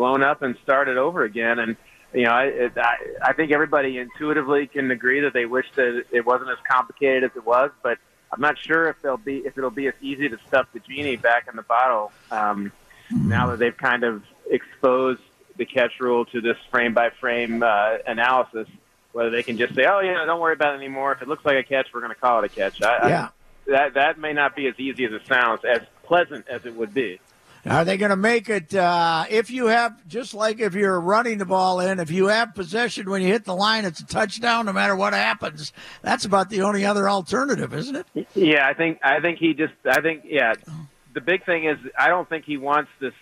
blown 0.00 0.22
up 0.22 0.40
and 0.40 0.56
started 0.62 0.96
over 0.96 1.24
again. 1.24 1.58
And 1.58 1.76
you 2.14 2.24
know, 2.24 2.30
I, 2.30 2.44
it, 2.44 2.72
I 2.78 2.96
I 3.22 3.32
think 3.34 3.52
everybody 3.52 3.98
intuitively 3.98 4.66
can 4.66 4.90
agree 4.90 5.20
that 5.20 5.34
they 5.34 5.44
wish 5.44 5.66
that 5.76 6.06
it 6.10 6.24
wasn't 6.24 6.50
as 6.50 6.56
complicated 6.66 7.24
as 7.24 7.30
it 7.36 7.44
was, 7.44 7.70
but 7.82 7.98
I'm 8.32 8.40
not 8.40 8.56
sure 8.56 8.88
if 8.88 8.96
they'll 9.02 9.18
be 9.18 9.38
if 9.38 9.58
it'll 9.58 9.70
be 9.70 9.88
as 9.88 9.94
easy 10.00 10.30
to 10.30 10.38
stuff 10.48 10.68
the 10.72 10.80
genie 10.80 11.16
back 11.16 11.48
in 11.48 11.56
the 11.56 11.62
bottle 11.62 12.12
um, 12.30 12.72
now 13.10 13.48
that 13.50 13.58
they've 13.58 13.76
kind 13.76 14.02
of 14.02 14.24
exposed 14.48 15.20
the 15.58 15.66
catch 15.66 16.00
rule 16.00 16.24
to 16.24 16.40
this 16.40 16.56
frame 16.70 16.94
by 16.94 17.10
frame 17.10 17.62
uh, 17.62 17.98
analysis. 18.06 18.68
Whether 19.12 19.30
they 19.30 19.42
can 19.42 19.58
just 19.58 19.74
say, 19.74 19.84
"Oh, 19.86 20.00
yeah, 20.00 20.24
don't 20.24 20.40
worry 20.40 20.54
about 20.54 20.74
it 20.74 20.78
anymore. 20.78 21.12
If 21.12 21.20
it 21.20 21.28
looks 21.28 21.44
like 21.44 21.58
a 21.58 21.64
catch, 21.64 21.88
we're 21.92 22.00
going 22.00 22.14
to 22.14 22.20
call 22.20 22.42
it 22.42 22.46
a 22.46 22.48
catch." 22.48 22.80
I, 22.80 23.08
Yeah. 23.08 23.24
I, 23.24 23.30
that 23.70 23.94
that 23.94 24.18
may 24.18 24.32
not 24.32 24.56
be 24.56 24.66
as 24.66 24.74
easy 24.78 25.04
as 25.04 25.12
it 25.12 25.26
sounds, 25.26 25.60
as 25.64 25.82
pleasant 26.04 26.48
as 26.48 26.64
it 26.64 26.74
would 26.74 26.94
be. 26.94 27.20
Are 27.66 27.84
they 27.84 27.96
going 27.96 28.10
to 28.10 28.16
make 28.16 28.48
it 28.48 28.74
uh, 28.74 29.24
if 29.28 29.50
you 29.50 29.66
have 29.66 30.06
just 30.08 30.32
like 30.32 30.60
if 30.60 30.74
you're 30.74 31.00
running 31.00 31.38
the 31.38 31.44
ball 31.44 31.80
in, 31.80 32.00
if 32.00 32.10
you 32.10 32.28
have 32.28 32.54
possession 32.54 33.10
when 33.10 33.20
you 33.20 33.28
hit 33.28 33.44
the 33.44 33.54
line, 33.54 33.84
it's 33.84 34.00
a 34.00 34.06
touchdown 34.06 34.66
no 34.66 34.72
matter 34.72 34.96
what 34.96 35.12
happens. 35.12 35.72
That's 36.02 36.24
about 36.24 36.48
the 36.48 36.62
only 36.62 36.86
other 36.86 37.08
alternative, 37.08 37.74
isn't 37.74 37.96
it? 37.96 38.28
Yeah, 38.34 38.66
I 38.66 38.72
think 38.74 39.00
I 39.02 39.20
think 39.20 39.38
he 39.38 39.52
just 39.52 39.74
I 39.84 40.00
think 40.00 40.22
yeah. 40.24 40.54
The 41.12 41.20
big 41.20 41.44
thing 41.44 41.64
is 41.64 41.76
I 41.98 42.08
don't 42.08 42.28
think 42.28 42.44
he 42.44 42.56
wants 42.56 42.90
this 43.00 43.14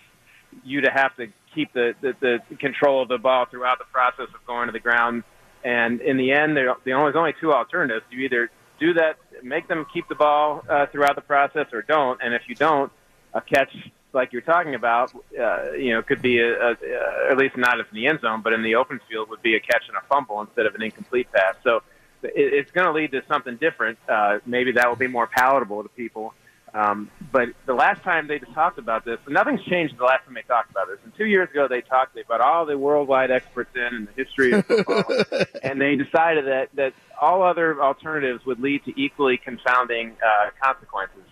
you 0.63 0.81
to 0.81 0.91
have 0.91 1.15
to 1.17 1.27
keep 1.53 1.73
the 1.73 1.93
the, 1.99 2.15
the 2.19 2.55
control 2.55 3.01
of 3.01 3.09
the 3.09 3.17
ball 3.17 3.45
throughout 3.45 3.79
the 3.79 3.85
process 3.85 4.27
of 4.33 4.45
going 4.47 4.67
to 4.67 4.71
the 4.71 4.79
ground. 4.79 5.23
And 5.63 5.99
in 5.99 6.15
the 6.15 6.31
end, 6.31 6.55
there 6.55 6.73
the 6.85 6.93
only 6.93 7.11
there's 7.11 7.19
only 7.19 7.33
two 7.41 7.51
alternatives. 7.51 8.05
You 8.09 8.19
either 8.21 8.49
do 8.79 8.93
that, 8.93 9.17
make 9.43 9.67
them 9.67 9.85
keep 9.93 10.07
the 10.07 10.15
ball 10.15 10.63
uh, 10.69 10.85
throughout 10.87 11.15
the 11.15 11.21
process, 11.21 11.67
or 11.73 11.81
don't. 11.81 12.21
And 12.23 12.33
if 12.33 12.43
you 12.47 12.55
don't, 12.55 12.91
a 13.33 13.41
catch 13.41 13.75
like 14.13 14.33
you're 14.33 14.41
talking 14.41 14.75
about, 14.75 15.13
uh, 15.39 15.71
you 15.73 15.93
know, 15.93 16.01
could 16.01 16.21
be 16.21 16.39
a, 16.39 16.51
a, 16.51 16.71
a, 16.71 17.31
at 17.31 17.37
least 17.37 17.55
not 17.57 17.79
in 17.79 17.85
the 17.93 18.07
end 18.07 18.21
zone, 18.21 18.41
but 18.41 18.53
in 18.53 18.63
the 18.63 18.75
open 18.75 18.99
field 19.09 19.29
would 19.29 19.41
be 19.41 19.55
a 19.55 19.59
catch 19.59 19.83
and 19.87 19.97
a 19.97 20.01
fumble 20.07 20.41
instead 20.41 20.65
of 20.65 20.75
an 20.75 20.81
incomplete 20.81 21.31
pass. 21.31 21.55
So 21.63 21.83
it, 22.23 22.31
it's 22.35 22.71
going 22.71 22.87
to 22.87 22.93
lead 22.93 23.11
to 23.11 23.21
something 23.27 23.57
different. 23.57 23.99
Uh, 24.07 24.39
maybe 24.45 24.71
that 24.73 24.89
will 24.89 24.95
be 24.95 25.07
more 25.07 25.27
palatable 25.27 25.83
to 25.83 25.89
people. 25.89 26.33
Um, 26.73 27.09
but 27.31 27.49
the 27.65 27.73
last 27.73 28.03
time 28.03 28.27
they 28.27 28.39
talked 28.39 28.77
about 28.77 29.05
this, 29.05 29.17
nothing's 29.27 29.63
changed 29.63 29.97
the 29.97 30.03
last 30.03 30.25
time 30.25 30.35
they 30.35 30.43
talked 30.43 30.69
about 30.71 30.87
this. 30.87 30.99
And 31.03 31.15
two 31.15 31.25
years 31.25 31.49
ago, 31.49 31.67
they 31.67 31.81
talked 31.81 32.13
they 32.13 32.23
brought 32.23 32.41
all 32.41 32.65
the 32.65 32.77
worldwide 32.77 33.31
experts 33.31 33.71
in 33.75 33.81
and 33.81 34.07
the 34.07 34.13
history 34.13 34.51
of 34.51 34.65
football, 34.65 35.03
and 35.63 35.81
they 35.81 35.95
decided 35.95 36.45
that 36.45 36.69
that 36.75 36.93
all 37.19 37.41
other 37.43 37.81
alternatives 37.81 38.45
would 38.45 38.59
lead 38.59 38.85
to 38.85 39.01
equally 39.01 39.37
confounding 39.37 40.15
uh, 40.23 40.49
consequences. 40.61 41.23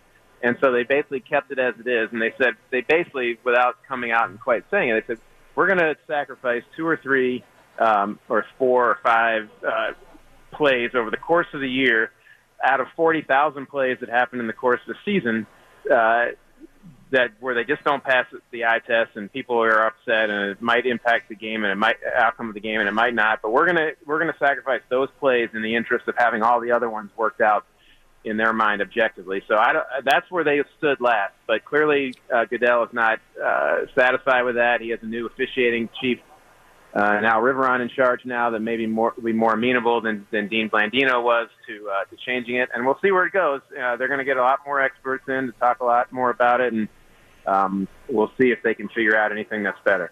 And 0.41 0.57
so 0.61 0.71
they 0.71 0.83
basically 0.83 1.19
kept 1.19 1.51
it 1.51 1.59
as 1.59 1.73
it 1.79 1.87
is, 1.87 2.09
and 2.11 2.21
they 2.21 2.33
said 2.37 2.53
they 2.71 2.81
basically, 2.81 3.39
without 3.43 3.75
coming 3.87 4.11
out 4.11 4.29
and 4.29 4.39
quite 4.39 4.63
saying 4.69 4.89
it, 4.89 5.07
they 5.07 5.15
said 5.15 5.21
we're 5.55 5.67
going 5.67 5.79
to 5.79 5.95
sacrifice 6.05 6.61
two 6.75 6.85
or 6.85 6.97
three, 6.97 7.43
um, 7.79 8.19
or 8.29 8.45
four 8.57 8.89
or 8.89 8.99
five 9.01 9.49
uh, 9.67 9.93
plays 10.51 10.91
over 10.93 11.09
the 11.09 11.17
course 11.17 11.47
of 11.53 11.61
the 11.61 11.69
year 11.69 12.11
out 12.63 12.79
of 12.79 12.87
40,000 12.95 13.67
plays 13.67 13.97
that 13.99 14.09
happen 14.09 14.39
in 14.39 14.47
the 14.47 14.53
course 14.53 14.79
of 14.87 14.95
the 14.95 14.99
season, 15.05 15.45
uh, 15.91 16.25
that 17.11 17.29
where 17.39 17.55
they 17.55 17.63
just 17.63 17.83
don't 17.83 18.03
pass 18.03 18.25
the 18.51 18.65
eye 18.65 18.79
test 18.85 19.11
and 19.15 19.31
people 19.31 19.61
are 19.63 19.87
upset 19.87 20.29
and 20.29 20.51
it 20.51 20.61
might 20.61 20.85
impact 20.85 21.29
the 21.29 21.35
game 21.35 21.63
and 21.63 21.71
it 21.71 21.77
might 21.77 21.95
outcome 22.15 22.49
of 22.49 22.53
the 22.53 22.59
game 22.59 22.79
and 22.79 22.89
it 22.89 22.93
might 22.93 23.13
not. 23.13 23.41
But 23.41 23.51
we're 23.53 23.65
gonna 23.65 23.91
we're 24.05 24.19
gonna 24.19 24.35
sacrifice 24.37 24.81
those 24.89 25.07
plays 25.19 25.49
in 25.53 25.61
the 25.61 25.75
interest 25.75 26.07
of 26.09 26.15
having 26.17 26.41
all 26.41 26.59
the 26.59 26.71
other 26.71 26.89
ones 26.89 27.11
worked 27.15 27.39
out 27.39 27.65
in 28.23 28.37
their 28.37 28.53
mind 28.53 28.81
objectively. 28.81 29.41
So 29.47 29.55
I 29.55 29.73
don't, 29.73 29.85
that's 30.03 30.29
where 30.29 30.43
they 30.43 30.61
stood 30.77 30.99
last. 30.99 31.33
But 31.47 31.63
clearly, 31.65 32.13
uh, 32.33 32.45
Goodell 32.45 32.83
is 32.83 32.93
not 32.93 33.19
uh, 33.43 33.85
satisfied 33.97 34.43
with 34.43 34.55
that. 34.55 34.81
He 34.81 34.89
has 34.89 34.99
a 35.01 35.05
new 35.05 35.27
officiating 35.27 35.89
chief 36.01 36.19
uh, 36.97 37.19
now 37.19 37.39
Riveron 37.41 37.81
in 37.81 37.89
charge 37.89 38.21
now 38.25 38.49
that 38.49 38.59
maybe 38.59 38.87
more 38.87 39.13
be 39.23 39.31
more 39.31 39.53
amenable 39.53 40.01
than, 40.01 40.25
than 40.31 40.47
Dean 40.47 40.67
Blandino 40.67 41.21
was 41.21 41.47
to 41.67 41.89
uh, 41.89 42.05
to 42.05 42.15
changing 42.25 42.55
it, 42.55 42.69
and 42.73 42.85
we'll 42.85 42.97
see 43.03 43.11
where 43.11 43.25
it 43.25 43.33
goes. 43.33 43.61
Uh, 43.71 43.97
they're 43.97 44.07
going 44.07 44.19
to 44.19 44.25
get 44.25 44.37
a 44.37 44.41
lot 44.41 44.59
more 44.65 44.81
experts 44.81 45.23
in 45.27 45.45
to 45.47 45.51
talk 45.59 45.79
a 45.81 45.85
lot 45.85 46.11
more 46.11 46.31
about 46.31 46.59
it, 46.59 46.73
and 46.73 46.87
um, 47.45 47.87
we'll 48.09 48.31
see 48.39 48.49
if 48.49 48.63
they 48.63 48.73
can 48.73 48.87
figure 48.89 49.15
out 49.15 49.31
anything 49.31 49.63
that's 49.63 49.79
better. 49.85 50.11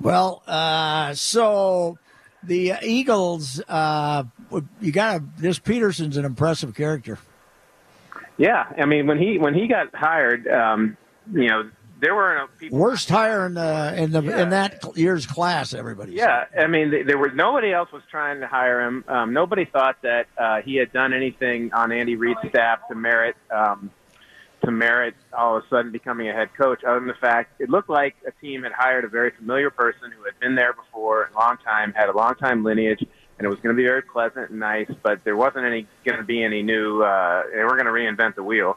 Well, 0.00 0.42
uh, 0.46 1.14
so 1.14 1.98
the 2.44 2.74
Eagles, 2.82 3.62
uh, 3.68 4.24
you 4.80 4.92
got 4.92 5.18
to. 5.18 5.24
This 5.38 5.58
Pederson's 5.58 6.16
an 6.16 6.24
impressive 6.24 6.74
character. 6.74 7.18
Yeah, 8.38 8.72
I 8.76 8.86
mean 8.86 9.06
when 9.06 9.18
he 9.18 9.38
when 9.38 9.54
he 9.54 9.68
got 9.68 9.94
hired, 9.94 10.48
um, 10.48 10.96
you 11.32 11.48
know 11.48 11.70
there 12.00 12.14
were 12.14 12.48
people. 12.58 12.78
Worst 12.78 13.08
hire 13.08 13.46
in 13.46 13.54
the 13.54 13.94
in 13.96 14.10
the 14.10 14.40
in 14.40 14.50
that 14.50 14.82
year's 14.96 15.26
class. 15.26 15.72
Everybody. 15.72 16.12
Yeah, 16.12 16.46
I 16.58 16.66
mean 16.66 17.06
there 17.06 17.18
was 17.18 17.30
nobody 17.34 17.72
else 17.72 17.92
was 17.92 18.02
trying 18.10 18.40
to 18.40 18.48
hire 18.48 18.80
him. 18.80 19.04
Um, 19.06 19.32
nobody 19.32 19.64
thought 19.64 20.02
that 20.02 20.26
uh, 20.36 20.62
he 20.62 20.76
had 20.76 20.92
done 20.92 21.12
anything 21.12 21.72
on 21.72 21.92
Andy 21.92 22.16
Reid's 22.16 22.40
staff 22.48 22.80
to 22.88 22.96
merit 22.96 23.36
um, 23.50 23.90
to 24.64 24.70
merit 24.70 25.14
all 25.36 25.56
of 25.56 25.64
a 25.64 25.68
sudden 25.68 25.92
becoming 25.92 26.28
a 26.28 26.32
head 26.32 26.50
coach. 26.56 26.84
Other 26.84 27.00
than 27.00 27.08
the 27.08 27.14
fact 27.14 27.60
it 27.60 27.68
looked 27.68 27.90
like 27.90 28.16
a 28.26 28.30
team 28.40 28.62
had 28.62 28.72
hired 28.72 29.04
a 29.04 29.08
very 29.08 29.30
familiar 29.30 29.70
person 29.70 30.12
who 30.16 30.24
had 30.24 30.38
been 30.40 30.54
there 30.54 30.72
before 30.72 31.30
a 31.34 31.38
long 31.38 31.56
time, 31.64 31.92
had 31.92 32.08
a 32.08 32.16
long 32.16 32.34
time 32.34 32.64
lineage, 32.64 33.00
and 33.00 33.46
it 33.46 33.48
was 33.48 33.58
going 33.60 33.74
to 33.74 33.80
be 33.80 33.84
very 33.84 34.02
pleasant 34.02 34.50
and 34.50 34.60
nice. 34.60 34.90
But 35.02 35.24
there 35.24 35.36
wasn't 35.36 35.64
any 35.66 35.86
going 36.04 36.18
to 36.18 36.24
be 36.24 36.42
any 36.42 36.62
new. 36.62 37.02
Uh, 37.02 37.42
they 37.52 37.58
weren't 37.58 37.82
going 37.82 37.86
to 37.86 38.22
reinvent 38.22 38.36
the 38.36 38.42
wheel. 38.42 38.76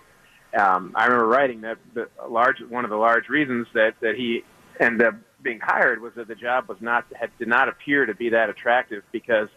Um, 0.57 0.93
I 0.95 1.05
remember 1.05 1.27
writing 1.27 1.61
that 1.61 1.77
the 1.93 2.07
large 2.27 2.61
one 2.69 2.85
of 2.85 2.89
the 2.89 2.97
large 2.97 3.27
reasons 3.29 3.67
that 3.73 3.95
that 4.01 4.15
he 4.15 4.43
ended 4.79 5.07
up 5.07 5.15
being 5.41 5.59
hired 5.61 6.01
was 6.01 6.13
that 6.15 6.27
the 6.27 6.35
job 6.35 6.67
was 6.67 6.77
not 6.81 7.05
had, 7.13 7.29
did 7.37 7.47
not 7.47 7.69
appear 7.69 8.05
to 8.05 8.15
be 8.15 8.29
that 8.29 8.49
attractive 8.49 9.03
because 9.11 9.49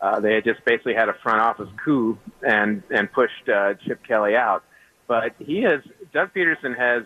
uh, 0.00 0.20
they 0.20 0.34
had 0.34 0.44
just 0.44 0.64
basically 0.64 0.94
had 0.94 1.08
a 1.08 1.14
front 1.22 1.40
office 1.40 1.68
coup 1.84 2.18
and 2.46 2.82
and 2.90 3.10
pushed 3.12 3.48
uh, 3.48 3.74
Chip 3.86 4.04
Kelly 4.06 4.34
out. 4.34 4.64
But 5.06 5.34
he 5.38 5.62
has 5.62 5.80
Doug 6.12 6.34
Pederson 6.34 6.76
has 6.76 7.04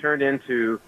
turned 0.00 0.22
into 0.22 0.80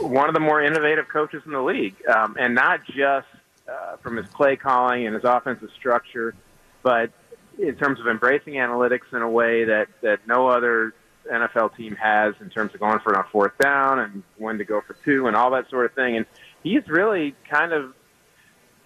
one 0.00 0.28
of 0.28 0.34
the 0.34 0.40
more 0.40 0.62
innovative 0.62 1.08
coaches 1.08 1.42
in 1.46 1.52
the 1.52 1.62
league, 1.62 1.96
um, 2.08 2.36
and 2.38 2.54
not 2.54 2.84
just 2.84 3.26
uh, 3.68 3.96
from 4.02 4.16
his 4.16 4.26
play 4.28 4.56
calling 4.56 5.06
and 5.06 5.14
his 5.14 5.24
offensive 5.24 5.70
structure, 5.76 6.34
but 6.82 7.10
in 7.58 7.74
terms 7.76 8.00
of 8.00 8.06
embracing 8.06 8.54
analytics 8.54 9.12
in 9.12 9.22
a 9.22 9.28
way 9.28 9.64
that 9.64 9.88
that 10.02 10.26
no 10.26 10.48
other 10.48 10.94
NFL 11.30 11.76
team 11.76 11.96
has 11.96 12.34
in 12.40 12.50
terms 12.50 12.74
of 12.74 12.80
going 12.80 12.98
for 13.00 13.12
it 13.12 13.18
on 13.18 13.24
fourth 13.30 13.56
down 13.58 13.98
and 13.98 14.22
when 14.36 14.58
to 14.58 14.64
go 14.64 14.80
for 14.80 14.94
two 15.04 15.26
and 15.26 15.36
all 15.36 15.50
that 15.52 15.68
sort 15.70 15.86
of 15.86 15.92
thing. 15.92 16.16
And 16.16 16.26
he's 16.62 16.86
really 16.88 17.34
kind 17.48 17.72
of, 17.72 17.94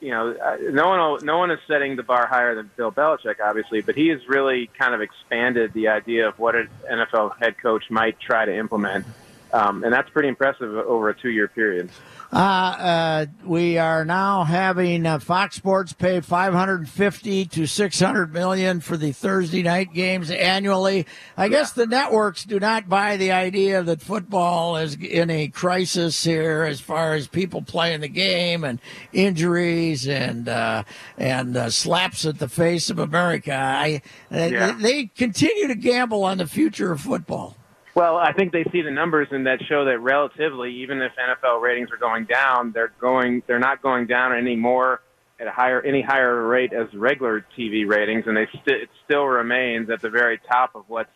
you 0.01 0.11
know, 0.11 0.32
uh, 0.32 0.57
no 0.70 0.88
one 0.88 1.24
no 1.24 1.38
one 1.38 1.51
is 1.51 1.59
setting 1.66 1.96
the 1.96 2.03
bar 2.03 2.26
higher 2.26 2.55
than 2.55 2.70
Bill 2.76 2.92
Belichick, 2.92 3.40
obviously, 3.42 3.80
but 3.80 3.96
he 3.96 4.09
has 4.09 4.20
really 4.28 4.70
kind 4.78 4.94
of 4.94 5.01
expanded 5.01 5.72
the 5.72 5.88
idea 5.88 6.28
of 6.28 6.38
what 6.38 6.55
an 6.55 6.68
NFL 6.90 7.36
head 7.40 7.59
coach 7.59 7.90
might 7.90 8.18
try 8.20 8.44
to 8.44 8.57
implement. 8.57 9.05
Um, 9.53 9.82
and 9.84 9.92
that's 9.92 10.11
pretty 10.11 10.28
impressive 10.28 10.74
over 10.74 11.09
a 11.09 11.14
two-year 11.18 11.49
period. 11.49 11.90
Uh, 12.30 12.36
uh, 12.36 13.26
we 13.46 13.78
are 13.78 14.05
now 14.05 14.44
having 14.44 15.07
uh, 15.07 15.18
Fox 15.18 15.57
Sports 15.57 15.94
pay 15.94 16.20
550 16.20 17.46
to 17.46 17.66
600 17.66 18.34
million 18.34 18.80
for 18.80 18.99
the 18.99 19.12
Thursday 19.12 19.62
night 19.62 19.94
games 19.94 20.30
annually. 20.30 21.07
I 21.38 21.49
guess 21.49 21.72
the 21.72 21.86
networks 21.86 22.44
do 22.44 22.61
not 22.61 22.86
buy 22.86 23.16
the 23.16 23.32
idea 23.32 23.82
that 23.82 24.03
football 24.03 24.76
is 24.76 24.94
in 24.96 25.30
a 25.30 25.49
crisis 25.49 26.22
here 26.22 26.64
as 26.64 26.80
far 26.82 27.14
as 27.14 27.26
people 27.28 27.62
playing 27.62 28.03
the 28.03 28.09
game 28.09 28.62
and 28.62 28.78
injuries 29.14 30.07
and 30.07 30.51
uh, 30.51 30.82
and 31.16 31.57
uh, 31.57 31.70
slaps 31.70 32.26
at 32.26 32.38
the 32.40 32.49
face 32.49 32.90
of 32.90 32.99
America. 32.99 33.55
I, 33.55 34.03
Yeah. 34.30 34.72
they, 34.72 34.82
they 34.82 35.07
continue 35.07 35.66
to 35.68 35.74
gamble 35.74 36.24
on 36.24 36.36
the 36.36 36.46
future 36.46 36.92
of 36.92 37.01
football. 37.01 37.57
Well, 37.99 38.16
I 38.16 38.32
think 38.32 38.53
they 38.53 38.62
see 38.70 38.80
the 38.82 38.92
numbers 38.92 39.26
in 39.32 39.42
that 39.42 39.59
show 39.68 39.84
that 39.86 39.99
relatively, 39.99 40.72
even 40.82 41.03
if 41.03 41.11
NFL 41.16 41.61
ratings 41.61 41.90
are 41.90 41.96
going 41.96 42.26
down, 42.26 42.70
they're 42.70 42.92
going 43.01 43.42
they're 43.49 43.59
not 43.59 43.82
going 43.82 44.07
down 44.07 44.32
anymore 44.32 45.01
at 45.40 45.49
a 45.49 45.51
higher 45.51 45.82
any 45.82 46.01
higher 46.01 46.46
rate 46.46 46.72
as 46.72 46.86
regular 46.94 47.44
TV 47.59 47.88
ratings, 47.88 48.22
and 48.28 48.36
they 48.36 48.46
st- 48.53 48.82
it 48.82 48.88
still 49.05 49.24
remains 49.24 49.90
at 49.90 50.01
the 50.01 50.11
very 50.11 50.38
top 50.49 50.76
of 50.76 50.84
what's 50.86 51.11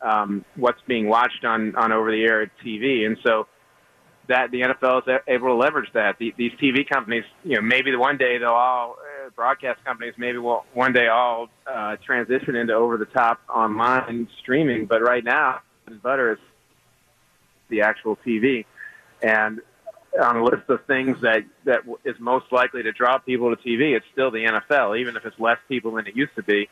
um, 0.00 0.46
what's 0.56 0.80
being 0.88 1.10
watched 1.10 1.44
on 1.44 1.76
on 1.76 1.92
over 1.92 2.10
the 2.10 2.22
air 2.22 2.50
TV, 2.64 3.04
and 3.04 3.18
so 3.22 3.46
that 4.26 4.50
the 4.50 4.62
NFL 4.62 5.06
is 5.06 5.20
able 5.28 5.48
to 5.48 5.54
leverage 5.54 5.90
that. 5.92 6.16
The, 6.18 6.32
these 6.38 6.52
TV 6.52 6.88
companies, 6.88 7.24
you 7.42 7.56
know, 7.56 7.60
maybe 7.60 7.94
one 7.96 8.16
day 8.16 8.38
they'll 8.38 8.48
all 8.48 8.96
uh, 9.26 9.28
broadcast 9.36 9.84
companies 9.84 10.14
maybe 10.16 10.38
will 10.38 10.64
one 10.72 10.94
day 10.94 11.08
all 11.08 11.48
uh, 11.70 11.96
transition 12.02 12.56
into 12.56 12.72
over 12.72 12.96
the 12.96 13.04
top 13.04 13.40
online 13.54 14.26
streaming, 14.40 14.86
but 14.86 15.02
right 15.02 15.22
now 15.22 15.60
and 15.86 16.02
butter 16.02 16.32
is 16.32 16.38
the 17.68 17.82
actual 17.82 18.16
TV. 18.26 18.64
And 19.22 19.60
on 20.20 20.36
a 20.36 20.44
list 20.44 20.68
of 20.68 20.84
things 20.86 21.16
that 21.22 21.44
that 21.64 21.80
is 22.04 22.16
most 22.20 22.46
likely 22.52 22.82
to 22.82 22.92
draw 22.92 23.18
people 23.18 23.54
to 23.54 23.62
TV, 23.62 23.96
it's 23.96 24.06
still 24.12 24.30
the 24.30 24.44
NFL. 24.44 24.98
Even 24.98 25.16
if 25.16 25.24
it's 25.24 25.38
less 25.38 25.58
people 25.68 25.92
than 25.92 26.06
it 26.06 26.16
used 26.16 26.34
to 26.36 26.42
be, 26.42 26.68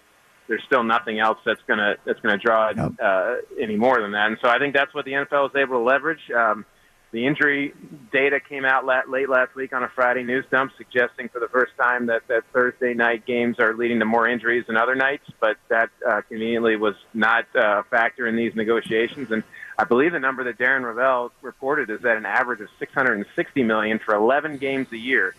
there's 0.49 0.63
still 0.67 0.85
nothing 0.85 1.19
else 1.19 1.39
that's 1.45 1.61
gonna 1.67 1.95
that's 2.05 2.21
gonna 2.21 2.39
draw 2.39 2.71
it 2.71 2.79
uh, 2.79 3.37
any 3.61 3.77
more 3.77 4.01
than 4.01 4.13
that. 4.13 4.27
And 4.29 4.39
so 4.43 4.49
I 4.49 4.59
think 4.59 4.75
that's 4.75 4.95
what 4.95 5.05
the 5.05 5.13
NFL 5.13 5.51
is 5.51 5.57
able 5.57 5.79
to 5.79 5.85
leverage. 5.85 6.31
Um, 6.31 6.65
the 7.13 7.27
injury 7.27 7.75
data 8.11 8.41
came 8.41 8.65
out 8.65 8.87
la- 8.87 9.03
late 9.07 9.29
last 9.29 9.55
week 9.55 9.75
on 9.75 9.83
a 9.83 9.89
Friday 9.89 10.23
news 10.25 10.47
dump, 10.51 10.73
suggesting 10.79 11.29
for 11.29 11.41
the 11.41 11.49
first 11.49 11.73
time 11.77 12.07
that, 12.07 12.27
that 12.29 12.45
Thursday 12.55 12.95
night 12.95 13.27
games 13.27 13.59
are 13.61 13.75
leading 13.75 13.99
to 13.99 14.07
more 14.07 14.27
injuries 14.27 14.65
than 14.67 14.79
other 14.79 14.95
nights. 14.95 15.25
But 15.39 15.59
that 15.69 15.91
uh, 16.09 16.23
conveniently 16.23 16.77
was 16.77 16.95
not 17.13 17.47
uh, 17.55 17.81
a 17.81 17.83
factor 17.85 18.27
in 18.27 18.35
these 18.35 18.55
negotiations. 18.55 19.31
And 19.31 19.43
I 19.79 19.85
believe 19.85 20.13
the 20.13 20.21
number 20.21 20.43
that 20.45 20.57
Darren 20.59 20.83
Rovell 20.83 21.31
reported 21.43 21.91
is 21.91 22.01
that 22.01 22.17
an 22.17 22.25
average 22.25 22.61
of 22.61 22.69
660 22.79 23.63
million 23.63 23.99
for 23.99 24.15
11 24.15 24.57
games 24.57 24.89
a 24.93 24.99
year 24.99 25.35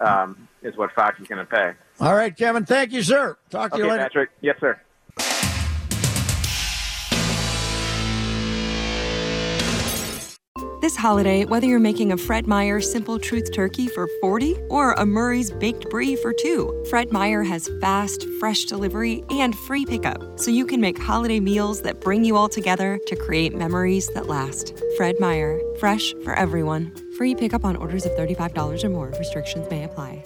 um, 0.00 0.48
is 0.62 0.76
what 0.76 0.92
Fox 0.92 1.18
is 1.20 1.26
going 1.26 1.44
to 1.44 1.50
pay. 1.50 1.72
All 1.98 2.14
right, 2.14 2.34
Kevin. 2.36 2.64
Thank 2.64 2.92
you, 2.92 3.02
sir. 3.02 3.36
Talk 3.50 3.72
to 3.72 3.76
Okay, 3.76 3.84
you 3.84 3.90
later. 3.90 4.02
Patrick. 4.04 4.30
Yes, 4.40 4.56
sir. 4.60 4.80
This 10.88 10.96
holiday, 10.96 11.44
whether 11.44 11.66
you're 11.66 11.80
making 11.80 12.12
a 12.12 12.16
Fred 12.16 12.46
Meyer 12.46 12.80
Simple 12.80 13.18
Truth 13.18 13.52
Turkey 13.52 13.88
for 13.88 14.08
40 14.22 14.56
or 14.70 14.94
a 14.94 15.04
Murray's 15.04 15.50
Baked 15.50 15.90
Brie 15.90 16.16
for 16.16 16.32
2, 16.32 16.86
Fred 16.88 17.12
Meyer 17.12 17.42
has 17.42 17.68
fast, 17.78 18.26
fresh 18.40 18.64
delivery 18.64 19.22
and 19.28 19.54
free 19.54 19.84
pickup, 19.84 20.40
so 20.40 20.50
you 20.50 20.64
can 20.64 20.80
make 20.80 20.98
holiday 20.98 21.40
meals 21.40 21.82
that 21.82 22.00
bring 22.00 22.24
you 22.24 22.38
all 22.38 22.48
together 22.48 22.98
to 23.06 23.16
create 23.16 23.54
memories 23.54 24.08
that 24.14 24.28
last. 24.28 24.82
Fred 24.96 25.20
Meyer, 25.20 25.60
fresh 25.78 26.14
for 26.24 26.32
everyone. 26.32 26.90
Free 27.18 27.34
pickup 27.34 27.66
on 27.66 27.76
orders 27.76 28.06
of 28.06 28.12
$35 28.12 28.82
or 28.82 28.88
more. 28.88 29.12
Restrictions 29.18 29.68
may 29.70 29.84
apply. 29.84 30.24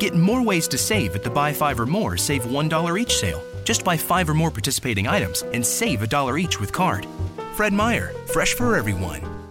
Get 0.00 0.16
more 0.16 0.42
ways 0.42 0.66
to 0.66 0.78
save 0.78 1.14
at 1.14 1.22
the 1.22 1.30
Buy 1.30 1.52
Five 1.52 1.78
or 1.78 1.86
More 1.86 2.16
Save 2.16 2.42
$1 2.42 3.00
each 3.00 3.18
sale. 3.18 3.40
Just 3.62 3.84
buy 3.84 3.96
five 3.96 4.28
or 4.28 4.34
more 4.34 4.50
participating 4.50 5.06
items 5.06 5.42
and 5.42 5.64
save 5.64 6.02
a 6.02 6.08
dollar 6.08 6.38
each 6.38 6.58
with 6.58 6.72
card. 6.72 7.06
Fred 7.54 7.72
Meyer, 7.72 8.12
fresh 8.26 8.54
for 8.54 8.74
everyone. 8.74 9.41